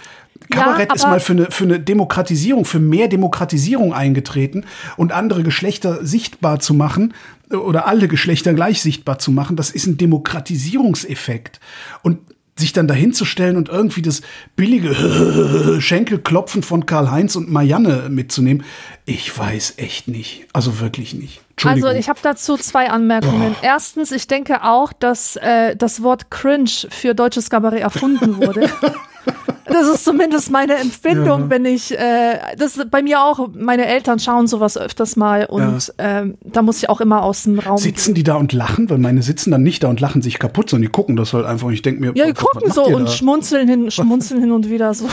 [0.50, 4.64] Kabarett ist aber- mal für eine, für eine Demokratisierung, für mehr Demokratisierung eingetreten
[4.96, 7.14] und andere Geschlechter sichtbar zu machen
[7.50, 11.60] oder alle Geschlechter gleich sichtbar zu machen, das ist ein Demokratisierungseffekt.
[12.02, 12.18] Und
[12.56, 14.20] sich dann dahin zu stellen und irgendwie das
[14.56, 14.94] billige
[15.80, 18.64] Schenkelklopfen von Karl-Heinz und Marianne mitzunehmen,
[19.06, 20.46] ich weiß echt nicht.
[20.52, 21.40] Also wirklich nicht.
[21.64, 23.54] Also ich habe dazu zwei Anmerkungen.
[23.62, 28.68] Erstens, ich denke auch, dass äh, das Wort cringe für deutsches Kabarett erfunden wurde.
[29.72, 34.18] das ist zumindest meine Empfindung, wenn ich, äh, das ist bei mir auch, meine Eltern
[34.18, 38.14] schauen sowas öfters mal und ähm, da muss ich auch immer aus dem Raum Sitzen
[38.14, 38.88] die da und lachen?
[38.90, 41.46] Weil meine sitzen dann nicht da und lachen sich kaputt, sondern die gucken das halt
[41.46, 43.10] einfach und ich denke mir, Ja, die was gucken so und da?
[43.10, 45.08] schmunzeln hin, schmunzeln hin und wieder so.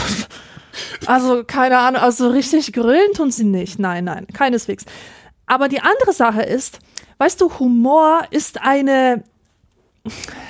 [1.06, 3.78] Also, keine Ahnung, also richtig grüllen tun sie nicht.
[3.78, 4.84] Nein, nein, keineswegs.
[5.46, 6.78] Aber die andere Sache ist,
[7.18, 9.24] weißt du, Humor ist eine,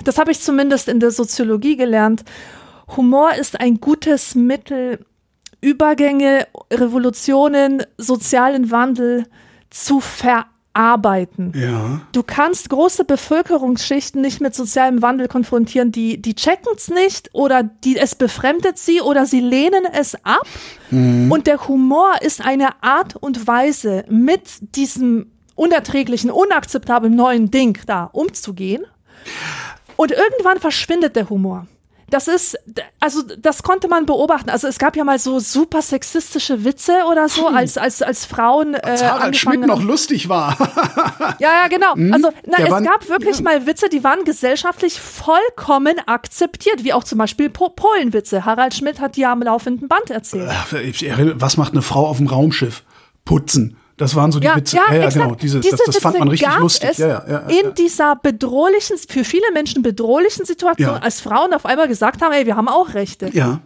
[0.04, 2.22] das habe ich zumindest in der Soziologie gelernt,
[2.96, 5.04] Humor ist ein gutes Mittel,
[5.60, 9.26] Übergänge, Revolutionen, sozialen Wandel
[9.68, 11.52] zu verarbeiten.
[11.54, 12.00] Ja.
[12.12, 17.62] Du kannst große Bevölkerungsschichten nicht mit sozialem Wandel konfrontieren, die, die checken es nicht oder
[17.62, 20.46] die, es befremdet sie oder sie lehnen es ab.
[20.90, 28.04] Und der Humor ist eine Art und Weise, mit diesem unerträglichen, unakzeptablen neuen Ding da
[28.04, 28.84] umzugehen.
[29.96, 31.66] Und irgendwann verschwindet der Humor.
[32.10, 32.58] Das ist,
[32.98, 34.50] also das konnte man beobachten.
[34.50, 38.74] Also es gab ja mal so super sexistische Witze oder so, als, als, als Frauen.
[38.74, 40.56] Äh, Als Harald Schmidt noch lustig war.
[41.38, 41.92] ja, ja, genau.
[42.12, 43.42] Also, na, der es war- gab wirklich ja.
[43.42, 48.44] mal Witze, die waren gesellschaftlich vollkommen akzeptiert, wie auch zum Beispiel po Polenwitze.
[48.44, 50.50] Harald Schmidt hat die am laufenden Band erzählt.
[50.72, 52.82] Erinnere- Was macht eine Frau auf dem Raumschiff?
[53.24, 53.76] Putzen.
[54.00, 54.76] Das waren so die Ja, Witze.
[54.76, 55.14] ja, ja, exakt.
[55.24, 55.34] genau.
[55.36, 56.98] Diese, Diese das, das fand man richtig lustig.
[56.98, 57.60] Ja, ja, ja, ja.
[57.60, 61.00] in dieser bedrohlichen, für viele Menschen bedrohlichen Situation, Ja.
[61.02, 63.28] als Frauen auf einmal gesagt haben, ey, wir haben auch Rechte.
[63.32, 63.60] ja.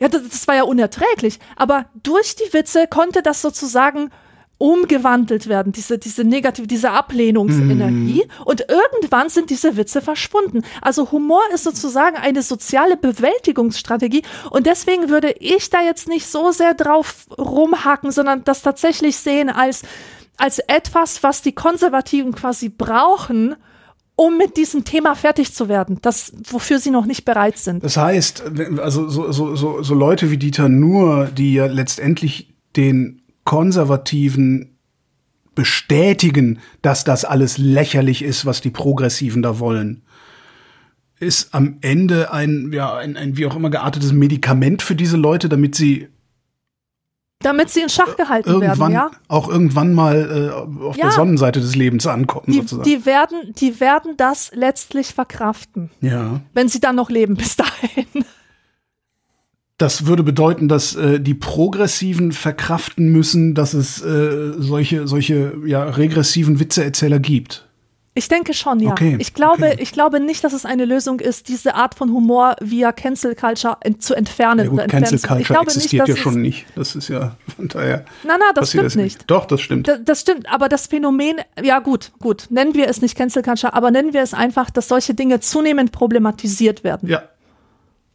[0.00, 1.38] Ja, das, das war ja unerträglich.
[1.56, 4.10] Aber durch die Witze konnte das sozusagen
[4.58, 8.24] umgewandelt werden, diese, diese negative, diese Ablehnungsenergie.
[8.44, 10.62] Und irgendwann sind diese Witze verschwunden.
[10.80, 14.22] Also Humor ist sozusagen eine soziale Bewältigungsstrategie.
[14.50, 19.50] Und deswegen würde ich da jetzt nicht so sehr drauf rumhaken, sondern das tatsächlich sehen
[19.50, 19.82] als,
[20.36, 23.56] als etwas, was die Konservativen quasi brauchen,
[24.16, 27.82] um mit diesem Thema fertig zu werden, das, wofür sie noch nicht bereit sind.
[27.82, 28.44] Das heißt,
[28.78, 34.76] also so, so, so, so Leute wie Dieter Nuhr, die ja letztendlich den konservativen
[35.54, 40.02] bestätigen, dass das alles lächerlich ist, was die Progressiven da wollen,
[41.20, 45.48] ist am Ende ein, ja, ein, ein wie auch immer geartetes Medikament für diese Leute,
[45.48, 46.08] damit sie
[47.40, 49.18] damit sie in Schach gehalten irgendwann werden, ja.
[49.28, 51.04] auch irgendwann mal äh, auf Ja.
[51.04, 52.84] der Sonnenseite des Lebens ankommen, Die, sozusagen.
[52.88, 56.40] die, werden, die werden das letztlich verkraften, ja.
[56.54, 58.24] wenn sie dann noch leben bis dahin.
[59.76, 65.82] Das würde bedeuten, dass äh, die Progressiven verkraften müssen, dass es äh, solche, solche ja,
[65.84, 67.66] regressiven Witzeerzähler gibt.
[68.16, 68.92] Ich denke schon, ja.
[68.92, 69.76] Okay, ich, glaube, okay.
[69.80, 73.76] ich glaube nicht, dass es eine Lösung ist, diese Art von Humor via Cancel Culture
[73.80, 74.66] ent zu entfernen.
[74.66, 76.66] Ja gut, Cancel zu- ich Culture glaube existiert nicht, ja schon nicht.
[76.76, 78.04] Das ist ja von daher.
[78.22, 79.24] Na, na, das stimmt nicht.
[79.26, 79.88] Doch, das stimmt.
[79.88, 83.74] Das, das stimmt, aber das Phänomen, ja gut, gut, nennen wir es nicht Cancel Culture,
[83.74, 87.08] aber nennen wir es einfach, dass solche Dinge zunehmend problematisiert werden.
[87.08, 87.24] Ja.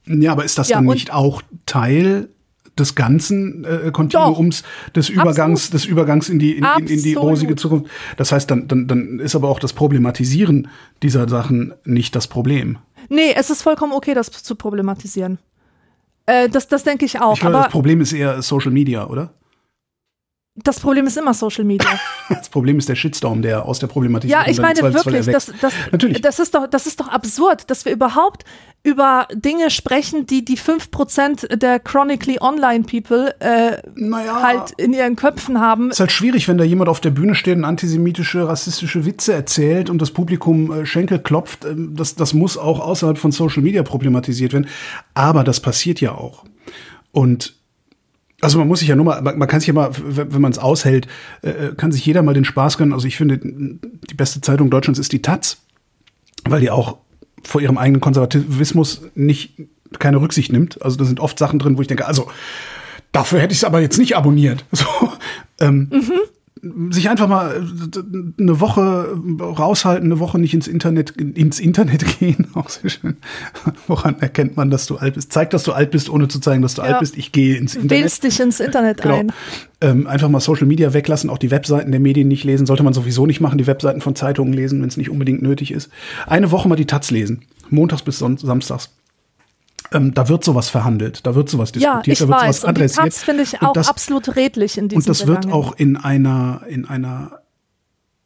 [0.10, 2.30] Ja, aber ist das Ja, dann nicht auch Teil
[2.78, 4.64] des ganzen äh, Kontinuums
[4.96, 7.18] des Übergangs, des Übergangs in die in, in, in die Absolut.
[7.18, 7.92] rosige Zukunft?
[8.18, 10.70] Das heißt, dann, dann, dann ist aber auch das Problematisieren
[11.04, 12.78] dieser Sachen nicht das Problem.
[13.10, 15.40] Nee, es ist vollkommen okay, das zu problematisieren.
[16.26, 17.34] Äh, das, das denke ich auch.
[17.34, 19.34] Ich glaube, aber das Problem ist eher Social Media, oder?
[20.64, 21.88] das Problem ist immer Social Media.
[22.30, 25.74] Das Problem ist der Shitstorm, der aus der Problematisierung Ja, ich meine wirklich, das, das,
[25.92, 26.22] Natürlich.
[26.22, 28.44] das, ist doch, das ist doch absurd, dass wir überhaupt
[28.90, 34.42] über Dinge sprechen, die die 5% der chronically online people äh, Naja.
[34.42, 35.92] halt in ihren Köpfen haben.
[35.92, 39.90] ist halt schwierig, wenn da jemand auf der Bühne steht und antisemitische, rassistische Witze erzählt
[39.90, 41.66] und das Publikum äh, Schenkel klopft.
[41.66, 44.68] Ähm, das, das muss auch außerhalb von Social Media problematisiert werden.
[45.14, 46.46] Aber das passiert ja auch.
[47.12, 47.56] Und
[48.42, 50.58] also man muss sich ja nur mal, man kann sich ja mal, wenn man es
[50.60, 51.08] aushält,
[51.42, 52.94] äh, kann sich jeder mal den Spaß gönnen.
[52.94, 55.58] Also ich finde, die beste Zeitung Deutschlands ist die Taz,
[56.46, 56.98] weil die auch
[57.44, 59.54] vor ihrem eigenen Konservativismus nicht
[59.98, 60.82] keine Rücksicht nimmt.
[60.82, 62.30] Also da sind oft Sachen drin, wo ich denke, also
[63.12, 64.66] dafür hätte ich es aber jetzt nicht abonniert.
[64.74, 64.86] So,
[65.60, 65.90] ähm,
[66.90, 72.48] Sich einfach mal äh, eine Woche raushalten, eine Woche nicht ins Internet, ins Internet gehen,
[72.54, 73.18] auch sehr schön.
[73.88, 75.32] Woran erkennt man, dass du alt bist?
[75.32, 76.90] Zeig, dass du alt bist, ohne zu zeigen, dass du Ja.
[76.90, 77.18] alt bist.
[77.18, 77.92] Ich gehe ins Internet.
[78.04, 79.16] Wählst dich ins Internet Genau.
[79.20, 79.32] ein.
[79.82, 82.66] Ähm, einfach mal Social Media weglassen, auch die Webseiten der Medien nicht lesen.
[82.66, 85.72] Sollte man sowieso nicht machen, die Webseiten von Zeitungen lesen, wenn es nicht unbedingt nötig
[85.72, 85.90] ist.
[86.28, 87.42] Eine Woche mal die Taz lesen.
[87.70, 88.90] Montags bis Son Samstags.
[89.92, 92.58] Ähm, da wird sowas verhandelt, da wird sowas Ja, diskutiert, ich da wird weiß.
[92.58, 93.14] sowas Und die adressiert.
[93.14, 95.54] Finde ich Und auch das, absolut redlich in diesem und das wird Belangen.
[95.54, 97.40] auch in einer, in einer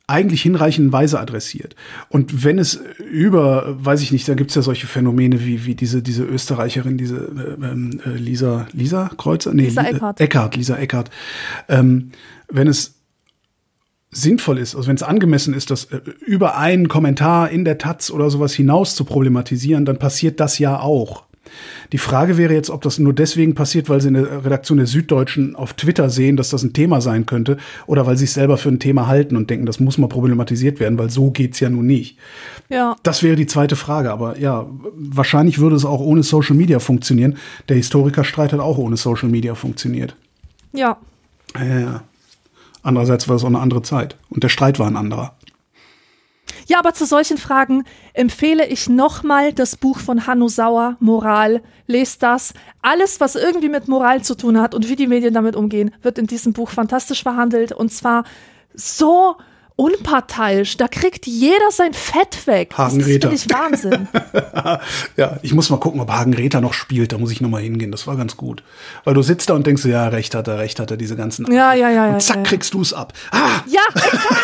[0.05, 1.75] eigentlich hinreichenden Weise adressiert.
[2.09, 6.03] Und wenn es über, weiß ich nicht, da gibt's ja solche Phänomene wie, wie diese,
[6.03, 9.53] diese Österreicherin, diese äh, ähm, äh, Lisa, Lisa Kreuzer?
[9.53, 10.19] Nee, Lisa Li- Eckhardt.
[10.19, 11.09] Eckhardt, Lisa Eckhardt.
[11.69, 12.11] Ähm,
[12.49, 12.95] wenn es
[14.11, 18.11] sinnvoll ist, also wenn es angemessen ist, das äh, über einen Kommentar in der Taz
[18.11, 21.23] oder sowas hinaus zu problematisieren, dann passiert das ja auch.
[21.91, 24.87] Die Frage wäre jetzt, ob das nur deswegen passiert, weil sie in der Redaktion der
[24.87, 28.57] Süddeutschen auf Twitter sehen, dass das ein Thema sein könnte, oder weil sie es selber
[28.57, 31.69] für ein Thema halten und denken, das muss mal problematisiert werden, weil so geht's ja
[31.69, 32.17] nun nicht.
[32.69, 32.95] ja.
[33.03, 34.65] Das wäre die zweite Frage, aber ja,
[34.95, 37.37] wahrscheinlich würde es auch ohne Social Media funktionieren.
[37.69, 40.15] Der Historikerstreit hat auch ohne Social Media funktioniert.
[40.73, 40.97] ja.
[41.55, 42.03] Ja, ja.
[42.81, 45.35] Andererseits war es auch eine andere Zeit und der Streit war ein anderer.
[46.67, 47.83] Ja, aber zu solchen Fragen
[48.13, 51.61] empfehle ich nochmal das Buch von Hanno Sauer, Moral.
[51.87, 52.53] Lest das.
[52.81, 56.17] Alles, was irgendwie mit Moral zu tun hat und wie die Medien damit umgehen, wird
[56.17, 58.23] in diesem Buch fantastisch verhandelt und zwar
[58.73, 59.35] so
[59.75, 60.77] unparteiisch.
[60.77, 62.73] Da kriegt jeder sein Fett weg.
[62.77, 64.07] Hagen das finde ich Wahnsinn.
[65.17, 67.11] Ja, ich muss mal gucken, ob Hagen Räther noch spielt.
[67.11, 67.91] Da muss ich noch mal hingehen.
[67.91, 68.63] Das war ganz gut.
[69.03, 71.51] Weil du sitzt da und denkst, ja, recht hat er, recht hat er, diese ganzen.
[71.51, 72.43] Ja, ja, ja, ja, Und zack, ja.
[72.43, 73.13] kriegst du es ab.
[73.31, 73.61] Ah!
[73.67, 73.81] Ja,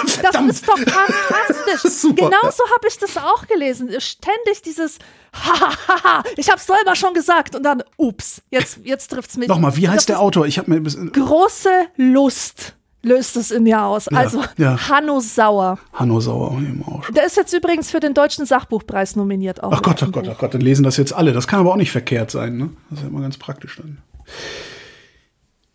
[0.04, 0.36] exakt.
[0.36, 1.92] das ist doch fantastisch.
[2.00, 2.30] Super.
[2.30, 3.90] Genauso habe ich das auch gelesen.
[4.00, 5.00] Ständig dieses
[5.34, 9.48] Hahaha, ich hab's selber schon gesagt und dann ups, jetzt jetzt trifft's mich.
[9.48, 10.48] Nochmal, wie heißt der Autor?
[10.48, 11.12] Ich habe mir ein bisschen.
[11.12, 14.08] Große Lust löst es in mir aus.
[14.10, 14.90] Also ja.
[14.90, 15.80] Hanno Sauer.
[15.94, 17.12] Hanno Sauer im Arsch.
[17.12, 19.72] Der ist jetzt übrigens für den Deutschen Sachbuchpreis nominiert auch.
[19.72, 21.32] Ach Gott, ach Gott, ach Gott, dann lesen das jetzt alle.
[21.32, 22.70] Das kann aber auch nicht verkehrt sein, ne?
[22.90, 24.00] Das ist ja immer ganz praktisch dann.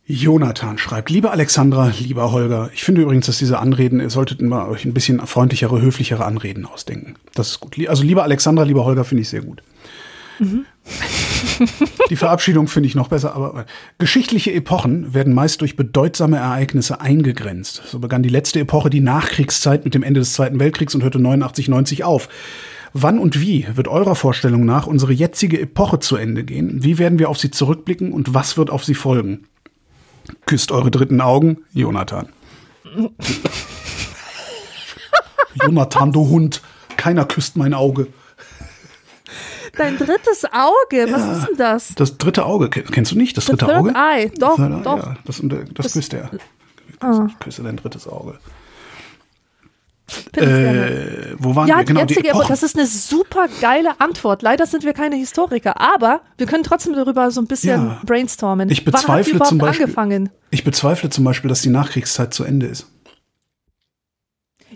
[0.07, 4.69] Jonathan schreibt, liebe Alexandra, lieber Holger, ich finde übrigens, dass diese Anreden, ihr solltet mal
[4.69, 7.15] euch ein bisschen freundlichere, höflichere Anreden ausdenken.
[7.35, 7.79] Das ist gut.
[7.89, 9.63] Also lieber Alexandra, lieber Holger, finde ich sehr gut.
[12.11, 13.65] Die Verabschiedung finde ich noch besser, aber
[13.99, 17.83] geschichtliche Epochen werden meist durch bedeutsame Ereignisse eingegrenzt.
[17.87, 21.19] So begann die letzte Epoche, die Nachkriegszeit, mit dem Ende des Zweiten Weltkriegs und hörte
[21.19, 22.29] 89, 90 auf.
[22.93, 26.85] Wann und wie wird eurer Vorstellung nach unsere jetzige Epoche zu Ende gehen?
[26.85, 29.47] Wie werden wir auf sie zurückblicken und was wird auf sie folgen?
[30.47, 32.29] Küsst eure dritten Augen, Jonathan.
[35.55, 36.63] Jonathan, du Hund.
[36.97, 38.07] Keiner küsst mein Auge.
[39.77, 41.95] Dein drittes Auge, was ist denn das?
[41.97, 43.37] Das dritte Auge, ken- kennst du nicht?
[43.37, 43.93] Das dritte Auge?
[43.95, 44.31] Eye.
[44.39, 44.97] Doch, Ja, doch.
[44.99, 46.31] Ja, das, das, das küsst er.
[47.01, 47.27] Ah.
[47.29, 48.39] Ich küsse dein drittes Auge.
[50.37, 51.85] Äh, wo waren Ja, wir?
[51.85, 52.49] die jetzige Epoche, Epochen.
[52.49, 54.43] das ist eine super geile Antwort.
[54.43, 58.01] Leider sind wir keine Historiker, aber wir können trotzdem darüber so ein bisschen Ja.
[58.05, 58.69] brainstormen.
[58.71, 60.29] Ich Wann hat die bezweifle überhaupt zum Beispiel- angefangen?
[60.51, 62.87] Ich bezweifle zum Beispiel, dass die Nachkriegszeit zu Ende ist.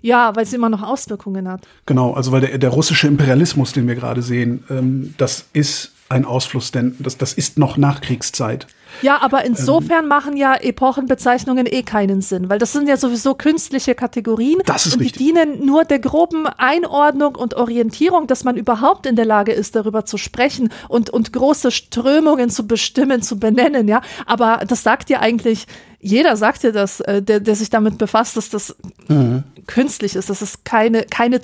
[0.02, 1.66] Ja, weil sie immer noch Auswirkungen hat.
[1.86, 6.24] Genau, also weil der, der russische Imperialismus, den wir gerade sehen, ähm, das ist ein
[6.24, 8.66] Ausfluss, denn das, das ist noch Nachkriegszeit.
[9.02, 13.94] Ja, aber insofern machen ja Epochenbezeichnungen eh keinen Sinn, weil das sind ja sowieso künstliche
[13.94, 15.26] Kategorien Das ist und die richtig.
[15.26, 20.04] dienen nur der groben Einordnung und Orientierung, dass man überhaupt in der Lage ist, darüber
[20.04, 24.00] zu sprechen und, und große Strömungen zu bestimmen, zu benennen, ja.
[24.26, 25.66] Aber das sagt ja eigentlich,
[26.00, 28.74] jeder sagt ja das, äh, der, der sich damit befasst, dass das
[29.08, 29.44] Mhm.
[29.66, 31.40] künstlich ist, dass es keine, keine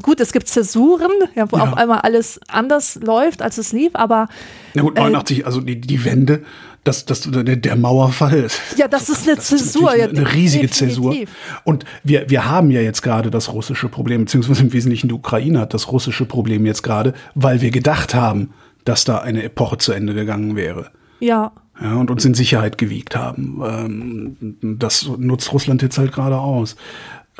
[0.00, 1.64] Gut, es gibt Zäsuren, ja, wo Ja.
[1.64, 4.28] auf einmal alles anders läuft, als es lief, aber
[4.74, 6.42] Na gut, Äh, 89, also die, die Wende,
[6.84, 8.46] das, das, der, Mauerfall.
[8.76, 10.96] Ja, das ist eine Das ist Zäsur, ja, eine, eine riesige definitiv.
[10.96, 11.16] Zäsur.
[11.64, 15.60] Und wir, wir haben ja jetzt gerade das russische Problem, beziehungsweise im Wesentlichen die Ukraine
[15.60, 18.50] hat das russische Problem jetzt gerade, weil wir gedacht haben,
[18.84, 20.90] dass da eine Epoche zu Ende gegangen wäre.
[21.20, 21.52] ja.
[21.80, 23.60] Ja, und uns in Sicherheit gewiegt haben.
[23.64, 26.76] Ähm, das nutzt Russland jetzt halt gerade aus.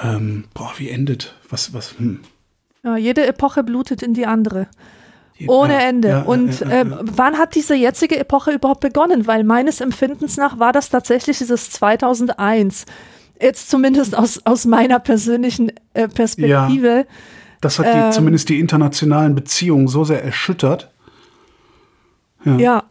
[0.02, 1.36] Ähm, boah, wie endet?
[1.50, 2.20] Was, was, hm.
[2.84, 4.66] Ja, jede Epoche blutet in die andere.
[5.46, 6.08] Ohne Ende.
[6.08, 9.26] ja, ja, Und ja, ähm, wann hat diese jetzige Epoche überhaupt begonnen?
[9.26, 12.86] Weil meines Empfindens nach war das tatsächlich dieses 2001.
[13.40, 17.06] Jetzt zumindest aus, aus meiner persönlichen äh, Perspektive.
[17.60, 18.12] Das hat die, Ähm.
[18.12, 20.90] zumindest die internationalen Beziehungen so sehr erschüttert.
[22.44, 22.84] Ja.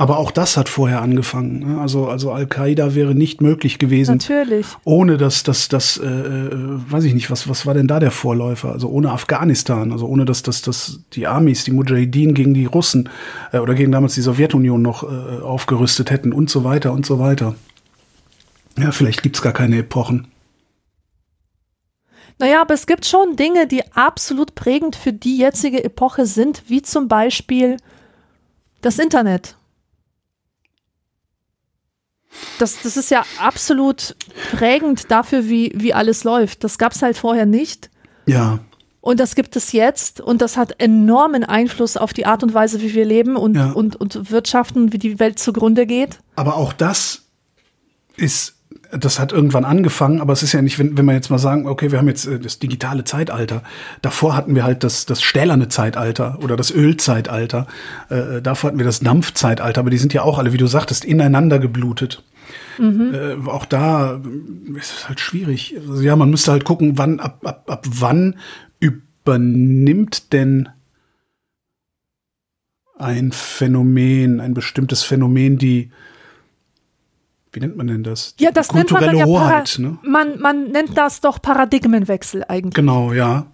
[0.00, 1.58] Aber auch das hat vorher angefangen.
[1.58, 1.80] ne?
[1.80, 4.64] Also, also Al-Qaida wäre nicht möglich gewesen, natürlich.
[4.84, 6.50] ohne dass das, das, äh, äh,
[6.88, 8.70] weiß ich nicht, was, was war denn da der Vorläufer?
[8.70, 13.08] Also ohne Afghanistan, also ohne dass, dass, dass die Armis, die Mujahideen gegen die Russen
[13.50, 17.18] äh, oder gegen damals die Sowjetunion noch äh, aufgerüstet hätten und so weiter und so
[17.18, 17.56] weiter.
[18.78, 20.28] Ja, vielleicht gibt's gar keine Epochen.
[22.38, 26.82] Naja, aber es gibt schon Dinge, die absolut prägend für die jetzige Epoche sind, wie
[26.82, 27.78] zum Beispiel
[28.80, 29.57] das Internet.
[32.58, 34.14] Das, das ist ja absolut
[34.52, 36.62] prägend dafür, wie, wie alles läuft.
[36.64, 37.90] Das gab es halt vorher nicht.
[38.26, 38.60] Ja,
[39.00, 42.80] Und das gibt es jetzt und das hat enormen Einfluss auf die Art und Weise,
[42.82, 43.70] wie wir leben und, Ja.
[43.72, 46.18] und, und wirtschaften, wie die Welt zugrunde geht.
[46.36, 47.22] Aber auch das
[48.16, 48.57] ist,
[48.90, 51.66] das hat irgendwann angefangen, aber es ist ja nicht, wenn, wenn wir jetzt mal sagen,
[51.66, 53.62] okay, wir haben jetzt äh, das digitale Zeitalter.
[54.02, 57.66] Davor hatten wir halt das, das stählerne Zeitalter oder das Ölzeitalter.
[58.08, 61.04] Äh, davor hatten wir das Dampfzeitalter, aber die sind ja auch alle, wie du sagtest,
[61.04, 62.22] ineinander geblutet.
[63.12, 65.76] Äh, auch da äh, ist es halt schwierig.
[65.76, 68.36] Also, ja, man müsste halt gucken, wann, ab, ab, ab wann
[68.80, 70.68] übernimmt denn
[72.98, 75.90] ein Phänomen, ein bestimmtes Phänomen, die,
[77.52, 78.36] wie nennt man denn das?
[78.36, 79.98] Die Ja, das nennt man kulturelle ja Hoheit, ne?
[80.02, 82.74] man, man nennt das doch Paradigmenwechsel eigentlich.
[82.74, 83.46] Genau, ja.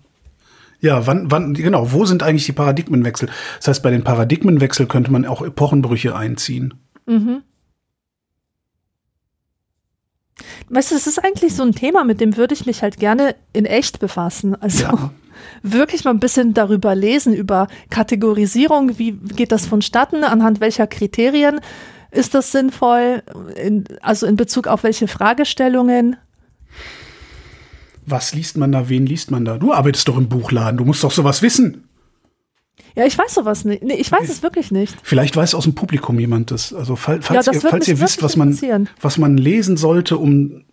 [0.81, 3.31] Ja, wann, wann, genau, wo sind eigentlich die Paradigmenwechsel?
[3.57, 6.75] Das heißt, bei den Paradigmenwechsel könnte man auch Epochenbrüche einziehen.
[10.69, 13.35] Weißt du, das ist eigentlich so ein Thema, mit dem würde ich mich halt gerne
[13.53, 14.61] in echt befassen.
[14.61, 15.11] Also Ja.
[15.63, 21.61] wirklich mal ein bisschen darüber lesen, über Kategorisierung, wie geht das vonstatten, anhand welcher Kriterien
[22.15, 23.23] ist das sinnvoll,
[23.57, 26.17] in, also in Bezug auf welche Fragestellungen.
[28.07, 28.89] Was liest man da?
[28.89, 29.59] Wen liest man da?
[29.59, 31.85] Du arbeitest doch im Buchladen, du musst doch sowas wissen.
[32.97, 33.83] Ja, ich weiß sowas nicht.
[33.83, 34.97] Nee, ich weiß es wirklich nicht.
[35.03, 36.73] Vielleicht weiß aus dem Publikum jemand das.
[36.73, 38.57] Also fall, falls, Ja, das ihr, falls ihr wisst, was man,
[39.01, 40.65] was man lesen sollte, um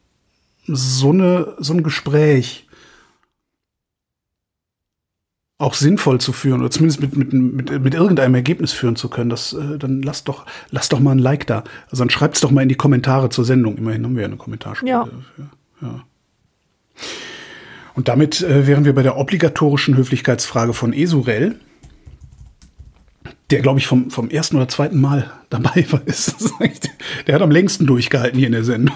[0.68, 2.68] so, eine, so ein Gespräch
[5.62, 9.30] auch sinnvoll zu führen oder zumindest mit, mit, mit, mit irgendeinem Ergebnis führen zu können,
[9.30, 11.64] das, äh, dann lasst doch, lasst doch mal ein Like da.
[11.90, 13.78] Also dann schreibt's doch mal in die Kommentare zur Sendung.
[13.78, 14.92] Immerhin haben wir ja eine Kommentarspielte.
[14.92, 15.06] Ja.
[15.06, 15.50] dafür.
[15.82, 16.04] ja.
[17.94, 21.60] Und damit äh, wären wir bei der obligatorischen Höflichkeitsfrage von Esurel
[23.50, 26.02] der, glaube ich, vom, vom ersten oder zweiten Mal dabei war.
[26.06, 26.36] Ist.
[27.28, 28.96] Der hat am längsten durchgehalten hier in der Sendung.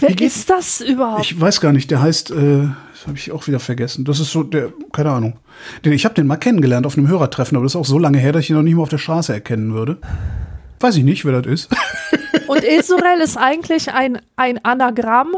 [0.00, 1.22] Wer Wie geht's- ist das überhaupt?
[1.24, 4.04] Ich weiß gar nicht, der heißt, äh, das habe ich auch wieder vergessen.
[4.04, 5.38] Das ist so der, keine Ahnung.
[5.84, 8.18] Den, ich habe den mal kennengelernt auf einem Hörertreffen, aber das ist auch so lange
[8.18, 9.98] her, dass ich ihn noch nicht mal auf der Straße erkennen würde.
[10.80, 11.70] Weiß ich nicht, wer das ist.
[12.48, 15.36] Und Esurel ist eigentlich ein, ein Anagramm.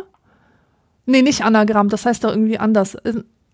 [1.06, 2.96] Nee, nicht Anagramm, das heißt doch irgendwie anders.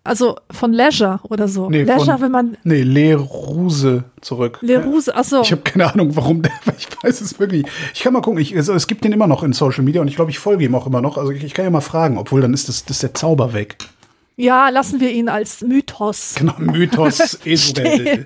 [0.06, 1.68] Also von Leisure oder so.
[1.68, 4.58] Nee, Leisure, von- wenn man Nee, Leruse zurück.
[4.62, 5.42] Leruse, achso.
[5.42, 7.66] Ich habe keine Ahnung, warum der, ich weiß es wirklich.
[7.94, 10.08] Ich kann mal gucken, ich, also, es gibt den immer noch in Social Media und
[10.08, 11.18] ich glaube, ich folge ihm auch immer noch.
[11.18, 13.52] Also ich, ich kann ja mal fragen, obwohl dann ist das, das ist der Zauber
[13.52, 13.76] weg.
[14.38, 16.34] Ja, lassen wir ihn als Mythos.
[16.36, 18.24] Genau, Mythos Esurel.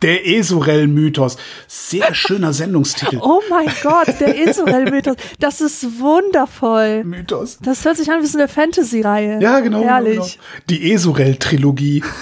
[0.00, 1.36] Der Esurel-Mythos.
[1.66, 3.18] Sehr schöner Sendungstitel.
[3.20, 5.16] Oh mein Gott, der Esurel-Mythos.
[5.38, 7.04] Das ist wundervoll.
[7.04, 7.58] Mythos.
[7.60, 9.38] Das hört sich an wie so eine Fantasy-Reihe.
[9.42, 9.82] Ja, genau.
[9.82, 10.16] Herrlich.
[10.16, 10.64] Genau.
[10.70, 12.02] Die Esurel-Trilogie.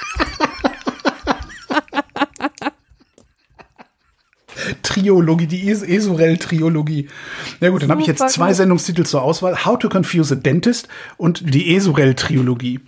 [5.02, 7.08] Triologie, die Es- Esurel-Triologie.
[7.60, 8.54] Na gut, dann habe ich jetzt zwei.
[8.54, 9.66] Sendungstitel zur Auswahl.
[9.66, 10.88] How to Confuse a Dentist
[11.18, 12.80] und die Esurel-Triologie.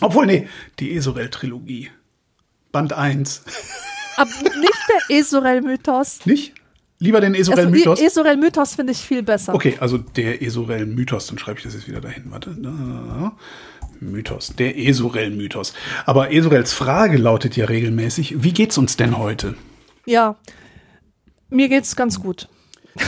[0.00, 0.48] Obwohl, nee,
[0.78, 1.90] die Esurel-Trilogie.
[2.72, 3.42] Band 1.
[4.16, 6.26] Aber nicht der Esurel-Mythos.
[6.26, 6.54] Nicht?
[6.98, 8.00] Lieber den Also, Esurel-Mythos?
[8.00, 9.54] E- Esurel-Mythos finde ich viel besser.
[9.54, 12.24] Okay, also der Esurel-Mythos, dann schreibe ich das jetzt wieder dahin.
[12.30, 12.56] Warte.
[14.00, 15.74] Mythos, der Esurel-Mythos.
[16.06, 19.54] Aber Esurels Frage lautet ja regelmäßig, wie geht's uns denn heute?
[20.06, 20.36] Ja,
[21.52, 22.48] mir geht's ganz gut.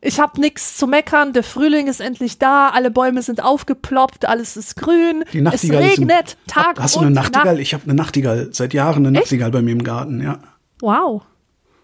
[0.00, 1.32] Ich habe nichts zu meckern.
[1.32, 2.68] Der Frühling ist endlich da.
[2.68, 4.26] Alle Bäume sind aufgeploppt.
[4.26, 5.24] Alles ist grün.
[5.32, 7.54] Die Nachtigall es regnet Tag Hast du eine Nachtigall?
[7.54, 7.58] Nacht.
[7.58, 9.26] Ich habe eine Nachtigall, seit Jahren eine Echt?
[9.26, 10.38] Nachtigall bei mir im Garten, ja.
[10.80, 11.22] Wow.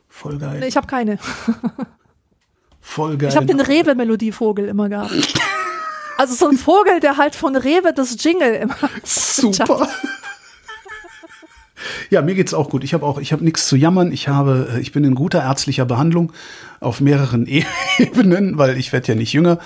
[0.09, 0.60] Voll geil.
[0.60, 1.18] Nee, ich habe keine.
[2.81, 3.31] Voll geil.
[3.31, 5.12] Ich habe den Rewe-Melodievogel immer gehabt.
[6.16, 8.76] Also so ein Vogel, der halt von Rewe das Jingle immer.
[9.02, 9.89] Super.
[12.11, 12.85] Ja, mir geht's auch gut.
[12.85, 14.12] Ich habe auch, ich habe nichts zu jammern.
[14.12, 16.32] Ich habe, äh, ich bin in guter ärztlicher Behandlung
[16.81, 17.47] auf mehreren
[17.98, 19.59] Ebenen, weil ich werde ja nicht jünger.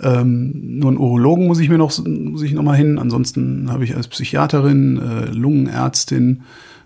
[0.00, 2.98] Ähm, nur einen Urologen muss ich mir noch, muss ich noch mal hin.
[2.98, 6.42] Ansonsten habe ich als Psychiaterin, äh, Lungenärztin,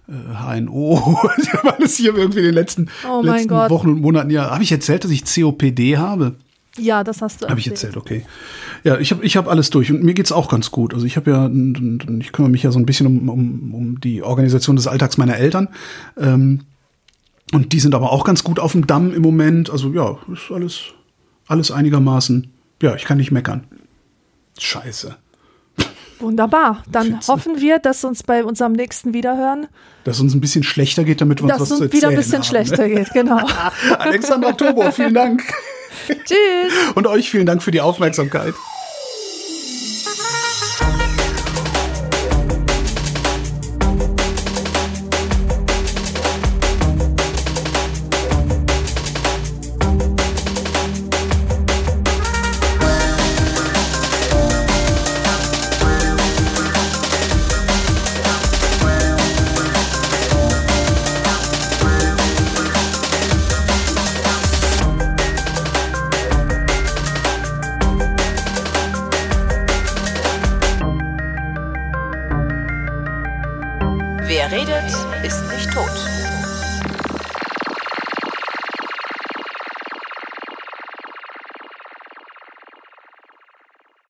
[0.09, 1.19] äh, HNO,
[1.53, 3.71] habe alles hier irgendwie in den letzten, Oh letzten Gott.
[3.71, 4.31] Wochen und Monaten.
[4.31, 6.35] Ja, habe ich erzählt, dass ich COPD habe?
[6.79, 8.25] Ja, das hast du Habe ich erzählt, okay.
[8.85, 10.95] Ja, ich habe ich hab alles durch und mir geht's auch ganz gut.
[10.95, 11.51] Also ich habe ja,
[12.19, 15.37] ich kümmere mich ja so ein bisschen um, um, um die Organisation des Alltags meiner
[15.37, 15.69] Eltern.
[16.19, 16.61] Ähm,
[17.53, 19.71] und die sind aber auch ganz gut auf dem Damm im Moment.
[19.71, 20.81] Also ja, ist alles,
[21.47, 22.53] alles einigermaßen.
[22.83, 23.65] Ja, ich kann nicht meckern.
[24.59, 25.17] Scheiße.
[26.19, 26.83] Wunderbar.
[26.91, 27.29] Dann du?
[27.29, 29.67] hoffen wir, dass uns bei unserem nächsten Wiederhören,
[30.05, 32.15] Dass uns ein bisschen schlechter geht, damit wir uns dass was zu uns wieder ein
[32.15, 32.67] erzählen bisschen haben, ne?
[32.67, 33.13] schlechter geht.
[33.13, 33.47] Genau.
[33.99, 35.43] Alexandra Tobo, vielen Dank.
[36.09, 36.73] Tschüss.
[36.95, 38.55] Und euch vielen Dank für die Aufmerksamkeit.